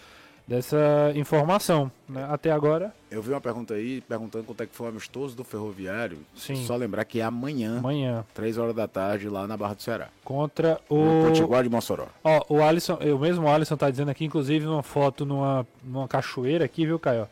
dessa 0.48 1.12
informação. 1.16 1.92
Né? 2.08 2.24
Até 2.30 2.52
agora. 2.52 2.94
Eu 3.10 3.24
vi 3.24 3.32
uma 3.32 3.42
pergunta 3.42 3.74
aí 3.74 4.02
perguntando 4.02 4.44
quanto 4.44 4.62
é 4.62 4.68
que 4.68 4.76
foi 4.76 4.86
o 4.86 4.90
amistoso 4.90 5.36
do 5.36 5.44
Ferroviário. 5.44 6.20
Sim. 6.36 6.64
Só 6.68 6.76
lembrar 6.76 7.06
que 7.06 7.20
é 7.20 7.24
amanhã. 7.24 7.80
Amanhã. 7.80 8.24
3 8.36 8.60
horas 8.60 8.76
da 8.76 8.88
tarde, 8.88 9.30
lá 9.30 9.48
na 9.48 9.58
Barra 9.58 9.74
do 9.74 9.82
Ceará. 9.82 10.10
Contra 10.24 10.80
o. 10.88 11.26
Potiguar 11.28 11.64
de 11.64 11.70
Mossoró. 11.70 12.08
Ó, 12.24 12.46
o 12.50 12.62
Alisson, 12.62 13.00
o 13.02 13.18
mesmo 13.18 13.48
Alisson 13.48 13.78
tá 13.78 13.90
dizendo 13.90 14.12
aqui, 14.12 14.26
inclusive, 14.26 14.68
uma 14.68 14.84
foto 14.84 15.26
numa, 15.26 15.66
numa 15.84 16.08
cachoeira 16.08 16.66
aqui, 16.66 16.86
viu, 16.86 17.00
Caio? 17.00 17.28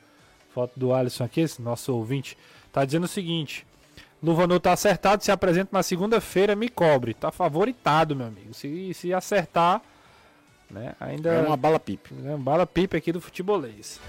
Foto 0.54 0.80
do 0.80 0.94
Alisson 0.94 1.24
aqui, 1.24 1.42
esse 1.42 1.62
nosso 1.62 1.94
ouvinte. 1.94 2.38
Tá 2.72 2.86
dizendo 2.86 3.06
o 3.06 3.08
seguinte. 3.08 3.66
Luvanor 4.22 4.60
tá 4.60 4.72
acertado, 4.72 5.24
se 5.24 5.32
apresenta 5.32 5.70
na 5.74 5.84
segunda-feira, 5.84 6.56
me 6.56 6.70
cobre. 6.70 7.14
Tá 7.14 7.32
favoritado, 7.32 8.16
meu 8.16 8.28
amigo. 8.28 8.54
Se, 8.54 8.94
se 8.94 9.14
acertar, 9.14 9.82
né, 10.70 10.94
ainda... 11.00 11.30
É 11.34 11.42
uma 11.42 11.58
bala 11.58 11.80
pipe. 11.80 12.14
É 12.26 12.30
uma 12.30 12.38
bala 12.38 12.66
pipe 12.66 12.96
aqui 12.96 13.12
do 13.12 13.20
futebolês. 13.20 14.00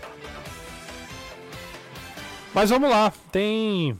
Mas 2.54 2.70
vamos 2.70 2.88
lá, 2.88 3.12
tem 3.32 3.98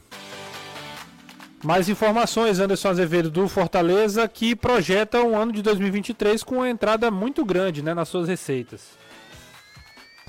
mais 1.65 1.89
informações, 1.89 2.61
Anderson 2.61 2.91
Azevedo 2.91 3.31
do 3.31 3.49
Fortaleza, 3.49 4.29
que 4.29 4.55
projeta 4.55 5.21
um 5.23 5.37
ano 5.37 5.51
de 5.51 5.63
2023 5.63 6.45
com 6.45 6.57
uma 6.57 6.69
entrada 6.69 7.11
muito 7.11 7.45
grande 7.45 7.83
né, 7.83 7.95
nas 7.95 8.09
suas 8.09 8.29
receitas. 8.29 9.04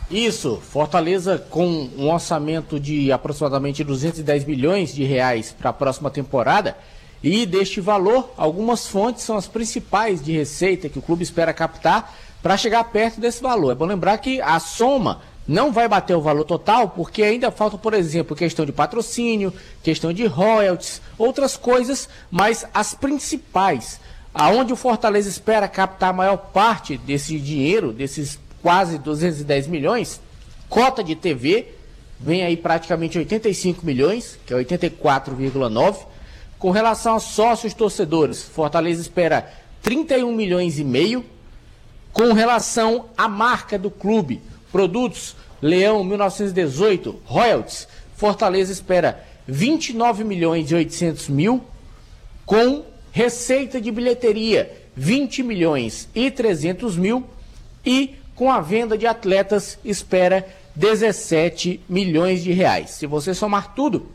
Isso, 0.10 0.62
Fortaleza 0.62 1.44
com 1.50 1.90
um 1.98 2.12
orçamento 2.12 2.80
de 2.80 3.12
aproximadamente 3.12 3.84
210 3.84 4.46
milhões 4.46 4.94
de 4.94 5.04
reais 5.04 5.56
para 5.58 5.72
a 5.72 5.74
próxima 5.74 6.12
temporada. 6.12 6.78
E 7.24 7.44
deste 7.46 7.82
valor, 7.82 8.32
algumas 8.38 8.86
fontes 8.86 9.24
são 9.24 9.36
as 9.36 9.48
principais 9.48 10.24
de 10.24 10.32
receita 10.32 10.90
que 10.90 11.00
o 11.00 11.02
clube 11.02 11.24
espera 11.24 11.52
captar 11.54 12.14
para 12.44 12.56
chegar 12.56 12.84
perto 12.84 13.20
desse 13.20 13.42
valor. 13.42 13.72
É 13.72 13.76
bom 13.76 13.86
lembrar 13.86 14.20
que 14.20 14.40
a 14.42 14.60
soma 14.60 15.22
não 15.48 15.72
vai 15.72 15.88
bater 15.88 16.16
o 16.16 16.22
valor 16.22 16.44
total, 16.44 16.90
porque 16.90 17.24
ainda 17.24 17.50
falta, 17.50 17.76
por 17.76 17.96
exemplo, 17.96 18.36
questão 18.36 18.64
de 18.64 18.72
patrocínio, 18.72 19.52
questão 19.82 20.14
de 20.14 20.28
royalties, 20.28 21.02
outras 21.18 21.58
coisas, 21.58 22.08
mas 22.30 22.64
as 22.72 22.94
principais, 22.94 24.00
aonde 24.32 24.72
o 24.74 24.76
Fortaleza 24.76 25.28
espera 25.28 25.68
captar 25.68 26.12
a 26.12 26.14
maior 26.14 26.38
parte 26.38 26.96
desse 26.96 27.40
dinheiro, 27.40 27.92
desses 27.92 28.40
quase 28.66 28.98
210 28.98 29.68
milhões. 29.68 30.20
Cota 30.68 31.04
de 31.04 31.16
TV 31.16 31.68
vem 32.20 32.42
aí 32.44 32.58
praticamente 32.58 33.16
85 33.16 33.86
milhões, 33.86 34.40
que 34.44 34.56
é 34.56 34.58
84,9. 34.58 35.98
Com 36.58 36.72
relação 36.72 37.16
a 37.16 37.20
sócios 37.20 37.76
torcedores, 37.76 38.42
Fortaleza 38.42 39.00
espera 39.00 39.54
31 39.84 40.34
milhões 40.34 40.80
e 40.80 40.84
meio. 40.84 41.24
Com 42.12 42.34
relação 42.34 43.06
à 43.16 43.28
marca 43.28 43.78
do 43.78 43.92
clube, 43.92 44.42
produtos 44.72 45.36
Leão 45.62 46.04
1918, 46.04 47.22
royalties, 47.24 47.88
Fortaleza 48.16 48.72
espera 48.72 49.24
29 49.48 50.24
milhões 50.24 50.72
e 50.72 50.74
800 50.74 51.30
mil. 51.30 51.64
Com 52.48 52.84
receita 53.12 53.80
de 53.80 53.92
bilheteria 53.92 54.76
20 54.96 55.44
milhões 55.44 56.10
e 56.16 56.32
300 56.32 56.98
mil. 56.98 57.26
E 57.86 58.16
com 58.36 58.52
a 58.52 58.60
venda 58.60 58.98
de 58.98 59.08
atletas, 59.08 59.80
espera 59.84 60.46
17 60.76 61.80
milhões 61.88 62.44
de 62.44 62.52
reais. 62.52 62.92
Se 62.92 63.08
você 63.08 63.34
somar 63.34 63.74
tudo, 63.74 64.12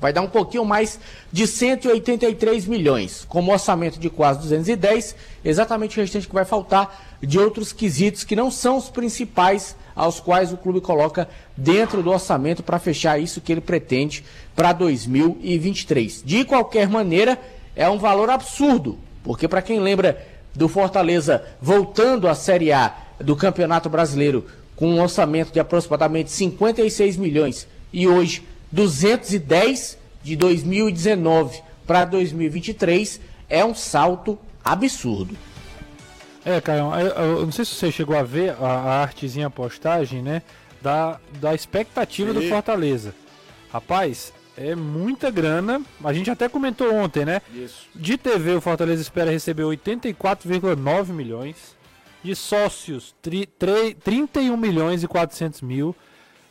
vai 0.00 0.12
dar 0.12 0.22
um 0.22 0.28
pouquinho 0.28 0.64
mais 0.64 0.98
de 1.32 1.46
183 1.46 2.66
milhões, 2.66 3.24
com 3.28 3.42
um 3.42 3.50
orçamento 3.50 3.98
de 3.98 4.08
quase 4.08 4.40
210, 4.40 5.16
exatamente 5.44 5.98
o 5.98 6.00
restante 6.00 6.28
que 6.28 6.34
vai 6.34 6.44
faltar 6.44 7.16
de 7.20 7.38
outros 7.38 7.72
quesitos 7.72 8.22
que 8.22 8.36
não 8.36 8.50
são 8.50 8.76
os 8.76 8.88
principais 8.88 9.74
aos 9.94 10.20
quais 10.20 10.52
o 10.52 10.56
clube 10.56 10.80
coloca 10.80 11.28
dentro 11.56 12.02
do 12.02 12.10
orçamento 12.10 12.62
para 12.62 12.78
fechar 12.78 13.18
isso 13.18 13.40
que 13.40 13.52
ele 13.52 13.60
pretende 13.60 14.24
para 14.54 14.72
2023. 14.72 16.22
De 16.24 16.44
qualquer 16.44 16.88
maneira, 16.88 17.40
é 17.74 17.88
um 17.88 17.98
valor 17.98 18.30
absurdo, 18.30 18.98
porque 19.22 19.48
para 19.48 19.62
quem 19.62 19.80
lembra 19.80 20.24
do 20.54 20.68
Fortaleza 20.68 21.44
voltando 21.60 22.28
à 22.28 22.34
Série 22.34 22.72
A 22.72 23.03
do 23.20 23.36
Campeonato 23.36 23.88
Brasileiro 23.88 24.46
com 24.76 24.88
um 24.88 25.00
orçamento 25.00 25.52
de 25.52 25.60
aproximadamente 25.60 26.30
56 26.30 27.16
milhões 27.16 27.68
e 27.92 28.08
hoje 28.08 28.42
210 28.72 29.98
de 30.22 30.36
2019 30.36 31.62
para 31.86 32.04
2023 32.04 33.20
é 33.48 33.64
um 33.64 33.74
salto 33.74 34.38
absurdo. 34.64 35.36
É, 36.44 36.60
Caio, 36.60 36.92
eu, 36.94 37.46
não 37.46 37.52
sei 37.52 37.64
se 37.64 37.74
você 37.74 37.92
chegou 37.92 38.16
a 38.16 38.22
ver 38.22 38.50
a, 38.60 38.66
a 38.66 39.02
artezinha 39.02 39.46
a 39.46 39.50
postagem, 39.50 40.22
né? 40.22 40.42
Da, 40.82 41.18
da 41.40 41.54
expectativa 41.54 42.32
Sim. 42.32 42.40
do 42.40 42.48
Fortaleza. 42.48 43.14
Rapaz, 43.72 44.32
é 44.56 44.74
muita 44.74 45.30
grana. 45.30 45.80
A 46.02 46.12
gente 46.12 46.30
até 46.30 46.48
comentou 46.48 46.92
ontem, 46.94 47.24
né? 47.24 47.40
Isso. 47.54 47.86
De 47.94 48.18
TV, 48.18 48.54
o 48.54 48.60
Fortaleza 48.60 49.00
espera 49.00 49.30
receber 49.30 49.62
84,9 49.62 51.08
milhões 51.08 51.73
de 52.24 52.34
sócios, 52.34 53.14
tri, 53.20 53.46
tri, 53.46 53.94
31 53.94 54.56
milhões 54.56 55.02
e 55.02 55.06
400 55.06 55.60
mil, 55.60 55.94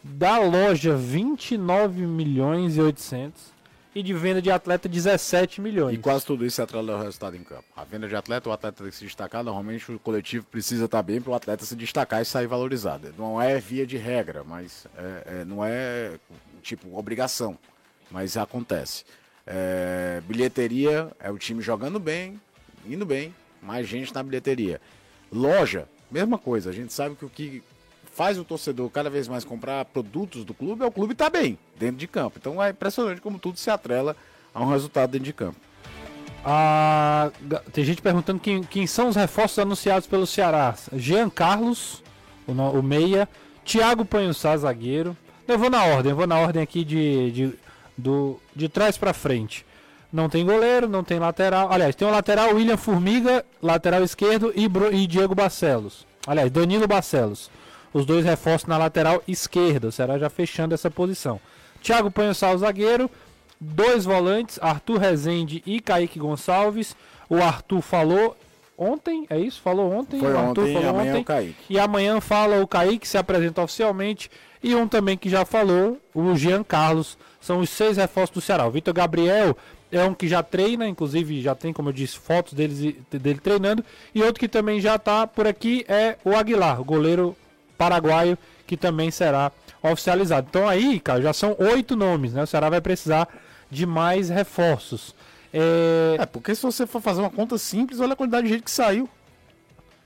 da 0.03 0.37
loja 0.37 0.95
29 0.95 2.05
milhões 2.05 2.77
e 2.77 2.81
800 2.81 3.51
e 3.95 4.03
de 4.03 4.13
venda 4.13 4.41
de 4.41 4.51
atleta 4.51 4.87
17 4.87 5.61
milhões. 5.61 5.95
E 5.95 5.97
quase 5.97 6.25
tudo 6.25 6.45
isso 6.45 6.61
é 6.61 6.63
atrelado 6.63 6.91
ao 6.91 7.03
resultado 7.03 7.35
em 7.35 7.43
campo. 7.43 7.63
A 7.75 7.83
venda 7.83 8.07
de 8.07 8.15
atleta, 8.15 8.49
o 8.49 8.51
atleta 8.51 8.83
tem 8.83 8.89
que 8.91 8.95
se 8.95 9.03
destacar, 9.03 9.43
normalmente 9.43 9.91
o 9.91 9.99
coletivo 9.99 10.45
precisa 10.45 10.85
estar 10.85 11.01
bem 11.01 11.19
para 11.19 11.31
o 11.31 11.35
atleta 11.35 11.65
se 11.65 11.75
destacar 11.75 12.21
e 12.21 12.25
sair 12.25 12.47
valorizado. 12.47 13.13
Não 13.17 13.41
é 13.41 13.59
via 13.59 13.85
de 13.85 13.97
regra, 13.97 14.43
mas 14.43 14.85
é, 14.95 15.41
é, 15.41 15.45
não 15.45 15.65
é 15.65 16.19
tipo 16.61 16.95
obrigação, 16.97 17.57
mas 18.11 18.37
acontece. 18.37 19.05
É, 19.45 20.21
bilheteria 20.27 21.11
é 21.19 21.31
o 21.31 21.37
time 21.37 21.61
jogando 21.61 21.99
bem, 21.99 22.39
indo 22.85 23.05
bem, 23.05 23.33
mais 23.61 23.87
gente 23.87 24.13
na 24.13 24.21
bilheteria. 24.21 24.79
Loja, 25.33 25.87
mesma 26.11 26.37
coisa. 26.37 26.69
A 26.69 26.73
gente 26.73 26.93
sabe 26.93 27.15
que 27.15 27.25
o 27.25 27.29
que 27.29 27.63
faz 28.13 28.37
o 28.37 28.43
torcedor 28.43 28.89
cada 28.91 29.09
vez 29.09 29.27
mais 29.27 29.43
comprar 29.43 29.83
produtos 29.85 30.45
do 30.45 30.53
clube 30.53 30.83
é 30.83 30.85
o 30.85 30.91
clube 30.91 31.13
estar 31.13 31.31
tá 31.31 31.39
bem 31.39 31.57
dentro 31.77 31.97
de 31.97 32.07
campo. 32.07 32.37
Então 32.39 32.61
é 32.61 32.69
impressionante 32.69 33.19
como 33.19 33.39
tudo 33.39 33.57
se 33.57 33.69
atrela 33.69 34.15
a 34.53 34.61
um 34.61 34.69
resultado 34.69 35.11
dentro 35.11 35.25
de 35.25 35.33
campo. 35.33 35.57
Ah, 36.45 37.31
tem 37.71 37.83
gente 37.83 38.01
perguntando 38.01 38.39
quem, 38.39 38.63
quem, 38.63 38.85
são 38.85 39.07
os 39.07 39.15
reforços 39.15 39.57
anunciados 39.59 40.07
pelo 40.07 40.27
Ceará. 40.27 40.75
Jean 40.93 41.29
Carlos, 41.29 42.03
o, 42.45 42.51
o 42.51 42.83
meia, 42.83 43.27
Thiago 43.65 44.05
Panhussá, 44.05 44.55
zagueiro. 44.57 45.17
Eu 45.47 45.57
vou 45.57 45.69
na 45.69 45.83
ordem, 45.83 46.13
vou 46.13 46.27
na 46.27 46.37
ordem 46.37 46.61
aqui 46.61 46.83
de, 46.83 47.31
de, 47.31 47.53
do, 47.97 48.39
de 48.55 48.69
trás 48.69 48.97
para 48.97 49.13
frente. 49.13 49.65
Não 50.13 50.29
tem 50.29 50.45
goleiro, 50.45 50.87
não 50.87 51.03
tem 51.03 51.17
lateral. 51.17 51.71
Aliás, 51.71 51.95
tem 51.95 52.07
o 52.07 52.11
lateral 52.11 52.53
William 52.53 52.77
Formiga, 52.77 53.43
lateral 53.59 54.03
esquerdo 54.03 54.53
e, 54.55 54.67
Bro, 54.67 54.93
e 54.93 55.07
Diego 55.07 55.33
Barcelos. 55.33 56.05
Aliás, 56.27 56.51
Danilo 56.51 56.87
Barcelos. 56.87 57.49
Os 57.91 58.05
dois 58.05 58.23
reforços 58.23 58.67
na 58.67 58.77
lateral 58.77 59.23
esquerda. 59.27 59.89
Será 59.89 60.19
já 60.19 60.29
fechando 60.29 60.75
essa 60.75 60.91
posição. 60.91 61.39
Thiago 61.81 62.11
Panhossal, 62.11 62.55
zagueiro. 62.59 63.09
Dois 63.59 64.05
volantes, 64.05 64.59
Arthur 64.61 64.99
Rezende 64.99 65.63
e 65.65 65.79
Kaique 65.79 66.19
Gonçalves. 66.19 66.95
O 67.27 67.37
Arthur 67.37 67.81
falou 67.81 68.37
ontem, 68.77 69.25
é 69.31 69.39
isso? 69.39 69.61
Falou 69.61 69.91
ontem. 69.91 70.19
Foi 70.19 70.31
o 70.31 70.37
Arthur 70.37 70.49
ontem 70.49 70.69
e 70.69 70.73
falou 70.73 70.89
amanhã 70.89 71.07
é 71.07 71.11
ontem. 71.11 71.21
o 71.21 71.25
Kaique. 71.25 71.55
E 71.69 71.79
amanhã 71.79 72.21
fala 72.21 72.61
o 72.61 72.67
Kaique, 72.67 73.07
se 73.07 73.17
apresenta 73.17 73.63
oficialmente. 73.63 74.29
E 74.61 74.75
um 74.75 74.87
também 74.87 75.17
que 75.17 75.27
já 75.27 75.43
falou, 75.43 75.97
o 76.13 76.35
Jean 76.35 76.63
Carlos. 76.63 77.17
São 77.41 77.59
os 77.59 77.69
seis 77.71 77.97
reforços 77.97 78.35
do 78.35 78.41
Ceará. 78.41 78.67
O 78.67 78.71
Vitor 78.71 78.93
Gabriel 78.93 79.57
é 79.93 80.03
um 80.03 80.13
que 80.13 80.27
já 80.27 80.41
treina, 80.41 80.87
inclusive 80.87 81.41
já 81.41 81.53
tem, 81.53 81.71
como 81.71 81.89
eu 81.89 81.93
disse, 81.93 82.17
fotos 82.17 82.53
deles, 82.53 82.95
dele 83.11 83.39
treinando. 83.39 83.83
E 84.13 84.21
outro 84.21 84.39
que 84.39 84.47
também 84.47 84.81
já 84.81 84.95
está 84.95 85.27
por 85.27 85.47
aqui 85.47 85.85
é 85.87 86.17
o 86.23 86.35
Aguilar, 86.35 86.81
o 86.81 86.83
goleiro 86.83 87.35
paraguaio, 87.77 88.37
que 88.65 88.75
também 88.75 89.11
será 89.11 89.51
oficializado. 89.81 90.47
Então 90.49 90.67
aí, 90.67 90.99
cara, 90.99 91.21
já 91.21 91.33
são 91.33 91.55
oito 91.59 91.95
nomes, 91.95 92.33
né? 92.33 92.43
O 92.43 92.47
Ceará 92.47 92.69
vai 92.69 92.81
precisar 92.81 93.27
de 93.69 93.85
mais 93.85 94.29
reforços. 94.29 95.13
É, 95.53 96.17
É, 96.19 96.25
porque 96.25 96.55
se 96.55 96.63
você 96.63 96.87
for 96.87 97.01
fazer 97.01 97.21
uma 97.21 97.29
conta 97.29 97.57
simples, 97.57 97.99
olha 97.99 98.13
a 98.13 98.15
quantidade 98.15 98.47
de 98.47 98.53
gente 98.53 98.63
que 98.63 98.71
saiu. 98.71 99.07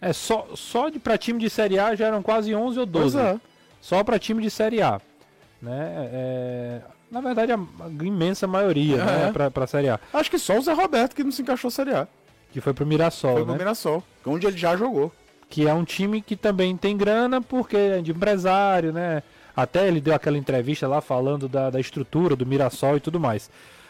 é 0.02 0.12
só, 0.12 0.50
só 0.56 0.90
de 0.90 1.00
para 1.00 1.18
time 1.18 1.40
de 1.40 1.50
Série 1.50 1.80
A 1.80 1.96
já 1.96 2.08
eram 2.08 2.22
quase 2.22 2.54
11 2.54 2.80
ou 2.80 2.86
12. 2.86 3.18
Pois 3.18 3.26
é. 3.26 3.40
Só 3.80 4.04
para 4.04 4.20
time 4.20 4.42
de 4.42 4.50
Série 4.50 4.82
A. 4.82 5.00
Né? 5.62 6.10
É, 6.12 6.82
na 7.12 7.22
verdade, 7.22 7.52
a, 7.52 7.60
imensa 8.04 8.46
maioria 8.48 8.98
É. 8.98 9.06
né? 9.06 9.50
para 9.52 9.64
a 9.64 9.68
Série 9.68 9.90
A. 9.90 10.00
Acho 10.14 10.30
que 10.30 10.38
só 10.40 10.58
o 10.58 10.62
Zé 10.62 10.74
Roberto 10.74 11.16
que 11.16 11.24
não 11.24 11.32
se 11.32 11.42
encaixou 11.42 11.70
na 11.70 11.76
Série 11.76 11.94
A. 11.94 12.08
Que 12.52 12.62
foi 12.62 12.74
pro 12.74 12.86
Mirassol, 12.86 13.32
Foi 13.34 13.42
né? 13.42 13.48
pro 13.48 13.56
Mirassol, 13.58 14.04
onde 14.26 14.48
ele 14.48 14.58
já 14.58 14.76
jogou. 14.76 15.12
que 15.50 15.68
é 15.68 15.74
um 15.74 15.84
time 15.84 16.22
que 16.22 16.36
também 16.36 16.76
tem 16.76 16.98
grana 16.98 17.42
porque 17.42 17.78
é 17.78 18.02
de 18.02 18.12
empresário, 18.12 18.92
né? 18.92 19.24
Até 19.56 19.88
ele 19.88 20.00
deu 20.02 20.14
aquela 20.14 20.38
entrevista 20.38 20.88
lá 20.88 21.02
falando 21.02 21.48
da, 21.48 21.70
da 21.70 21.80
estrutura 21.80 22.36
do 22.36 22.46
Mirassol 22.46 22.98
e 22.98 23.00
tudo 23.00 23.20
mais. 23.20 23.50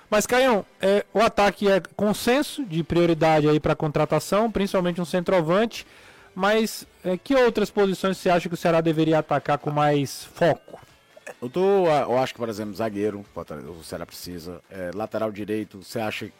Mas, 0.09 0.25
Caião, 0.25 0.65
é, 0.79 1.03
o 1.13 1.19
ataque 1.19 1.69
é 1.69 1.81
consenso 1.95 2.63
de 2.63 2.81
prioridade 2.83 3.49
aí 3.49 3.59
para 3.59 3.75
contratação, 3.75 4.49
principalmente 4.51 5.01
um 5.01 5.05
centroavante. 5.05 5.85
Mas 6.33 6.85
é, 7.03 7.17
que 7.17 7.35
outras 7.35 7.69
posições 7.69 8.17
você 8.17 8.29
acha 8.29 8.47
que 8.47 8.53
o 8.53 8.57
Ceará 8.57 8.79
deveria 8.79 9.19
atacar 9.19 9.57
com 9.57 9.69
mais 9.71 10.23
foco? 10.33 10.79
Eu, 11.41 11.49
tô, 11.49 11.85
eu 11.87 12.17
acho 12.17 12.33
que, 12.33 12.39
por 12.39 12.49
exemplo, 12.49 12.73
zagueiro, 12.73 13.23
o 13.35 13.83
Ceará 13.83 14.05
precisa. 14.05 14.61
É, 14.69 14.91
lateral 14.93 15.31
direito, 15.31 15.83
você 15.83 15.99
acha 15.99 16.27
que 16.27 16.33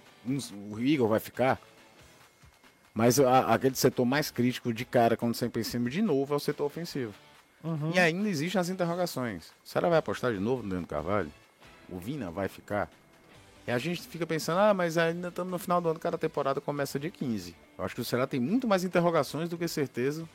o 0.72 0.80
Igor 0.80 1.08
vai 1.08 1.20
ficar? 1.20 1.60
Mas 2.94 3.20
a- 3.20 3.54
aquele 3.54 3.76
setor 3.76 4.06
mais 4.06 4.32
crítico 4.32 4.74
de 4.74 4.84
cara, 4.84 5.16
quando 5.16 5.36
você 5.36 5.48
pensa 5.50 5.70
em 5.70 5.72
cima 5.74 5.90
de 5.90 6.02
novo, 6.02 6.34
é 6.34 6.38
o 6.38 6.40
setor 6.40 6.66
ofensivo. 6.66 7.14
E 7.94 8.00
ainda 8.00 8.28
existem 8.28 8.60
as 8.60 8.70
interrogações. 8.70 9.50
O 9.64 9.70
Ceará 9.70 9.88
vai 9.90 10.00
apostar 10.00 10.34
de 10.34 10.40
novo 10.40 10.64
no 10.64 10.70
Leandro 10.70 10.88
Carvalho? 10.88 11.32
O 11.90 11.98
Vina 12.00 12.32
vai 12.32 12.48
ficar? 12.48 12.90
E 13.68 13.72
a 13.72 13.78
gente 13.78 14.02
fica 14.02 14.26
pensando, 14.26 14.60
ah, 14.60 14.74
mas 14.74 14.98
ainda 14.98 15.28
estamos 15.28 15.52
no 15.52 15.60
final 15.60 15.80
do 15.82 15.90
ano, 15.90 16.00
cada 16.00 16.18
temporada 16.18 16.60
começa 16.62 16.98
dia 17.00 17.12
15. 17.12 17.56
Eu 17.78 17.84
acho 17.86 17.94
que 17.94 18.02
o 18.02 18.06
Ceará 18.06 18.26
tem 18.26 18.40
muito 18.40 18.68
mais 18.68 18.84
interrogações 18.84 19.48
do 19.50 19.58
que 19.58 19.68
certeza. 19.68 20.28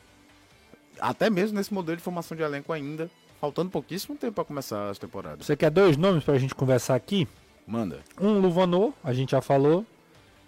Até 0.99 1.29
mesmo 1.29 1.57
nesse 1.57 1.73
modelo 1.73 1.97
de 1.97 2.03
formação 2.03 2.37
de 2.37 2.43
elenco 2.43 2.71
ainda, 2.71 3.09
faltando 3.43 3.69
pouquíssimo 3.69 4.15
tempo 4.15 4.35
para 4.35 4.45
começar 4.45 4.89
as 4.89 4.97
temporadas. 4.97 5.45
Você 5.45 5.57
quer 5.57 5.69
dois 5.69 5.97
nomes 5.97 6.23
para 6.23 6.35
a 6.35 6.39
gente 6.39 6.55
conversar 6.55 6.95
aqui? 6.95 7.27
Manda. 7.67 7.99
Um 8.17 8.39
Luvanor, 8.39 8.93
a 9.03 9.11
gente 9.11 9.31
já 9.31 9.41
falou, 9.41 9.85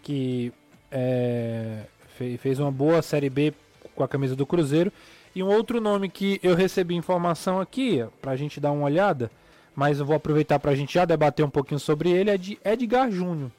que 0.02 0.54
é, 0.90 1.82
fe- 2.18 2.38
fez 2.38 2.58
uma 2.58 2.72
boa 2.72 3.02
Série 3.02 3.30
B 3.30 3.54
com 3.94 4.02
a 4.02 4.08
camisa 4.08 4.34
do 4.34 4.46
Cruzeiro. 4.46 4.94
E 5.36 5.44
um 5.44 5.48
outro 5.48 5.82
nome 5.82 6.08
que 6.08 6.40
eu 6.42 6.56
recebi 6.56 6.96
informação 6.96 7.60
aqui, 7.60 8.02
para 8.22 8.32
a 8.32 8.38
gente 8.38 8.62
dar 8.62 8.72
uma 8.72 8.86
olhada, 8.86 9.30
mas 9.76 10.00
eu 10.00 10.06
vou 10.06 10.16
aproveitar 10.16 10.58
para 10.58 10.72
a 10.72 10.76
gente 10.76 10.94
já 10.94 11.04
debater 11.04 11.46
um 11.46 11.50
pouquinho 11.50 11.82
sobre 11.82 12.10
ele, 12.10 12.30
é 12.30 12.38
de 12.38 12.58
Edgar 12.64 13.12
Júnior. 13.12 13.52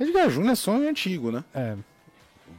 Edgar 0.00 0.28
Júnior 0.28 0.54
é 0.54 0.56
sonho 0.56 0.88
antigo, 0.88 1.30
né? 1.30 1.44
É, 1.54 1.76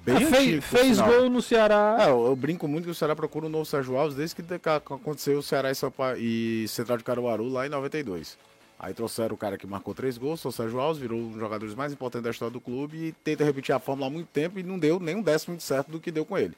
Bem 0.06 0.18
Ah, 0.18 0.20
fez 0.20 0.34
antigo, 0.34 0.62
fez 0.62 0.98
sinal. 0.98 1.12
gol 1.12 1.30
no 1.32 1.42
Ceará. 1.42 1.98
É, 2.00 2.10
eu, 2.10 2.26
eu 2.28 2.36
brinco 2.36 2.68
muito 2.68 2.86
que 2.86 2.92
o 2.92 2.96
Ceará 2.96 3.16
procura 3.16 3.48
o 3.48 3.50
novo 3.50 3.66
Sérgio 3.66 3.98
Alves 3.98 4.16
desde 4.16 4.36
que 4.36 4.44
aconteceu 4.70 5.40
o 5.40 5.44
Ceará 5.44 5.70
e, 5.72 6.64
e 6.64 6.68
Central 6.68 6.98
de 7.00 7.04
Caruaru 7.04 7.50
lá 7.50 7.66
em 7.66 7.70
92. 7.70 8.38
Aí 8.78 8.94
trouxeram 8.94 9.34
o 9.34 9.38
cara 9.38 9.58
que 9.58 9.66
marcou 9.66 9.96
três 9.96 10.18
gols, 10.18 10.46
o 10.46 10.52
Sérgio 10.52 10.80
Alves, 10.80 11.02
virou 11.02 11.18
um 11.18 11.30
dos 11.32 11.40
jogadores 11.40 11.74
mais 11.74 11.92
importantes 11.92 12.24
da 12.24 12.30
história 12.30 12.52
do 12.52 12.62
clube 12.62 12.98
e 12.98 13.12
tenta 13.24 13.44
repetir 13.44 13.74
a 13.74 13.80
fórmula 13.80 14.08
há 14.08 14.10
muito 14.12 14.28
tempo 14.28 14.60
e 14.60 14.64
não 14.64 14.78
deu 14.78 15.00
nem 15.00 15.16
um 15.16 15.22
décimo 15.24 15.58
de 15.58 15.64
certo 15.64 15.90
do 15.90 16.00
que 16.00 16.12
deu 16.12 16.24
com 16.26 16.38
ele. 16.38 16.54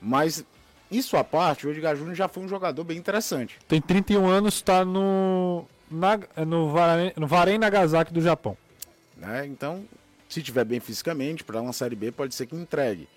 Mas, 0.00 0.44
isso 0.90 1.16
à 1.16 1.24
parte, 1.24 1.66
o 1.66 1.70
Edgar 1.70 1.96
Júnior 1.96 2.14
já 2.14 2.28
foi 2.28 2.44
um 2.44 2.48
jogador 2.48 2.84
bem 2.84 2.96
interessante. 2.98 3.58
Tem 3.66 3.80
31 3.80 4.28
anos, 4.28 4.54
está 4.54 4.84
no, 4.84 5.64
na, 5.90 6.20
no, 6.46 6.70
Varen, 6.70 7.12
no 7.16 7.26
Varen 7.26 7.58
Nagasaki 7.58 8.12
do 8.12 8.20
Japão. 8.20 8.56
né? 9.16 9.44
Então, 9.46 9.84
se 10.28 10.42
tiver 10.42 10.64
bem 10.64 10.80
fisicamente, 10.80 11.42
para 11.42 11.60
uma 11.60 11.72
Série 11.72 11.96
B 11.96 12.12
pode 12.12 12.34
ser 12.34 12.46
que 12.46 12.54
entregue. 12.54 13.08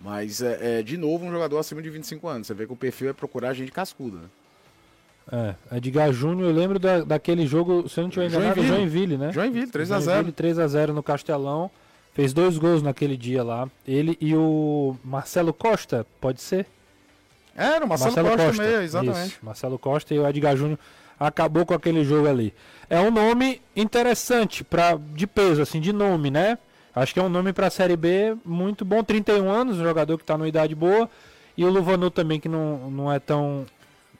Mas, 0.00 0.40
é, 0.40 0.78
é, 0.78 0.82
de 0.82 0.96
novo, 0.96 1.26
um 1.26 1.30
jogador 1.30 1.58
acima 1.58 1.82
de 1.82 1.90
25 1.90 2.26
anos. 2.26 2.46
Você 2.46 2.54
vê 2.54 2.66
que 2.66 2.72
o 2.72 2.76
perfil 2.76 3.10
é 3.10 3.12
procurar 3.12 3.52
gente 3.52 3.70
cascuda. 3.70 4.18
Né? 4.18 5.54
É, 5.70 5.76
Edgar 5.76 6.12
Júnior, 6.12 6.48
eu 6.48 6.54
lembro 6.54 6.78
da, 6.78 7.02
daquele 7.02 7.46
jogo, 7.46 7.88
se 7.88 8.00
eu 8.00 8.04
não 8.04 8.10
tiver 8.10 8.26
enganado, 8.26 8.62
Joinville. 8.62 8.76
Joinville, 8.76 9.16
né? 9.18 9.32
Joinville, 9.32 9.66
3x0. 9.70 10.00
Joinville, 10.00 10.32
3x0 10.32 10.86
no 10.88 11.02
Castelão. 11.02 11.70
Fez 12.12 12.32
dois 12.32 12.58
gols 12.58 12.82
naquele 12.82 13.16
dia 13.16 13.42
lá. 13.42 13.68
Ele 13.86 14.16
e 14.20 14.34
o 14.34 14.96
Marcelo 15.04 15.52
Costa, 15.52 16.06
pode 16.20 16.40
ser? 16.40 16.66
Era 17.54 17.84
o 17.84 17.88
Marcelo, 17.88 18.14
Costa, 18.36 18.52
meia, 18.62 18.82
exatamente. 18.82 19.28
Isso, 19.28 19.38
Marcelo 19.42 19.78
Costa 19.78 20.14
e 20.14 20.18
o 20.18 20.26
Edgar 20.26 20.56
Júnior 20.56 20.78
acabou 21.20 21.66
com 21.66 21.74
aquele 21.74 22.02
jogo 22.02 22.26
ali. 22.26 22.54
É 22.88 22.98
um 22.98 23.10
nome 23.10 23.60
interessante 23.76 24.64
para 24.64 24.96
de 24.96 25.26
peso, 25.26 25.60
assim, 25.60 25.78
de 25.78 25.92
nome, 25.92 26.30
né? 26.30 26.56
Acho 26.94 27.12
que 27.12 27.20
é 27.20 27.22
um 27.22 27.28
nome 27.28 27.52
para 27.52 27.66
a 27.66 27.70
Série 27.70 27.96
B 27.96 28.36
muito 28.44 28.84
bom. 28.84 29.04
31 29.04 29.48
anos, 29.48 29.78
um 29.78 29.84
jogador 29.84 30.16
que 30.16 30.24
está 30.24 30.36
numa 30.36 30.48
idade 30.48 30.74
boa. 30.74 31.08
E 31.56 31.64
o 31.64 31.70
Luvanu 31.70 32.10
também, 32.10 32.40
que 32.40 32.48
não, 32.48 32.90
não 32.90 33.12
é 33.12 33.18
tão. 33.18 33.66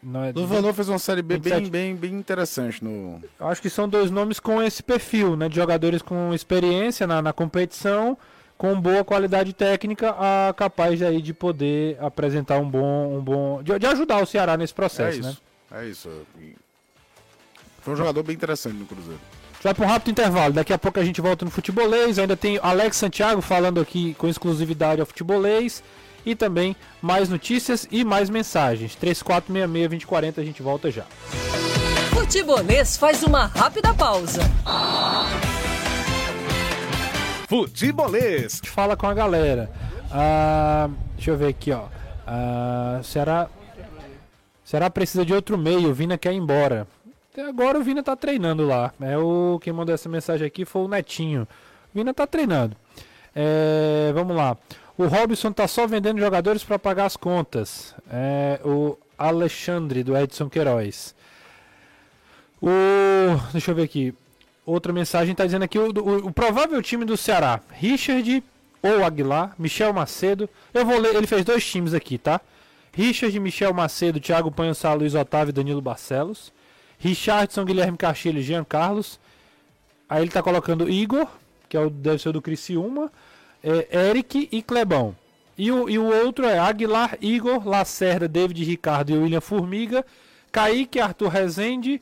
Não 0.03 0.25
é, 0.25 0.33
Vanor 0.33 0.73
fez 0.73 0.89
uma 0.89 0.99
série 0.99 1.21
B 1.21 1.35
27. 1.35 1.63
bem, 1.63 1.71
bem, 1.71 1.97
bem 1.97 2.19
interessante 2.19 2.83
no. 2.83 3.21
Acho 3.39 3.61
que 3.61 3.69
são 3.69 3.89
dois 3.89 4.11
nomes 4.11 4.39
com 4.39 4.63
esse 4.63 4.83
perfil, 4.83 5.37
né? 5.37 5.49
De 5.49 5.57
jogadores 5.57 6.01
com 6.01 6.33
experiência 6.33 7.07
na, 7.07 7.21
na 7.21 7.33
competição, 7.33 8.17
com 8.57 8.81
boa 8.81 9.05
qualidade 9.05 9.53
técnica, 9.53 10.15
a 10.19 10.55
capaz 10.55 11.03
aí 11.03 11.21
de 11.21 11.35
poder 11.35 11.99
apresentar 12.01 12.59
um 12.59 12.71
bom. 12.71 13.19
Um 13.19 13.21
bom 13.21 13.63
de, 13.63 13.79
de 13.79 13.87
ajudar 13.87 14.23
o 14.23 14.27
Ceará 14.27 14.57
nesse 14.57 14.73
É 14.73 14.77
processo, 14.77 15.21
né? 15.23 15.31
isso. 15.31 15.43
É 15.73 15.87
isso. 15.87 16.27
E 17.81 17.85
Foi 17.85 17.95
um 17.95 17.97
jogador 17.97 18.23
bem 18.23 18.37
interessante 18.37 18.77
no 18.77 18.87
Cruzeiro. 18.87 19.21
Vai 19.63 19.75
para 19.75 19.85
um 19.85 19.89
rápido 19.89 20.11
intervalo. 20.13 20.55
Daqui 20.55 20.73
a 20.73 20.79
pouco 20.79 20.99
a 20.99 21.05
gente 21.05 21.21
volta 21.21 21.45
no 21.45 21.51
futebolês. 21.51 22.19
Ainda 22.19 22.37
tem 22.37 22.59
Alex 22.63 22.97
Santiago 22.97 23.41
falando 23.43 23.81
aqui 23.81 24.15
com 24.15 24.27
exclusividade 24.29 25.01
ao 25.01 25.07
futebolês. 25.07 25.83
E 26.25 26.35
também 26.35 26.77
mais 27.01 27.29
notícias 27.29 27.87
e 27.91 28.05
mais 28.05 28.31
mensagens. 28.31 28.97
3466-2040, 29.03 30.39
a 30.39 30.45
gente 30.45 30.63
volta 30.63 30.91
já. 30.91 31.05
Futebolês 32.11 32.97
faz 32.97 33.23
uma 33.23 33.47
rápida 33.47 33.93
pausa. 33.95 34.43
Futebolês. 37.49 38.55
A 38.55 38.57
gente 38.57 38.71
fala 38.71 38.97
com 38.97 39.07
a 39.07 39.15
galera. 39.15 39.71
Ah, 40.11 40.89
deixa 41.17 41.31
eu 41.31 41.37
ver 41.37 41.49
aqui, 41.49 41.73
ó. 41.73 41.85
Ah, 42.27 43.01
Ceará, 43.03 43.49
Ceará 44.65 44.89
precisa 44.89 45.25
de 45.25 45.35
outro 45.35 45.59
meio. 45.59 45.91
O 45.91 45.95
Vina 45.95 46.17
quer 46.17 46.33
ir 46.33 46.37
embora. 46.37 46.87
Até 47.41 47.49
agora 47.49 47.79
o 47.79 47.83
Vina 47.83 48.03
tá 48.03 48.15
treinando 48.15 48.67
lá. 48.67 48.93
É 49.01 49.17
o 49.17 49.59
quem 49.63 49.73
mandou 49.73 49.95
essa 49.95 50.09
mensagem 50.11 50.47
aqui 50.47 50.65
foi 50.67 50.83
o 50.83 50.89
Netinho. 50.89 51.43
O 51.95 51.99
Vina 51.99 52.13
tá 52.13 52.27
treinando. 52.27 52.77
É, 53.35 54.11
vamos 54.15 54.37
lá. 54.37 54.57
O 54.99 55.07
Robson 55.07 55.51
tá 55.51 55.67
só 55.67 55.87
vendendo 55.87 56.21
jogadores 56.21 56.63
para 56.63 56.79
pagar 56.79 57.07
as 57.07 57.17
contas. 57.17 57.95
É, 58.13 58.61
o 58.63 58.99
Alexandre 59.17 60.03
do 60.05 60.15
Edson 60.17 60.51
Queiroz. 60.51 61.15
O, 62.61 62.69
deixa 63.53 63.71
eu 63.71 63.75
ver 63.75 63.85
aqui. 63.85 64.15
Outra 64.67 64.93
mensagem 64.93 65.33
está 65.33 65.47
dizendo 65.47 65.63
aqui 65.65 65.79
o, 65.79 65.87
o- 65.91 66.27
o 66.27 66.33
provável 66.33 66.83
time 66.83 67.07
do 67.07 67.17
Ceará: 67.17 67.61
Richard 67.71 68.45
ou 68.83 69.03
Aguilar, 69.05 69.55
Michel 69.59 69.93
Macedo. 69.95 70.49
Eu 70.75 70.85
vou 70.85 70.99
ler, 70.99 71.15
ele 71.15 71.27
fez 71.27 71.43
dois 71.45 71.65
times 71.65 71.95
aqui, 71.95 72.19
tá? 72.19 72.39
Richard, 72.93 73.39
Michel 73.41 73.73
Macedo, 73.73 74.21
Thiago 74.21 74.51
Panhossá, 74.51 74.93
Luiz 74.93 75.15
Otávio 75.15 75.51
e 75.51 75.55
Danilo 75.55 75.81
Barcelos. 75.81 76.53
Richardson, 77.01 77.65
Guilherme 77.65 77.97
Castilho 77.97 78.43
Jean 78.43 78.63
Carlos. 78.63 79.19
Aí 80.09 80.23
ele 80.23 80.31
tá 80.31 80.43
colocando 80.43 80.89
Igor, 80.89 81.27
que 81.69 81.77
é 81.77 81.81
o, 81.81 81.89
deve 81.89 82.19
ser 82.21 82.29
o 82.29 82.33
do 82.33 82.43
Criciúma, 82.43 83.11
é, 83.65 84.09
Eric 84.09 84.49
e 84.53 84.63
Clebão. 84.63 85.17
E 85.57 85.73
o, 85.73 85.89
e 85.89 85.99
o 85.99 86.05
outro 86.05 86.47
é 86.47 86.59
Aguilar, 86.59 87.17
Igor, 87.21 87.67
Lacerda, 87.67 88.29
David 88.29 88.65
Ricardo 88.65 89.11
e 89.11 89.19
William 89.19 89.41
Formiga, 89.41 90.05
Kaique, 90.53 91.01
Arthur 91.01 91.29
Rezende, 91.29 92.01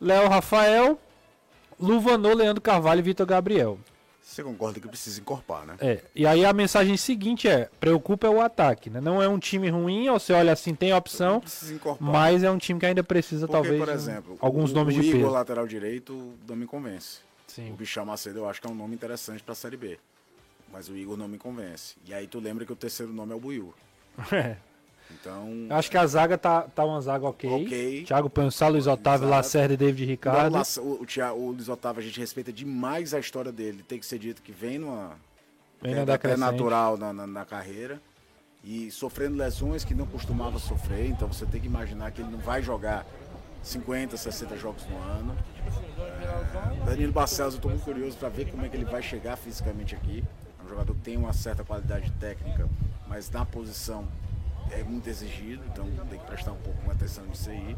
Léo 0.00 0.28
Rafael, 0.28 0.98
Luvanô, 1.80 2.34
Leandro 2.34 2.62
Carvalho 2.62 3.00
e 3.00 3.02
Vitor 3.02 3.26
Gabriel. 3.26 3.78
Você 4.28 4.44
concorda 4.44 4.78
que 4.78 4.86
precisa 4.86 5.18
encorpar, 5.22 5.64
né? 5.64 5.76
É, 5.80 6.02
e 6.14 6.26
aí 6.26 6.44
a 6.44 6.52
mensagem 6.52 6.98
seguinte 6.98 7.48
é: 7.48 7.70
preocupa 7.80 8.26
é 8.26 8.30
o 8.30 8.42
ataque, 8.42 8.90
né? 8.90 9.00
Não 9.00 9.22
é 9.22 9.28
um 9.28 9.38
time 9.38 9.70
ruim, 9.70 10.06
ou 10.10 10.20
você 10.20 10.34
olha 10.34 10.52
assim, 10.52 10.74
tem 10.74 10.92
opção, 10.92 11.42
mas 11.98 12.42
é 12.44 12.50
um 12.50 12.58
time 12.58 12.78
que 12.78 12.84
ainda 12.84 13.02
precisa, 13.02 13.46
Porque, 13.46 13.62
talvez, 13.62 13.78
por 13.78 13.88
exemplo, 13.88 14.36
alguns 14.38 14.70
o, 14.70 14.74
nomes 14.74 14.96
o 14.96 15.00
de 15.00 15.08
Igor, 15.08 15.20
peso. 15.20 15.32
lateral 15.32 15.66
direito, 15.66 16.34
não 16.46 16.54
me 16.54 16.66
convence. 16.66 17.20
Sim. 17.46 17.72
O 17.72 17.76
Bichão 17.76 18.04
Macedo 18.04 18.40
eu 18.40 18.48
acho 18.48 18.60
que 18.60 18.66
é 18.66 18.70
um 18.70 18.74
nome 18.74 18.94
interessante 18.94 19.42
pra 19.42 19.54
Série 19.54 19.78
B. 19.78 19.98
mas 20.70 20.90
o 20.90 20.96
Igor 20.96 21.16
não 21.16 21.26
me 21.26 21.38
convence. 21.38 21.96
E 22.04 22.12
aí 22.12 22.26
tu 22.26 22.38
lembra 22.38 22.66
que 22.66 22.72
o 22.72 22.76
terceiro 22.76 23.10
nome 23.10 23.32
é 23.32 23.34
o 23.34 23.40
Buiu. 23.40 23.72
É. 24.30 24.58
Então, 25.10 25.48
Acho 25.70 25.90
que 25.90 25.96
a 25.96 26.06
zaga 26.06 26.36
tá, 26.36 26.62
tá 26.62 26.84
uma 26.84 27.00
zaga 27.00 27.26
ok. 27.26 27.50
Ok. 27.64 28.04
Thiago 28.06 28.28
Pensar, 28.30 28.68
Luiz 28.68 28.86
Otávio, 28.86 29.24
Exato. 29.26 29.30
Lacerda 29.36 29.74
e 29.74 29.76
David 29.76 30.04
Ricardo. 30.06 30.52
o, 30.54 30.58
Lac- 30.58 30.76
o, 30.78 31.02
o, 31.02 31.06
Thia- 31.06 31.32
o 31.32 31.50
Luiz 31.50 31.68
Otávio, 31.68 32.00
a 32.00 32.04
gente 32.04 32.20
respeita 32.20 32.52
demais 32.52 33.14
a 33.14 33.18
história 33.18 33.50
dele. 33.50 33.82
Tem 33.86 33.98
que 33.98 34.06
ser 34.06 34.18
dito 34.18 34.42
que 34.42 34.52
vem 34.52 34.78
numa. 34.78 35.12
Vem 35.80 35.94
é 35.94 36.00
até 36.02 36.36
natural 36.36 36.96
na, 36.96 37.12
na, 37.12 37.26
na 37.26 37.44
carreira. 37.44 38.00
E 38.64 38.90
sofrendo 38.90 39.36
lesões 39.36 39.84
que 39.84 39.94
não 39.94 40.06
costumava 40.06 40.58
sofrer. 40.58 41.06
Então 41.08 41.28
você 41.28 41.46
tem 41.46 41.60
que 41.60 41.66
imaginar 41.68 42.10
que 42.10 42.20
ele 42.20 42.30
não 42.30 42.38
vai 42.40 42.60
jogar 42.62 43.06
50, 43.62 44.16
60 44.16 44.56
jogos 44.56 44.84
no 44.88 44.96
ano. 44.98 45.36
É, 45.98 46.84
Danilo 46.86 47.12
Barcelos, 47.12 47.54
eu 47.54 47.58
estou 47.58 47.70
muito 47.70 47.84
curioso 47.84 48.16
para 48.16 48.28
ver 48.28 48.50
como 48.50 48.64
é 48.64 48.68
que 48.68 48.76
ele 48.76 48.84
vai 48.84 49.02
chegar 49.02 49.36
fisicamente 49.36 49.94
aqui. 49.94 50.22
É 50.60 50.64
um 50.66 50.68
jogador 50.68 50.94
que 50.94 51.00
tem 51.00 51.16
uma 51.16 51.32
certa 51.32 51.62
qualidade 51.64 52.10
técnica, 52.20 52.68
mas 53.06 53.30
na 53.30 53.44
posição 53.44 54.06
é 54.72 54.82
muito 54.82 55.08
exigido, 55.08 55.62
então 55.72 55.86
tem 56.08 56.18
que 56.18 56.26
prestar 56.26 56.52
um 56.52 56.60
pouco 56.60 56.78
mais 56.86 56.96
atenção 56.98 57.24
nisso 57.26 57.50
aí. 57.50 57.76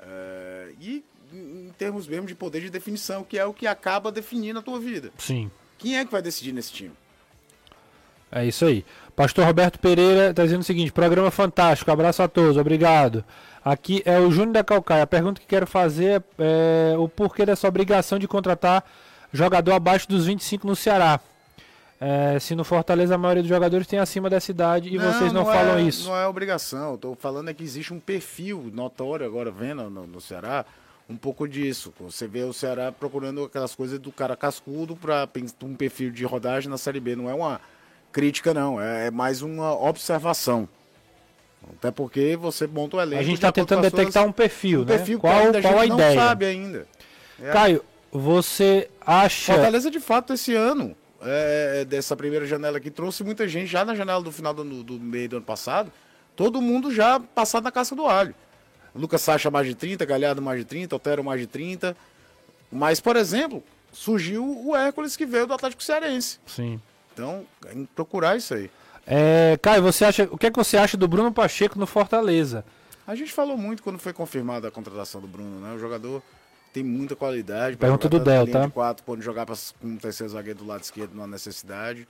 É, 0.00 0.72
e 0.80 1.04
em 1.32 1.72
termos 1.76 2.06
mesmo 2.06 2.26
de 2.26 2.34
poder 2.34 2.60
de 2.60 2.70
definição, 2.70 3.22
que 3.22 3.38
é 3.38 3.44
o 3.44 3.52
que 3.52 3.66
acaba 3.66 4.10
definindo 4.10 4.58
a 4.58 4.62
tua 4.62 4.78
vida. 4.80 5.10
Sim. 5.18 5.50
Quem 5.76 5.98
é 5.98 6.04
que 6.04 6.12
vai 6.12 6.22
decidir 6.22 6.52
nesse 6.52 6.72
time? 6.72 6.92
É 8.30 8.44
isso 8.44 8.64
aí. 8.64 8.84
Pastor 9.16 9.44
Roberto 9.44 9.78
Pereira 9.78 10.30
está 10.30 10.44
dizendo 10.44 10.60
o 10.60 10.64
seguinte: 10.64 10.92
programa 10.92 11.30
fantástico, 11.30 11.90
abraço 11.90 12.22
a 12.22 12.28
todos, 12.28 12.56
obrigado. 12.56 13.24
Aqui 13.64 14.02
é 14.04 14.18
o 14.18 14.30
Júnior 14.30 14.52
da 14.52 14.64
Calcaia. 14.64 15.02
A 15.02 15.06
pergunta 15.06 15.40
que 15.40 15.46
quero 15.46 15.66
fazer 15.66 16.22
é 16.38 16.94
o 16.96 17.08
porquê 17.08 17.44
dessa 17.44 17.66
obrigação 17.68 18.18
de 18.18 18.28
contratar 18.28 18.84
jogador 19.32 19.72
abaixo 19.72 20.08
dos 20.08 20.26
25 20.26 20.66
no 20.66 20.76
Ceará. 20.76 21.20
É, 22.00 22.38
se 22.38 22.54
no 22.54 22.62
Fortaleza 22.62 23.16
a 23.16 23.18
maioria 23.18 23.42
dos 23.42 23.48
jogadores 23.48 23.86
tem 23.86 23.98
acima 23.98 24.30
dessa 24.30 24.50
idade 24.52 24.88
e 24.88 24.96
vocês 24.96 25.32
não, 25.32 25.44
falam 25.44 25.78
é, 25.78 25.82
isso. 25.82 26.08
Não 26.08 26.16
é 26.16 26.28
obrigação. 26.28 26.94
Estou 26.94 27.16
falando 27.16 27.50
é 27.50 27.54
que 27.54 27.64
existe 27.64 27.92
um 27.92 27.98
perfil 27.98 28.70
notório 28.72 29.26
agora, 29.26 29.50
vendo 29.50 29.90
no, 29.90 30.06
no 30.06 30.20
Ceará, 30.20 30.64
um 31.10 31.16
pouco 31.16 31.48
disso. 31.48 31.92
Você 31.98 32.28
vê 32.28 32.44
o 32.44 32.52
Ceará 32.52 32.92
procurando 32.92 33.42
aquelas 33.44 33.74
coisas 33.74 33.98
do 33.98 34.12
cara 34.12 34.36
cascudo 34.36 34.94
para 34.94 35.28
um 35.64 35.74
perfil 35.74 36.10
de 36.12 36.24
rodagem 36.24 36.70
na 36.70 36.78
Série 36.78 37.00
B. 37.00 37.16
Não 37.16 37.28
é 37.28 37.34
uma 37.34 37.60
crítica, 38.12 38.54
não. 38.54 38.80
É, 38.80 39.06
é 39.06 39.10
mais 39.10 39.42
uma 39.42 39.72
observação. 39.72 40.68
Até 41.76 41.90
porque 41.90 42.36
você 42.36 42.66
monta 42.66 42.96
o 42.96 43.00
elenco. 43.00 43.20
A 43.20 43.24
gente 43.24 43.34
está 43.34 43.50
tentando 43.50 43.80
suas- 43.80 43.92
detectar 43.92 44.24
um 44.24 44.32
perfil, 44.32 44.82
um 44.82 44.84
né? 44.84 44.96
perfil 44.96 45.18
que 45.18 45.20
qual 45.22 45.38
ainda 45.38 45.60
qual 45.60 45.78
a, 45.78 45.84
gente 45.84 45.94
ideia? 45.94 46.14
não 46.14 46.22
sabe 46.22 46.44
ainda. 46.46 46.86
É. 47.42 47.50
Caio, 47.50 47.84
você 48.12 48.88
acha. 49.04 49.54
Fortaleza, 49.54 49.90
de 49.90 50.00
fato, 50.00 50.32
esse 50.32 50.54
ano, 50.54 50.96
é, 51.22 51.84
dessa 51.84 52.16
primeira 52.16 52.46
janela 52.46 52.78
aqui, 52.78 52.90
trouxe 52.90 53.24
muita 53.24 53.48
gente 53.48 53.66
já 53.66 53.84
na 53.84 53.94
janela 53.94 54.22
do 54.22 54.32
final 54.32 54.54
do, 54.54 54.82
do 54.82 55.00
meio 55.00 55.28
do 55.28 55.36
ano 55.36 55.46
passado. 55.46 55.92
Todo 56.36 56.62
mundo 56.62 56.92
já 56.92 57.18
passado 57.18 57.64
na 57.64 57.72
caça 57.72 57.96
do 57.96 58.06
alho. 58.06 58.34
Lucas 58.94 59.22
Sacha 59.22 59.50
mais 59.50 59.66
de 59.66 59.74
30, 59.74 60.04
Galhardo 60.04 60.40
mais 60.42 60.58
de 60.60 60.64
30, 60.64 60.96
Otero 60.96 61.24
mais 61.24 61.40
de 61.40 61.46
30. 61.46 61.96
Mas, 62.70 63.00
por 63.00 63.16
exemplo, 63.16 63.62
surgiu 63.92 64.44
o 64.64 64.76
Hércules 64.76 65.16
que 65.16 65.26
veio 65.26 65.46
do 65.46 65.54
Atlético 65.54 65.82
Cearense. 65.82 66.38
Sim. 66.46 66.80
Então, 67.12 67.44
é 67.66 67.74
procurar 67.94 68.36
isso 68.36 68.54
aí. 68.54 68.70
É, 69.06 69.58
Caio, 69.62 69.82
você 69.82 70.04
acha, 70.04 70.28
o 70.30 70.36
que 70.36 70.46
é 70.46 70.50
que 70.50 70.56
você 70.56 70.76
acha 70.76 70.96
do 70.96 71.08
Bruno 71.08 71.32
Pacheco 71.32 71.78
no 71.78 71.86
Fortaleza? 71.86 72.64
A 73.06 73.14
gente 73.14 73.32
falou 73.32 73.56
muito 73.56 73.82
quando 73.82 73.98
foi 73.98 74.12
confirmada 74.12 74.68
a 74.68 74.70
contratação 74.70 75.20
do 75.20 75.26
Bruno, 75.26 75.60
né? 75.60 75.74
O 75.74 75.78
jogador 75.78 76.22
tem 76.72 76.82
muita 76.82 77.16
qualidade. 77.16 77.76
Pergunta 77.76 78.08
do 78.08 78.18
Del, 78.20 78.46
tá? 78.46 78.66
De 78.66 78.72
quatro, 78.72 79.04
pode 79.04 79.22
jogar 79.22 79.46
pra, 79.46 79.56
com 79.80 79.88
um 79.88 79.96
terceiro 79.96 80.32
zagueiro 80.32 80.58
do 80.60 80.66
lado 80.66 80.82
esquerdo 80.82 81.14
numa 81.14 81.26
necessidade. 81.26 82.06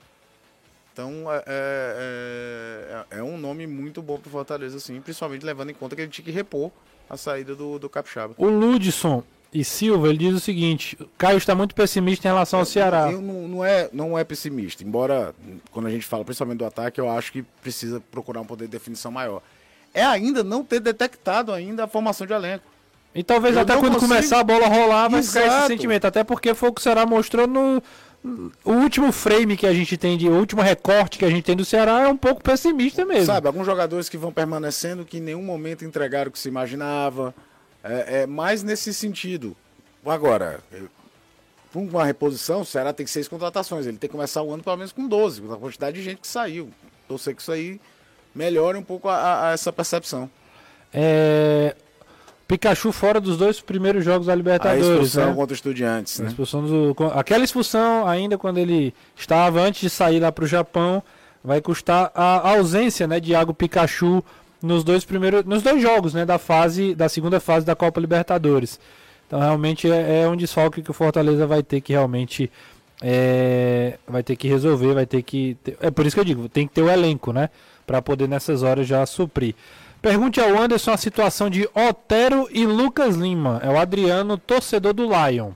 Então 0.93 1.31
é, 1.31 1.43
é, 1.47 3.05
é- 3.11 3.19
é 3.19 3.23
um 3.23 3.37
nome 3.37 3.65
muito 3.67 4.01
bom 4.01 4.17
pro 4.19 4.29
Fortaleza, 4.29 4.79
sim, 4.79 4.99
principalmente 5.01 5.45
levando 5.45 5.69
em 5.69 5.73
conta 5.73 5.95
que 5.95 6.01
ele 6.01 6.11
tinha 6.11 6.25
que 6.25 6.31
repor 6.31 6.71
a 7.09 7.15
saída 7.15 7.55
do, 7.55 7.79
do 7.79 7.89
Capixaba. 7.89 8.33
O 8.37 8.47
Ludson 8.47 9.23
e 9.53 9.63
Silva, 9.63 10.09
ele 10.09 10.17
diz 10.17 10.33
o 10.35 10.39
seguinte: 10.39 10.97
Caio 11.17 11.37
está 11.37 11.55
muito 11.55 11.73
pessimista 11.73 12.27
em 12.27 12.31
relação 12.31 12.59
ao 12.59 12.65
Ceará. 12.65 13.09
Eu 13.11 13.21
não, 13.21 13.47
não, 13.47 13.65
é, 13.65 13.89
não 13.93 14.17
é 14.19 14.23
pessimista, 14.23 14.83
embora 14.83 15.33
quando 15.71 15.87
a 15.87 15.89
gente 15.91 16.05
fala 16.05 16.25
principalmente 16.25 16.59
do 16.59 16.65
ataque, 16.65 16.99
eu 16.99 17.09
acho 17.09 17.31
que 17.31 17.43
precisa 17.61 18.01
procurar 18.11 18.41
um 18.41 18.45
poder 18.45 18.65
de 18.65 18.71
definição 18.71 19.11
maior. 19.11 19.41
É 19.93 20.03
ainda 20.03 20.43
não 20.43 20.63
ter 20.63 20.79
detectado 20.79 21.51
ainda 21.51 21.85
a 21.85 21.87
formação 21.87 22.27
de 22.27 22.33
elenco. 22.33 22.63
E 23.13 23.23
talvez 23.23 23.55
Eu 23.55 23.61
até 23.63 23.73
quando 23.75 23.93
consigo- 23.93 24.07
começar 24.13 24.39
a 24.39 24.43
bola 24.43 24.67
rolar 24.67 25.09
vai 25.09 25.23
ficar 25.23 25.39
esse 25.39 25.47
Exato. 25.49 25.67
sentimento. 25.67 26.05
Até 26.05 26.23
porque 26.23 26.53
foi 26.53 26.69
o 26.69 26.73
que 26.73 26.79
o 26.79 26.83
Ceará 26.83 27.05
mostrou 27.05 27.47
no. 27.47 27.81
O 28.65 28.71
último 28.73 29.11
frame 29.13 29.55
que 29.55 29.65
a 29.65 29.73
gente 29.73 29.95
tem, 29.97 30.17
de, 30.17 30.27
o 30.27 30.33
último 30.37 30.61
recorte 30.61 31.17
que 31.17 31.23
a 31.25 31.29
gente 31.29 31.43
tem 31.43 31.55
do 31.55 31.63
Ceará 31.63 32.01
é 32.01 32.07
um 32.09 32.17
pouco 32.17 32.43
pessimista 32.43 33.05
mesmo. 33.05 33.25
Sabe, 33.27 33.47
alguns 33.47 33.65
jogadores 33.65 34.09
que 34.09 34.17
vão 34.17 34.31
permanecendo 34.31 35.05
que 35.05 35.17
em 35.17 35.21
nenhum 35.21 35.41
momento 35.41 35.85
entregaram 35.85 36.29
o 36.29 36.31
que 36.31 36.37
se 36.37 36.49
imaginava. 36.49 37.33
É, 37.83 38.23
é 38.23 38.27
mais 38.27 38.61
nesse 38.61 38.93
sentido. 38.93 39.55
Agora, 40.05 40.59
com 41.71 41.85
uma 41.85 42.03
reposição, 42.05 42.61
o 42.61 42.65
Ceará 42.65 42.91
tem 42.91 43.07
seis 43.07 43.27
contratações. 43.27 43.85
Ele 43.87 43.97
tem 43.97 44.09
que 44.09 44.15
começar 44.15 44.41
o 44.43 44.53
ano 44.53 44.61
pelo 44.63 44.75
menos 44.77 44.91
com 44.91 45.07
12, 45.07 45.41
com 45.41 45.53
a 45.53 45.57
quantidade 45.57 45.97
de 45.97 46.03
gente 46.03 46.19
que 46.19 46.27
saiu. 46.27 46.69
Eu 47.09 47.17
sei 47.17 47.33
que 47.33 47.41
isso 47.41 47.51
aí 47.53 47.79
melhore 48.35 48.77
um 48.77 48.83
pouco 48.83 49.07
a- 49.07 49.47
a 49.49 49.51
essa 49.53 49.71
percepção. 49.71 50.29
É, 50.93 51.73
Pikachu 52.49 52.91
fora 52.91 53.21
dos 53.21 53.37
dois 53.37 53.61
primeiros 53.61 54.03
jogos 54.03 54.25
da 54.25 54.33
a 54.33 54.35
Libertadores. 54.35 54.83
expulsão 54.87 55.27
né? 55.29 55.35
contra 55.35 55.53
estudiantes, 55.55 56.19
A 56.19 56.23
né? 56.23 56.29
expulsão 56.29 56.65
do- 56.65 56.95
aquela 57.13 57.43
expulsão, 57.43 58.07
ainda 58.07 58.39
quando 58.39 58.57
ele 58.57 58.91
estava 59.15 59.61
antes 59.61 59.81
de 59.81 59.89
sair 59.89 60.19
lá 60.19 60.31
para 60.31 60.43
o 60.43 60.47
Japão, 60.47 61.03
vai 61.43 61.61
custar 61.61 62.11
a 62.15 62.49
ausência 62.57 63.07
né, 63.07 63.19
de 63.19 63.33
Iago 63.33 63.53
Pikachu 63.53 64.23
nos 64.63 64.83
dois 64.83 65.05
primeiros, 65.05 65.45
nos 65.45 65.61
dois 65.61 65.79
jogos 65.79 66.15
né, 66.15 66.25
da 66.25 66.39
fase, 66.39 66.95
da 66.95 67.07
segunda 67.07 67.39
fase 67.39 67.65
da 67.67 67.75
Copa 67.75 68.01
Libertadores. 68.01 68.79
Então 69.27 69.39
realmente 69.39 69.89
é, 69.89 70.23
é 70.23 70.27
um 70.27 70.35
desfalque 70.35 70.81
que 70.81 70.89
o 70.89 70.93
Fortaleza 70.93 71.45
vai 71.45 71.61
ter 71.61 71.81
que 71.81 71.93
realmente 71.93 72.51
é, 72.99 73.97
vai 74.07 74.23
ter 74.23 74.35
que 74.35 74.47
resolver, 74.47 74.93
vai 74.95 75.05
ter 75.05 75.21
que 75.21 75.55
ter- 75.63 75.77
é 75.79 75.91
por 75.91 76.05
isso 76.05 76.15
que 76.15 76.19
eu 76.19 76.25
digo, 76.25 76.49
tem 76.49 76.67
que 76.67 76.73
ter 76.73 76.81
o 76.81 76.89
elenco, 76.89 77.31
né, 77.31 77.49
para 77.85 78.01
poder 78.01 78.27
nessas 78.27 78.63
horas 78.63 78.87
já 78.87 79.05
suprir. 79.05 79.53
Pergunte 80.01 80.39
ao 80.39 80.57
Anderson 80.57 80.91
a 80.91 80.97
situação 80.97 81.49
de 81.49 81.67
Otero 81.75 82.47
e 82.53 82.65
Lucas 82.65 83.17
Lima. 83.17 83.59
É 83.61 83.69
o 83.69 83.77
Adriano, 83.77 84.37
torcedor 84.37 84.93
do 84.93 85.03
Lion. 85.03 85.51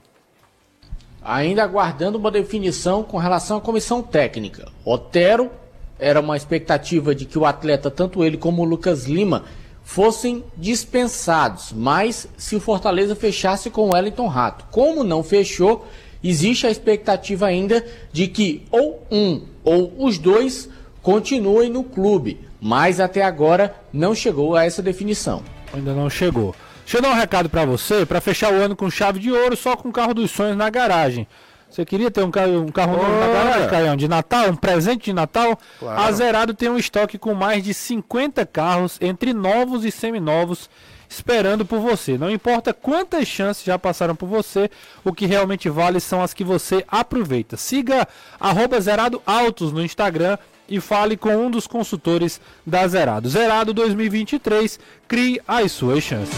Ainda 1.22 1.62
aguardando 1.64 2.18
uma 2.18 2.30
definição 2.30 3.02
com 3.02 3.16
relação 3.16 3.56
à 3.56 3.60
comissão 3.62 4.02
técnica. 4.02 4.70
Otero 4.84 5.50
era 5.98 6.20
uma 6.20 6.36
expectativa 6.36 7.14
de 7.14 7.24
que 7.24 7.38
o 7.38 7.46
atleta, 7.46 7.90
tanto 7.90 8.22
ele 8.22 8.36
como 8.36 8.60
o 8.60 8.66
Lucas 8.66 9.06
Lima, 9.06 9.44
fossem 9.82 10.44
dispensados, 10.58 11.72
mas 11.72 12.28
se 12.36 12.54
o 12.54 12.60
Fortaleza 12.60 13.16
fechasse 13.16 13.70
com 13.70 13.88
o 13.88 13.94
Wellington 13.94 14.26
Rato. 14.26 14.66
Como 14.70 15.02
não 15.02 15.22
fechou, 15.22 15.86
existe 16.22 16.66
a 16.66 16.70
expectativa 16.70 17.46
ainda 17.46 17.82
de 18.12 18.28
que 18.28 18.66
ou 18.70 19.06
um 19.10 19.40
ou 19.64 19.94
os 19.98 20.18
dois 20.18 20.68
continuem 21.02 21.70
no 21.70 21.82
clube, 21.82 22.40
mas 22.64 22.98
até 22.98 23.22
agora 23.22 23.74
não 23.92 24.14
chegou 24.14 24.56
a 24.56 24.64
essa 24.64 24.80
definição. 24.80 25.42
Ainda 25.74 25.92
não 25.92 26.08
chegou. 26.08 26.56
Deixa 26.80 26.96
eu 26.96 27.02
dar 27.02 27.10
um 27.10 27.14
recado 27.14 27.50
pra 27.50 27.66
você, 27.66 28.06
pra 28.06 28.22
fechar 28.22 28.50
o 28.50 28.56
ano 28.56 28.74
com 28.74 28.90
chave 28.90 29.20
de 29.20 29.30
ouro, 29.30 29.54
só 29.54 29.76
com 29.76 29.90
o 29.90 29.92
carro 29.92 30.14
dos 30.14 30.30
sonhos 30.30 30.56
na 30.56 30.70
garagem. 30.70 31.28
Você 31.68 31.84
queria 31.84 32.10
ter 32.10 32.24
um 32.24 32.30
carro, 32.30 32.62
um 32.62 32.72
carro 32.72 32.96
novo 32.96 33.20
na 33.20 33.26
garagem, 33.26 33.68
Caião, 33.68 33.96
de 33.96 34.08
Natal, 34.08 34.48
um 34.48 34.56
presente 34.56 35.04
de 35.04 35.12
Natal? 35.12 35.58
Claro. 35.78 36.00
A 36.00 36.12
Zerado 36.12 36.54
tem 36.54 36.70
um 36.70 36.78
estoque 36.78 37.18
com 37.18 37.34
mais 37.34 37.62
de 37.62 37.74
50 37.74 38.46
carros, 38.46 38.96
entre 38.98 39.34
novos 39.34 39.84
e 39.84 39.90
seminovos, 39.90 40.70
esperando 41.06 41.66
por 41.66 41.80
você. 41.80 42.16
Não 42.16 42.30
importa 42.30 42.72
quantas 42.72 43.28
chances 43.28 43.62
já 43.62 43.78
passaram 43.78 44.16
por 44.16 44.26
você, 44.26 44.70
o 45.04 45.12
que 45.12 45.26
realmente 45.26 45.68
vale 45.68 46.00
são 46.00 46.22
as 46.22 46.32
que 46.32 46.42
você 46.44 46.82
aproveita. 46.88 47.58
Siga 47.58 48.08
arroba 48.40 48.80
Zerado 48.80 49.20
Autos 49.26 49.70
no 49.70 49.84
Instagram 49.84 50.38
e 50.68 50.80
fale 50.80 51.16
com 51.16 51.36
um 51.36 51.50
dos 51.50 51.66
consultores 51.66 52.40
da 52.66 52.86
Zerado. 52.86 53.28
Zerado 53.28 53.72
2023, 53.74 54.78
crie 55.06 55.40
as 55.46 55.72
suas 55.72 56.02
chances. 56.02 56.34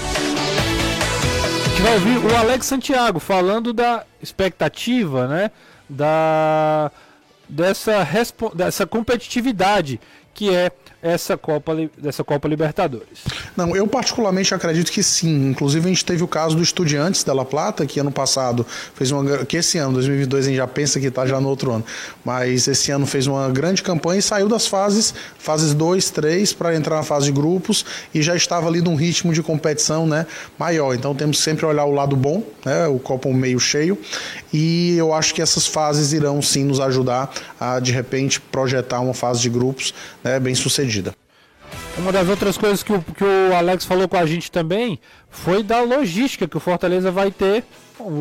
A 1.64 1.68
gente 1.68 1.82
vai 1.82 1.94
ouvir 1.94 2.18
o 2.18 2.36
Alex 2.36 2.66
Santiago 2.66 3.20
falando 3.20 3.72
da 3.72 4.04
expectativa, 4.22 5.26
né? 5.28 5.50
Da 5.88 6.90
dessa, 7.48 8.06
dessa 8.54 8.86
competitividade 8.86 10.00
que 10.36 10.54
é 10.54 10.70
essa 11.02 11.36
Copa, 11.36 11.74
dessa 11.96 12.22
Copa 12.22 12.46
Libertadores. 12.46 13.20
Não, 13.56 13.74
eu 13.74 13.86
particularmente 13.86 14.54
acredito 14.54 14.92
que 14.92 15.02
sim. 15.02 15.48
Inclusive 15.48 15.86
a 15.86 15.88
gente 15.88 16.04
teve 16.04 16.22
o 16.22 16.28
caso 16.28 16.56
do 16.56 16.62
Estudiantes 16.62 17.24
da 17.24 17.32
La 17.32 17.44
Plata, 17.44 17.86
que 17.86 17.98
ano 17.98 18.12
passado 18.12 18.66
fez 18.94 19.10
uma 19.10 19.44
que 19.46 19.56
esse 19.56 19.78
ano, 19.78 19.94
2022, 19.94 20.44
a 20.44 20.48
gente 20.48 20.56
já 20.56 20.66
pensa 20.66 21.00
que 21.00 21.06
está 21.06 21.24
já 21.24 21.40
no 21.40 21.48
outro 21.48 21.72
ano, 21.72 21.84
mas 22.24 22.68
esse 22.68 22.90
ano 22.90 23.06
fez 23.06 23.26
uma 23.26 23.48
grande 23.48 23.82
campanha 23.82 24.18
e 24.18 24.22
saiu 24.22 24.48
das 24.48 24.66
fases, 24.66 25.14
fases 25.38 25.72
2, 25.72 26.10
3 26.10 26.52
para 26.52 26.74
entrar 26.74 26.96
na 26.96 27.02
fase 27.02 27.26
de 27.26 27.32
grupos 27.32 27.84
e 28.12 28.20
já 28.20 28.36
estava 28.36 28.66
ali 28.66 28.82
num 28.82 28.94
ritmo 28.94 29.32
de 29.32 29.42
competição, 29.42 30.06
né, 30.06 30.26
maior. 30.58 30.94
Então 30.94 31.14
temos 31.14 31.38
sempre 31.38 31.64
olhar 31.64 31.84
o 31.86 31.92
lado 31.92 32.14
bom, 32.14 32.42
né, 32.64 32.86
o 32.88 32.98
copo 32.98 33.32
meio 33.32 33.58
cheio, 33.58 33.96
e 34.58 34.96
eu 34.96 35.12
acho 35.12 35.34
que 35.34 35.42
essas 35.42 35.66
fases 35.66 36.14
irão 36.14 36.40
sim 36.40 36.64
nos 36.64 36.80
ajudar 36.80 37.30
a 37.60 37.78
de 37.78 37.92
repente 37.92 38.40
projetar 38.40 39.00
uma 39.00 39.12
fase 39.12 39.42
de 39.42 39.50
grupos, 39.50 39.92
né, 40.24 40.40
bem 40.40 40.54
sucedida. 40.54 41.14
Uma 41.98 42.10
das 42.10 42.26
outras 42.26 42.56
coisas 42.56 42.82
que 42.82 42.90
o, 42.90 43.02
que 43.02 43.22
o 43.22 43.54
Alex 43.54 43.84
falou 43.84 44.08
com 44.08 44.16
a 44.16 44.24
gente 44.24 44.50
também 44.50 44.98
foi 45.28 45.62
da 45.62 45.82
logística 45.82 46.48
que 46.48 46.56
o 46.56 46.60
Fortaleza 46.60 47.10
vai 47.10 47.30
ter. 47.30 47.64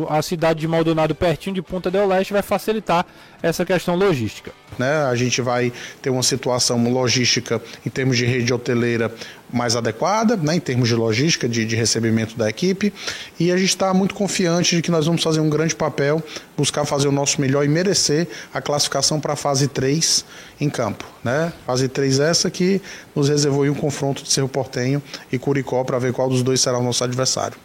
A 0.08 0.22
cidade 0.22 0.60
de 0.60 0.68
Maldonado, 0.68 1.14
pertinho 1.14 1.54
de 1.54 1.60
Ponta 1.60 1.90
del 1.90 2.06
Leste, 2.08 2.32
vai 2.32 2.40
facilitar 2.40 3.04
essa 3.42 3.64
questão 3.64 3.94
logística. 3.94 4.50
Né? 4.78 5.04
A 5.04 5.14
gente 5.14 5.42
vai 5.42 5.72
ter 6.00 6.08
uma 6.08 6.22
situação 6.22 6.82
logística 6.90 7.60
em 7.84 7.90
termos 7.90 8.16
de 8.16 8.24
rede 8.24 8.52
hoteleira 8.52 9.12
mais 9.52 9.76
adequada, 9.76 10.34
né? 10.36 10.56
em 10.56 10.60
termos 10.60 10.88
de 10.88 10.94
logística, 10.94 11.46
de, 11.46 11.64
de 11.64 11.76
recebimento 11.76 12.36
da 12.36 12.48
equipe, 12.48 12.92
e 13.38 13.52
a 13.52 13.56
gente 13.56 13.68
está 13.68 13.92
muito 13.92 14.14
confiante 14.14 14.76
de 14.76 14.82
que 14.82 14.90
nós 14.90 15.06
vamos 15.06 15.22
fazer 15.22 15.40
um 15.40 15.50
grande 15.50 15.74
papel, 15.74 16.22
buscar 16.56 16.84
fazer 16.86 17.08
o 17.08 17.12
nosso 17.12 17.40
melhor 17.40 17.64
e 17.64 17.68
merecer 17.68 18.26
a 18.54 18.62
classificação 18.62 19.20
para 19.20 19.34
a 19.34 19.36
fase 19.36 19.68
3 19.68 20.24
em 20.58 20.70
campo. 20.70 21.04
Né? 21.22 21.52
Fase 21.66 21.86
3 21.86 22.18
essa 22.20 22.50
que 22.50 22.80
nos 23.14 23.28
reservou 23.28 23.64
um 23.64 23.74
confronto 23.74 24.22
de 24.22 24.32
Cerro 24.32 24.48
Portenho 24.48 25.02
e 25.30 25.38
Curicó 25.38 25.84
para 25.84 25.98
ver 25.98 26.12
qual 26.12 26.28
dos 26.28 26.42
dois 26.42 26.60
será 26.60 26.78
o 26.78 26.82
nosso 26.82 27.04
adversário. 27.04 27.58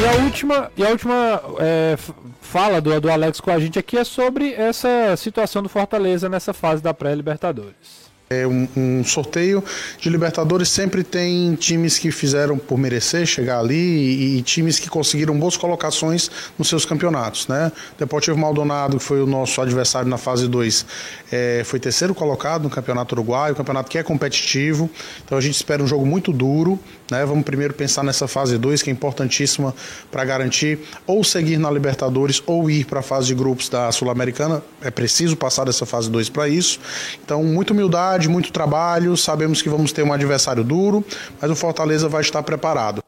E 0.00 0.02
a 0.06 0.12
última, 0.24 0.72
e 0.78 0.82
a 0.82 0.88
última 0.88 1.42
é, 1.58 1.94
fala 2.40 2.80
do, 2.80 2.98
do 2.98 3.10
Alex 3.10 3.38
com 3.38 3.50
a 3.50 3.60
gente 3.60 3.78
aqui 3.78 3.98
é 3.98 4.04
sobre 4.04 4.54
essa 4.54 5.14
situação 5.14 5.62
do 5.62 5.68
Fortaleza 5.68 6.26
nessa 6.26 6.54
fase 6.54 6.82
da 6.82 6.94
pré-Libertadores. 6.94 8.09
É 8.32 8.46
um, 8.46 8.68
um, 8.76 9.04
sorteio 9.04 9.60
de 9.98 10.08
Libertadores 10.08 10.68
sempre 10.68 11.02
tem 11.02 11.56
times 11.56 11.98
que 11.98 12.12
fizeram 12.12 12.56
por 12.56 12.78
merecer 12.78 13.26
chegar 13.26 13.58
ali 13.58 13.74
e, 13.74 14.38
e, 14.38 14.42
times 14.42 14.78
que 14.78 14.88
conseguiram 14.88 15.36
boas 15.36 15.56
colocações 15.56 16.30
nos 16.56 16.68
seus 16.68 16.84
campeonatos, 16.84 17.48
né? 17.48 17.72
Deportivo 17.98 18.38
Maldonado, 18.38 18.98
que 18.98 19.02
foi 19.02 19.20
o 19.20 19.26
nosso 19.26 19.60
adversário 19.60 20.08
na 20.08 20.16
fase 20.16 20.46
2, 20.46 20.86
é, 21.32 21.62
foi 21.64 21.80
terceiro 21.80 22.14
colocado 22.14 22.62
no 22.62 22.70
Campeonato 22.70 23.16
Uruguaio, 23.16 23.52
um 23.52 23.56
campeonato 23.56 23.90
que 23.90 23.98
é 23.98 24.02
competitivo, 24.04 24.88
então 25.24 25.36
a 25.36 25.40
gente 25.40 25.56
espera 25.56 25.82
um 25.82 25.86
jogo 25.88 26.06
muito 26.06 26.32
duro, 26.32 26.78
né? 27.10 27.26
Vamos 27.26 27.42
primeiro 27.42 27.74
pensar 27.74 28.04
nessa 28.04 28.28
fase 28.28 28.56
2, 28.56 28.80
que 28.80 28.90
é 28.90 28.92
importantíssima 28.92 29.74
para 30.08 30.24
garantir 30.24 30.78
ou 31.04 31.24
seguir 31.24 31.58
na 31.58 31.68
Libertadores 31.68 32.40
ou 32.46 32.70
ir 32.70 32.84
para 32.84 33.00
a 33.00 33.02
fase 33.02 33.26
de 33.26 33.34
grupos 33.34 33.68
da 33.68 33.90
Sul-Americana, 33.90 34.62
é 34.80 34.90
preciso 34.92 35.36
passar 35.36 35.64
dessa 35.64 35.84
fase 35.84 36.08
2 36.08 36.28
para 36.28 36.48
isso, 36.48 36.78
então 37.24 37.42
muita 37.42 37.72
humildade 37.72 38.19
de 38.20 38.28
muito 38.28 38.52
trabalho, 38.52 39.16
sabemos 39.16 39.60
que 39.62 39.68
vamos 39.68 39.92
ter 39.92 40.02
um 40.02 40.12
adversário 40.12 40.62
duro, 40.62 41.04
mas 41.40 41.50
o 41.50 41.56
Fortaleza 41.56 42.08
vai 42.08 42.20
estar 42.20 42.42
preparado. 42.42 43.02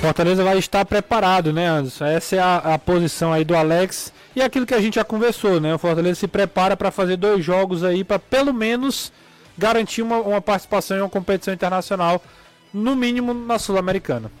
Fortaleza 0.00 0.42
vai 0.42 0.58
estar 0.58 0.84
preparado, 0.86 1.52
né, 1.52 1.66
Anderson? 1.66 2.06
Essa 2.06 2.36
é 2.36 2.38
a, 2.38 2.56
a, 2.56 2.78
posição 2.78 3.34
aí 3.34 3.44
do 3.44 3.54
Alex 3.54 4.10
e 4.34 4.40
aquilo 4.40 4.64
que 4.64 4.74
a 4.74 4.80
gente 4.80 4.94
já 4.94 5.04
conversou, 5.04 5.60
né? 5.60 5.74
O 5.74 5.78
Fortaleza 5.78 6.20
se 6.20 6.26
prepara 6.26 6.74
para 6.74 6.90
fazer 6.90 7.16
dois 7.18 7.44
jogos 7.44 7.84
aí 7.84 8.02
para 8.02 8.18
pelo 8.18 8.54
menos 8.54 9.12
garantir 9.58 10.00
uma, 10.00 10.16
uma 10.16 10.40
participação 10.40 10.96
em 10.96 11.00
uma 11.00 11.08
competição 11.08 11.52
internacional, 11.52 12.22
no 12.72 12.96
mínimo 12.96 13.34
na 13.34 13.58
Sul-Americana. 13.58 14.32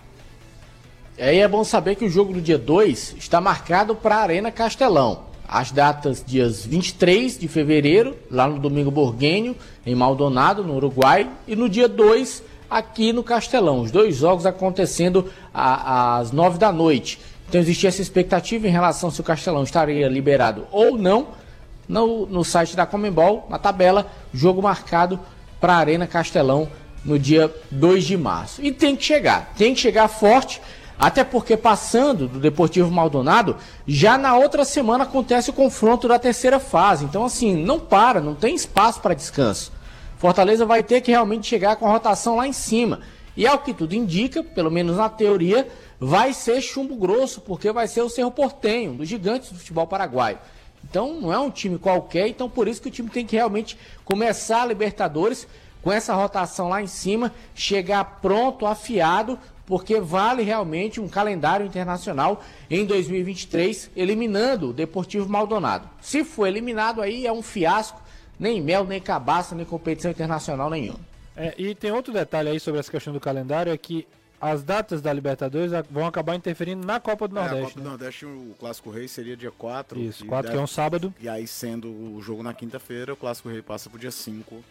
É, 1.18 1.34
e 1.34 1.40
é 1.40 1.46
bom 1.46 1.62
saber 1.62 1.96
que 1.96 2.06
o 2.06 2.10
jogo 2.10 2.32
do 2.32 2.40
dia 2.40 2.56
2 2.56 3.16
está 3.18 3.38
marcado 3.40 3.94
para 3.94 4.16
a 4.16 4.22
Arena 4.22 4.50
Castelão. 4.50 5.29
As 5.52 5.72
datas 5.72 6.22
dias 6.24 6.64
23 6.64 7.36
de 7.36 7.48
fevereiro, 7.48 8.16
lá 8.30 8.46
no 8.46 8.60
Domingo 8.60 8.88
Borguenho, 8.88 9.56
em 9.84 9.96
Maldonado, 9.96 10.62
no 10.62 10.76
Uruguai, 10.76 11.28
e 11.44 11.56
no 11.56 11.68
dia 11.68 11.88
2, 11.88 12.40
aqui 12.70 13.12
no 13.12 13.24
Castelão. 13.24 13.80
Os 13.80 13.90
dois 13.90 14.14
jogos 14.14 14.46
acontecendo 14.46 15.28
às 15.52 16.30
9 16.30 16.56
da 16.56 16.70
noite. 16.70 17.18
Então 17.48 17.60
existia 17.60 17.88
essa 17.88 18.00
expectativa 18.00 18.68
em 18.68 18.70
relação 18.70 19.10
se 19.10 19.20
o 19.20 19.24
Castelão 19.24 19.64
estaria 19.64 20.06
liberado 20.06 20.68
ou 20.70 20.96
não. 20.96 21.40
No, 21.88 22.26
no 22.26 22.44
site 22.44 22.76
da 22.76 22.86
Comembol, 22.86 23.48
na 23.50 23.58
tabela, 23.58 24.06
jogo 24.32 24.62
marcado 24.62 25.18
para 25.60 25.72
a 25.72 25.78
Arena 25.78 26.06
Castelão 26.06 26.68
no 27.04 27.18
dia 27.18 27.52
2 27.72 28.04
de 28.04 28.16
março. 28.16 28.62
E 28.62 28.70
tem 28.70 28.94
que 28.94 29.04
chegar, 29.04 29.52
tem 29.56 29.74
que 29.74 29.80
chegar 29.80 30.06
forte 30.06 30.60
até 31.00 31.24
porque 31.24 31.56
passando 31.56 32.28
do 32.28 32.38
Deportivo 32.38 32.90
Maldonado, 32.90 33.56
já 33.86 34.18
na 34.18 34.36
outra 34.36 34.66
semana 34.66 35.04
acontece 35.04 35.48
o 35.48 35.54
confronto 35.54 36.06
da 36.06 36.18
terceira 36.18 36.60
fase. 36.60 37.06
Então, 37.06 37.24
assim, 37.24 37.56
não 37.56 37.80
para, 37.80 38.20
não 38.20 38.34
tem 38.34 38.54
espaço 38.54 39.00
para 39.00 39.14
descanso. 39.14 39.72
Fortaleza 40.18 40.66
vai 40.66 40.82
ter 40.82 41.00
que 41.00 41.10
realmente 41.10 41.46
chegar 41.46 41.76
com 41.76 41.86
a 41.86 41.90
rotação 41.90 42.36
lá 42.36 42.46
em 42.46 42.52
cima. 42.52 43.00
E 43.34 43.46
ao 43.46 43.60
que 43.60 43.72
tudo 43.72 43.94
indica, 43.94 44.44
pelo 44.44 44.70
menos 44.70 44.98
na 44.98 45.08
teoria, 45.08 45.66
vai 45.98 46.34
ser 46.34 46.60
chumbo 46.60 46.94
grosso, 46.96 47.40
porque 47.40 47.72
vai 47.72 47.88
ser 47.88 48.02
o 48.02 48.10
Cerro 48.10 48.30
Portenho, 48.30 48.92
um 48.92 48.96
dos 48.96 49.08
gigantes 49.08 49.50
do 49.50 49.58
futebol 49.58 49.86
paraguaio. 49.86 50.38
Então 50.84 51.18
não 51.18 51.32
é 51.32 51.38
um 51.38 51.50
time 51.50 51.78
qualquer, 51.78 52.28
então 52.28 52.50
por 52.50 52.68
isso 52.68 52.82
que 52.82 52.88
o 52.88 52.90
time 52.90 53.08
tem 53.08 53.24
que 53.24 53.36
realmente 53.36 53.78
começar 54.04 54.62
a 54.62 54.66
Libertadores 54.66 55.48
com 55.82 55.90
essa 55.90 56.14
rotação 56.14 56.68
lá 56.68 56.82
em 56.82 56.86
cima, 56.86 57.32
chegar 57.54 58.18
pronto, 58.20 58.66
afiado, 58.66 59.38
porque 59.70 60.00
vale 60.00 60.42
realmente 60.42 61.00
um 61.00 61.08
calendário 61.08 61.64
internacional 61.64 62.42
em 62.68 62.84
2023, 62.84 63.92
eliminando 63.94 64.70
o 64.70 64.72
Deportivo 64.72 65.28
Maldonado. 65.28 65.88
Se 66.00 66.24
for 66.24 66.48
eliminado 66.48 67.00
aí 67.00 67.24
é 67.24 67.32
um 67.32 67.40
fiasco, 67.40 68.02
nem 68.36 68.60
mel, 68.60 68.84
nem 68.84 69.00
cabaça, 69.00 69.54
nem 69.54 69.64
competição 69.64 70.10
internacional 70.10 70.68
nenhuma. 70.68 70.98
É, 71.36 71.54
e 71.56 71.72
tem 71.72 71.92
outro 71.92 72.12
detalhe 72.12 72.48
aí 72.48 72.58
sobre 72.58 72.80
essa 72.80 72.90
questão 72.90 73.12
do 73.12 73.20
calendário, 73.20 73.72
é 73.72 73.78
que 73.78 74.08
as 74.40 74.64
datas 74.64 75.00
da 75.00 75.12
Libertadores 75.12 75.70
vão 75.88 76.04
acabar 76.04 76.34
interferindo 76.34 76.84
na 76.84 76.98
Copa 76.98 77.28
do 77.28 77.36
Nordeste. 77.36 77.58
É, 77.58 77.60
a 77.60 77.68
Copa 77.68 77.78
né? 77.78 77.84
do 77.84 77.88
Nordeste, 77.90 78.26
o 78.26 78.56
Clássico 78.58 78.90
Rei 78.90 79.06
seria 79.06 79.36
dia 79.36 79.52
4. 79.52 80.00
Isso, 80.00 80.26
4 80.26 80.50
que 80.50 80.56
é 80.56 80.60
um 80.60 80.66
sábado. 80.66 81.14
E 81.20 81.28
aí, 81.28 81.46
sendo 81.46 81.86
o 81.86 82.20
jogo 82.20 82.42
na 82.42 82.52
quinta-feira, 82.52 83.12
o 83.12 83.16
Clássico 83.16 83.48
Rei 83.48 83.62
passa 83.62 83.88
pro 83.88 84.00
dia 84.00 84.10
5. 84.10 84.64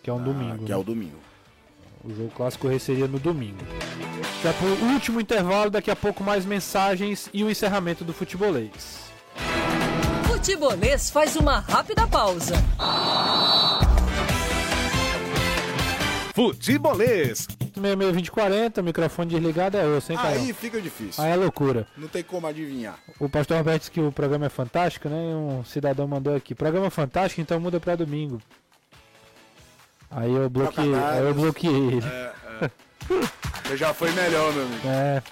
Que 0.00 0.10
é 0.10 0.12
um 0.12 0.22
domingo. 0.22 0.58
Que 0.58 0.70
né? 0.70 0.74
é 0.74 0.76
o 0.76 0.84
domingo. 0.84 1.18
O 2.04 2.14
jogo 2.14 2.30
clássico 2.30 2.68
rei 2.68 2.78
seria 2.78 3.06
no 3.06 3.18
domingo. 3.18 3.58
Já 4.42 4.52
pro 4.52 4.68
último 4.92 5.20
intervalo, 5.20 5.70
daqui 5.70 5.90
a 5.90 5.96
pouco 5.96 6.22
mais 6.22 6.44
mensagens 6.44 7.28
e 7.32 7.42
o 7.42 7.50
encerramento 7.50 8.04
do 8.04 8.12
futebolês. 8.12 9.10
Futebolês 10.26 11.10
faz 11.10 11.36
uma 11.36 11.58
rápida 11.58 12.06
pausa. 12.06 12.54
Futebolês. 16.34 17.48
662040, 17.74 18.82
microfone 18.82 19.30
desligado 19.30 19.76
é 19.76 19.84
eu, 19.84 20.00
sem 20.00 20.16
Aí 20.16 20.52
fica 20.52 20.80
difícil. 20.80 21.22
Aí 21.22 21.32
é 21.32 21.36
loucura. 21.36 21.86
Não 21.96 22.08
tem 22.08 22.22
como 22.22 22.46
adivinhar. 22.46 22.98
O 23.18 23.28
pastor 23.28 23.56
Roberto 23.56 23.80
disse 23.80 23.90
que 23.90 24.00
o 24.00 24.12
programa 24.12 24.46
é 24.46 24.48
fantástico, 24.48 25.08
né? 25.08 25.16
Um 25.16 25.64
cidadão 25.64 26.06
mandou 26.06 26.34
aqui. 26.34 26.54
Programa 26.54 26.90
fantástico, 26.90 27.40
então 27.40 27.58
muda 27.60 27.80
para 27.80 27.96
domingo. 27.96 28.40
Aí 30.10 30.32
eu 30.32 30.48
bloqueei, 30.48 30.94
aí 30.94 31.24
eu 31.24 31.34
bloqueei 31.34 31.74
ele. 31.74 32.06
É, 32.06 32.32
é. 33.72 33.76
já 33.76 33.92
foi 33.92 34.10
melhor, 34.12 34.52
meu 34.52 34.62
amigo. 34.62 34.88
É. 34.88 35.22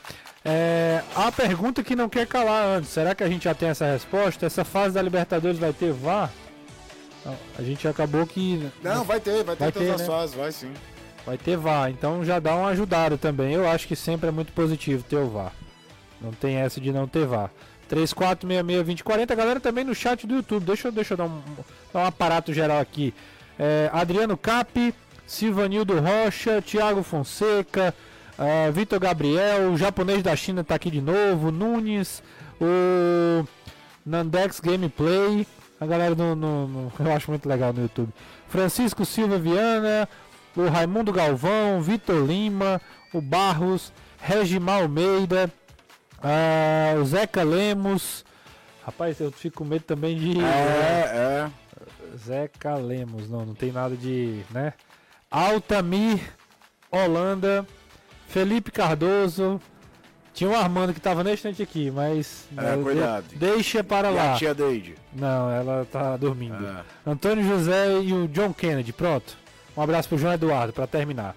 É, 0.49 1.03
a 1.17 1.33
pergunta 1.33 1.83
que 1.83 1.97
não 1.97 2.09
quer 2.09 2.25
calar 2.25 2.65
antes, 2.79 2.91
será 2.91 3.17
que 3.17 3.25
a 3.25 3.29
gente 3.29 3.45
já 3.45 3.55
tem 3.55 3.71
essa 3.71 3.85
resposta? 3.85 4.47
Essa 4.47 4.65
fase 4.65 4.95
da 4.95 5.03
Libertadores 5.03 5.59
vai 5.59 5.73
ter 5.73 5.93
VAR? 5.93 6.31
Não, 7.25 7.37
a 7.59 7.63
gente 7.63 7.89
acabou 7.89 8.25
que. 8.25 8.71
Não, 8.81 9.03
vai 9.03 9.19
ter, 9.19 9.43
vai 9.43 9.57
ter 9.57 9.65
vai 9.65 9.73
todas 9.73 9.89
ter, 9.89 9.95
as 9.95 10.01
né? 10.03 10.07
fases, 10.07 10.37
vai 10.37 10.53
sim. 10.53 10.73
Vai 11.27 11.37
ter 11.37 11.57
VAR, 11.57 11.91
então 11.91 12.25
já 12.25 12.39
dá 12.39 12.55
uma 12.55 12.69
ajudada 12.69 13.19
também. 13.19 13.55
Eu 13.55 13.69
acho 13.69 13.89
que 13.89 13.97
sempre 13.97 14.29
é 14.29 14.31
muito 14.31 14.53
positivo 14.53 15.03
ter 15.03 15.17
o 15.17 15.29
VAR. 15.29 15.53
Não 16.21 16.31
tem 16.31 16.55
essa 16.55 16.81
de 16.81 16.93
não 16.93 17.09
ter 17.09 17.27
VAR. 17.27 17.51
34662040, 17.91 19.35
galera 19.35 19.59
também 19.59 19.83
no 19.83 19.97
chat 19.97 20.29
do 20.29 20.37
YouTube. 20.37 20.65
Deixa, 20.65 20.93
deixa 20.93 21.15
eu 21.15 21.19
dar 21.19 21.25
um, 21.25 21.43
dar 21.93 22.01
um 22.01 22.07
aparato 22.07 22.53
geral 22.53 22.79
aqui. 22.79 23.13
É, 23.59 23.91
Adriano 23.93 24.37
Cap, 24.37 24.95
Silvanildo 25.27 25.95
Rocha, 26.01 26.63
Thiago 26.63 27.03
Fonseca, 27.03 27.95
uh, 28.39 28.73
Vitor 28.73 29.01
Gabriel, 29.01 29.73
o 29.73 29.77
japonês 29.77 30.23
da 30.23 30.37
China 30.37 30.61
está 30.61 30.75
aqui 30.75 30.91
de 30.91 31.01
novo, 31.01 31.51
Nunes, 31.51 32.23
o 32.61 33.47
Nandex 34.05 34.61
Gameplay, 34.61 35.47
a 35.81 35.87
galera 35.87 36.15
no, 36.15 36.37
no, 36.37 36.69
no, 36.69 36.93
eu 36.99 37.13
acho 37.13 37.31
muito 37.31 37.49
legal 37.49 37.73
no 37.73 37.83
YouTube. 37.83 38.11
Francisco 38.49 39.05
Silva 39.05 39.39
Viana, 39.39 40.09
o 40.57 40.69
Raimundo 40.69 41.13
Galvão, 41.13 41.81
Vitor 41.81 42.25
Lima, 42.25 42.81
o 43.13 43.21
Barros, 43.21 43.93
Regimar 44.19 44.83
Almeida, 44.83 45.51
o 47.01 47.05
Zeca 47.05 47.43
Lemos, 47.43 48.25
Rapaz, 48.87 49.19
eu 49.19 49.33
fico 49.33 49.59
com 49.59 49.65
medo 49.65 49.83
também 49.83 50.17
de. 50.17 50.41
É, 50.41 51.43
é. 51.43 51.51
Zeca 52.17 52.75
Lemos, 52.77 53.29
não, 53.29 53.45
não 53.47 53.55
tem 53.55 53.71
nada 53.73 53.95
de. 53.97 54.43
né? 54.51 54.73
Altamir, 55.31 56.21
Holanda, 56.91 57.67
Felipe 58.29 58.71
Cardoso. 58.71 59.61
Tinha 60.33 60.51
um 60.51 60.55
Armando 60.57 60.93
que 60.93 61.01
tava 61.01 61.25
nesse 61.25 61.49
instante 61.49 61.63
aqui, 61.63 61.91
mas. 61.91 62.47
É, 62.57 62.77
de- 62.77 62.83
cuidado. 62.83 63.25
deixa 63.37 63.83
para 63.83 64.11
E 64.11 64.15
lá. 64.15 64.35
a 64.35 64.37
tia 64.37 64.55
Deide. 64.55 64.95
Não, 65.13 65.51
ela 65.51 65.87
tá 65.91 66.17
dormindo. 66.17 66.65
É. 66.67 66.83
Antônio 67.11 67.43
José 67.43 68.01
e 68.03 68.13
o 68.13 68.29
John 68.29 68.53
Kennedy, 68.53 68.93
pronto. 68.93 69.37
Um 69.77 69.81
abraço 69.83 70.09
pro 70.09 70.19
João 70.19 70.35
Eduardo 70.35 70.73
para 70.75 70.87
terminar. 70.87 71.35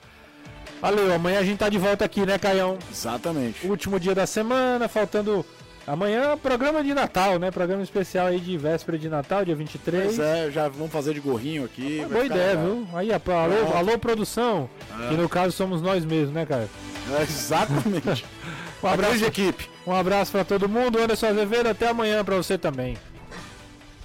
Valeu, 0.82 1.14
amanhã 1.14 1.40
a 1.40 1.44
gente 1.44 1.58
tá 1.60 1.68
de 1.70 1.78
volta 1.78 2.06
aqui, 2.06 2.26
né, 2.26 2.38
Caião? 2.38 2.78
Exatamente. 2.92 3.66
Último 3.68 4.00
dia 4.00 4.14
da 4.16 4.26
semana, 4.28 4.88
faltando. 4.88 5.46
Amanhã, 5.92 6.38
programa 6.38 6.84
de 6.84 6.94
Natal, 6.94 7.40
né? 7.40 7.50
Programa 7.50 7.82
especial 7.82 8.28
aí 8.28 8.40
de 8.40 8.56
véspera 8.58 8.96
de 8.96 9.10
Natal, 9.10 9.44
dia 9.44 9.56
23. 9.56 10.06
Pois 10.06 10.20
é, 10.20 10.52
já 10.52 10.68
vamos 10.68 10.92
fazer 10.92 11.16
de 11.16 11.20
gorrinho 11.20 11.66
aqui. 11.66 11.98
Vai 12.02 12.08
boa 12.10 12.26
ideia, 12.26 12.50
legal. 12.50 12.64
viu? 12.66 12.88
Aí, 12.94 13.12
a- 13.12 13.16
alô, 13.26 13.76
alô, 13.76 13.98
produção. 13.98 14.70
Que 15.10 15.16
no 15.16 15.28
caso 15.28 15.52
somos 15.52 15.82
nós 15.82 16.06
mesmos, 16.06 16.32
né, 16.32 16.46
cara? 16.46 16.70
É, 17.18 17.24
exatamente. 17.24 18.24
Um 18.82 18.88
abraço, 18.88 19.10
grande 19.18 19.26
equipe. 19.26 19.70
um 19.86 19.94
abraço 19.94 20.32
pra 20.32 20.46
todo 20.46 20.70
mundo. 20.70 20.98
Anderson 21.00 21.26
Azevedo, 21.28 21.68
até 21.68 21.90
amanhã 21.90 22.24
pra 22.24 22.38
você 22.38 22.58
também. 22.58 22.96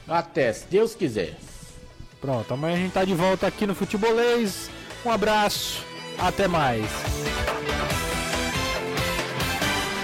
Até, 0.09 0.53
se 0.53 0.67
Deus 0.67 0.97
quiser. 0.97 1.37
Pronto, 2.21 2.53
amanhã 2.55 2.75
a 2.75 2.79
gente 2.81 2.91
tá 2.93 3.05
de 3.05 3.15
volta 3.15 3.47
aqui 3.47 3.69
no 3.69 3.75
Futebolês. 3.77 4.69
Um 5.07 5.13
abraço, 5.13 5.85
até 6.19 6.49
mais. 6.49 6.85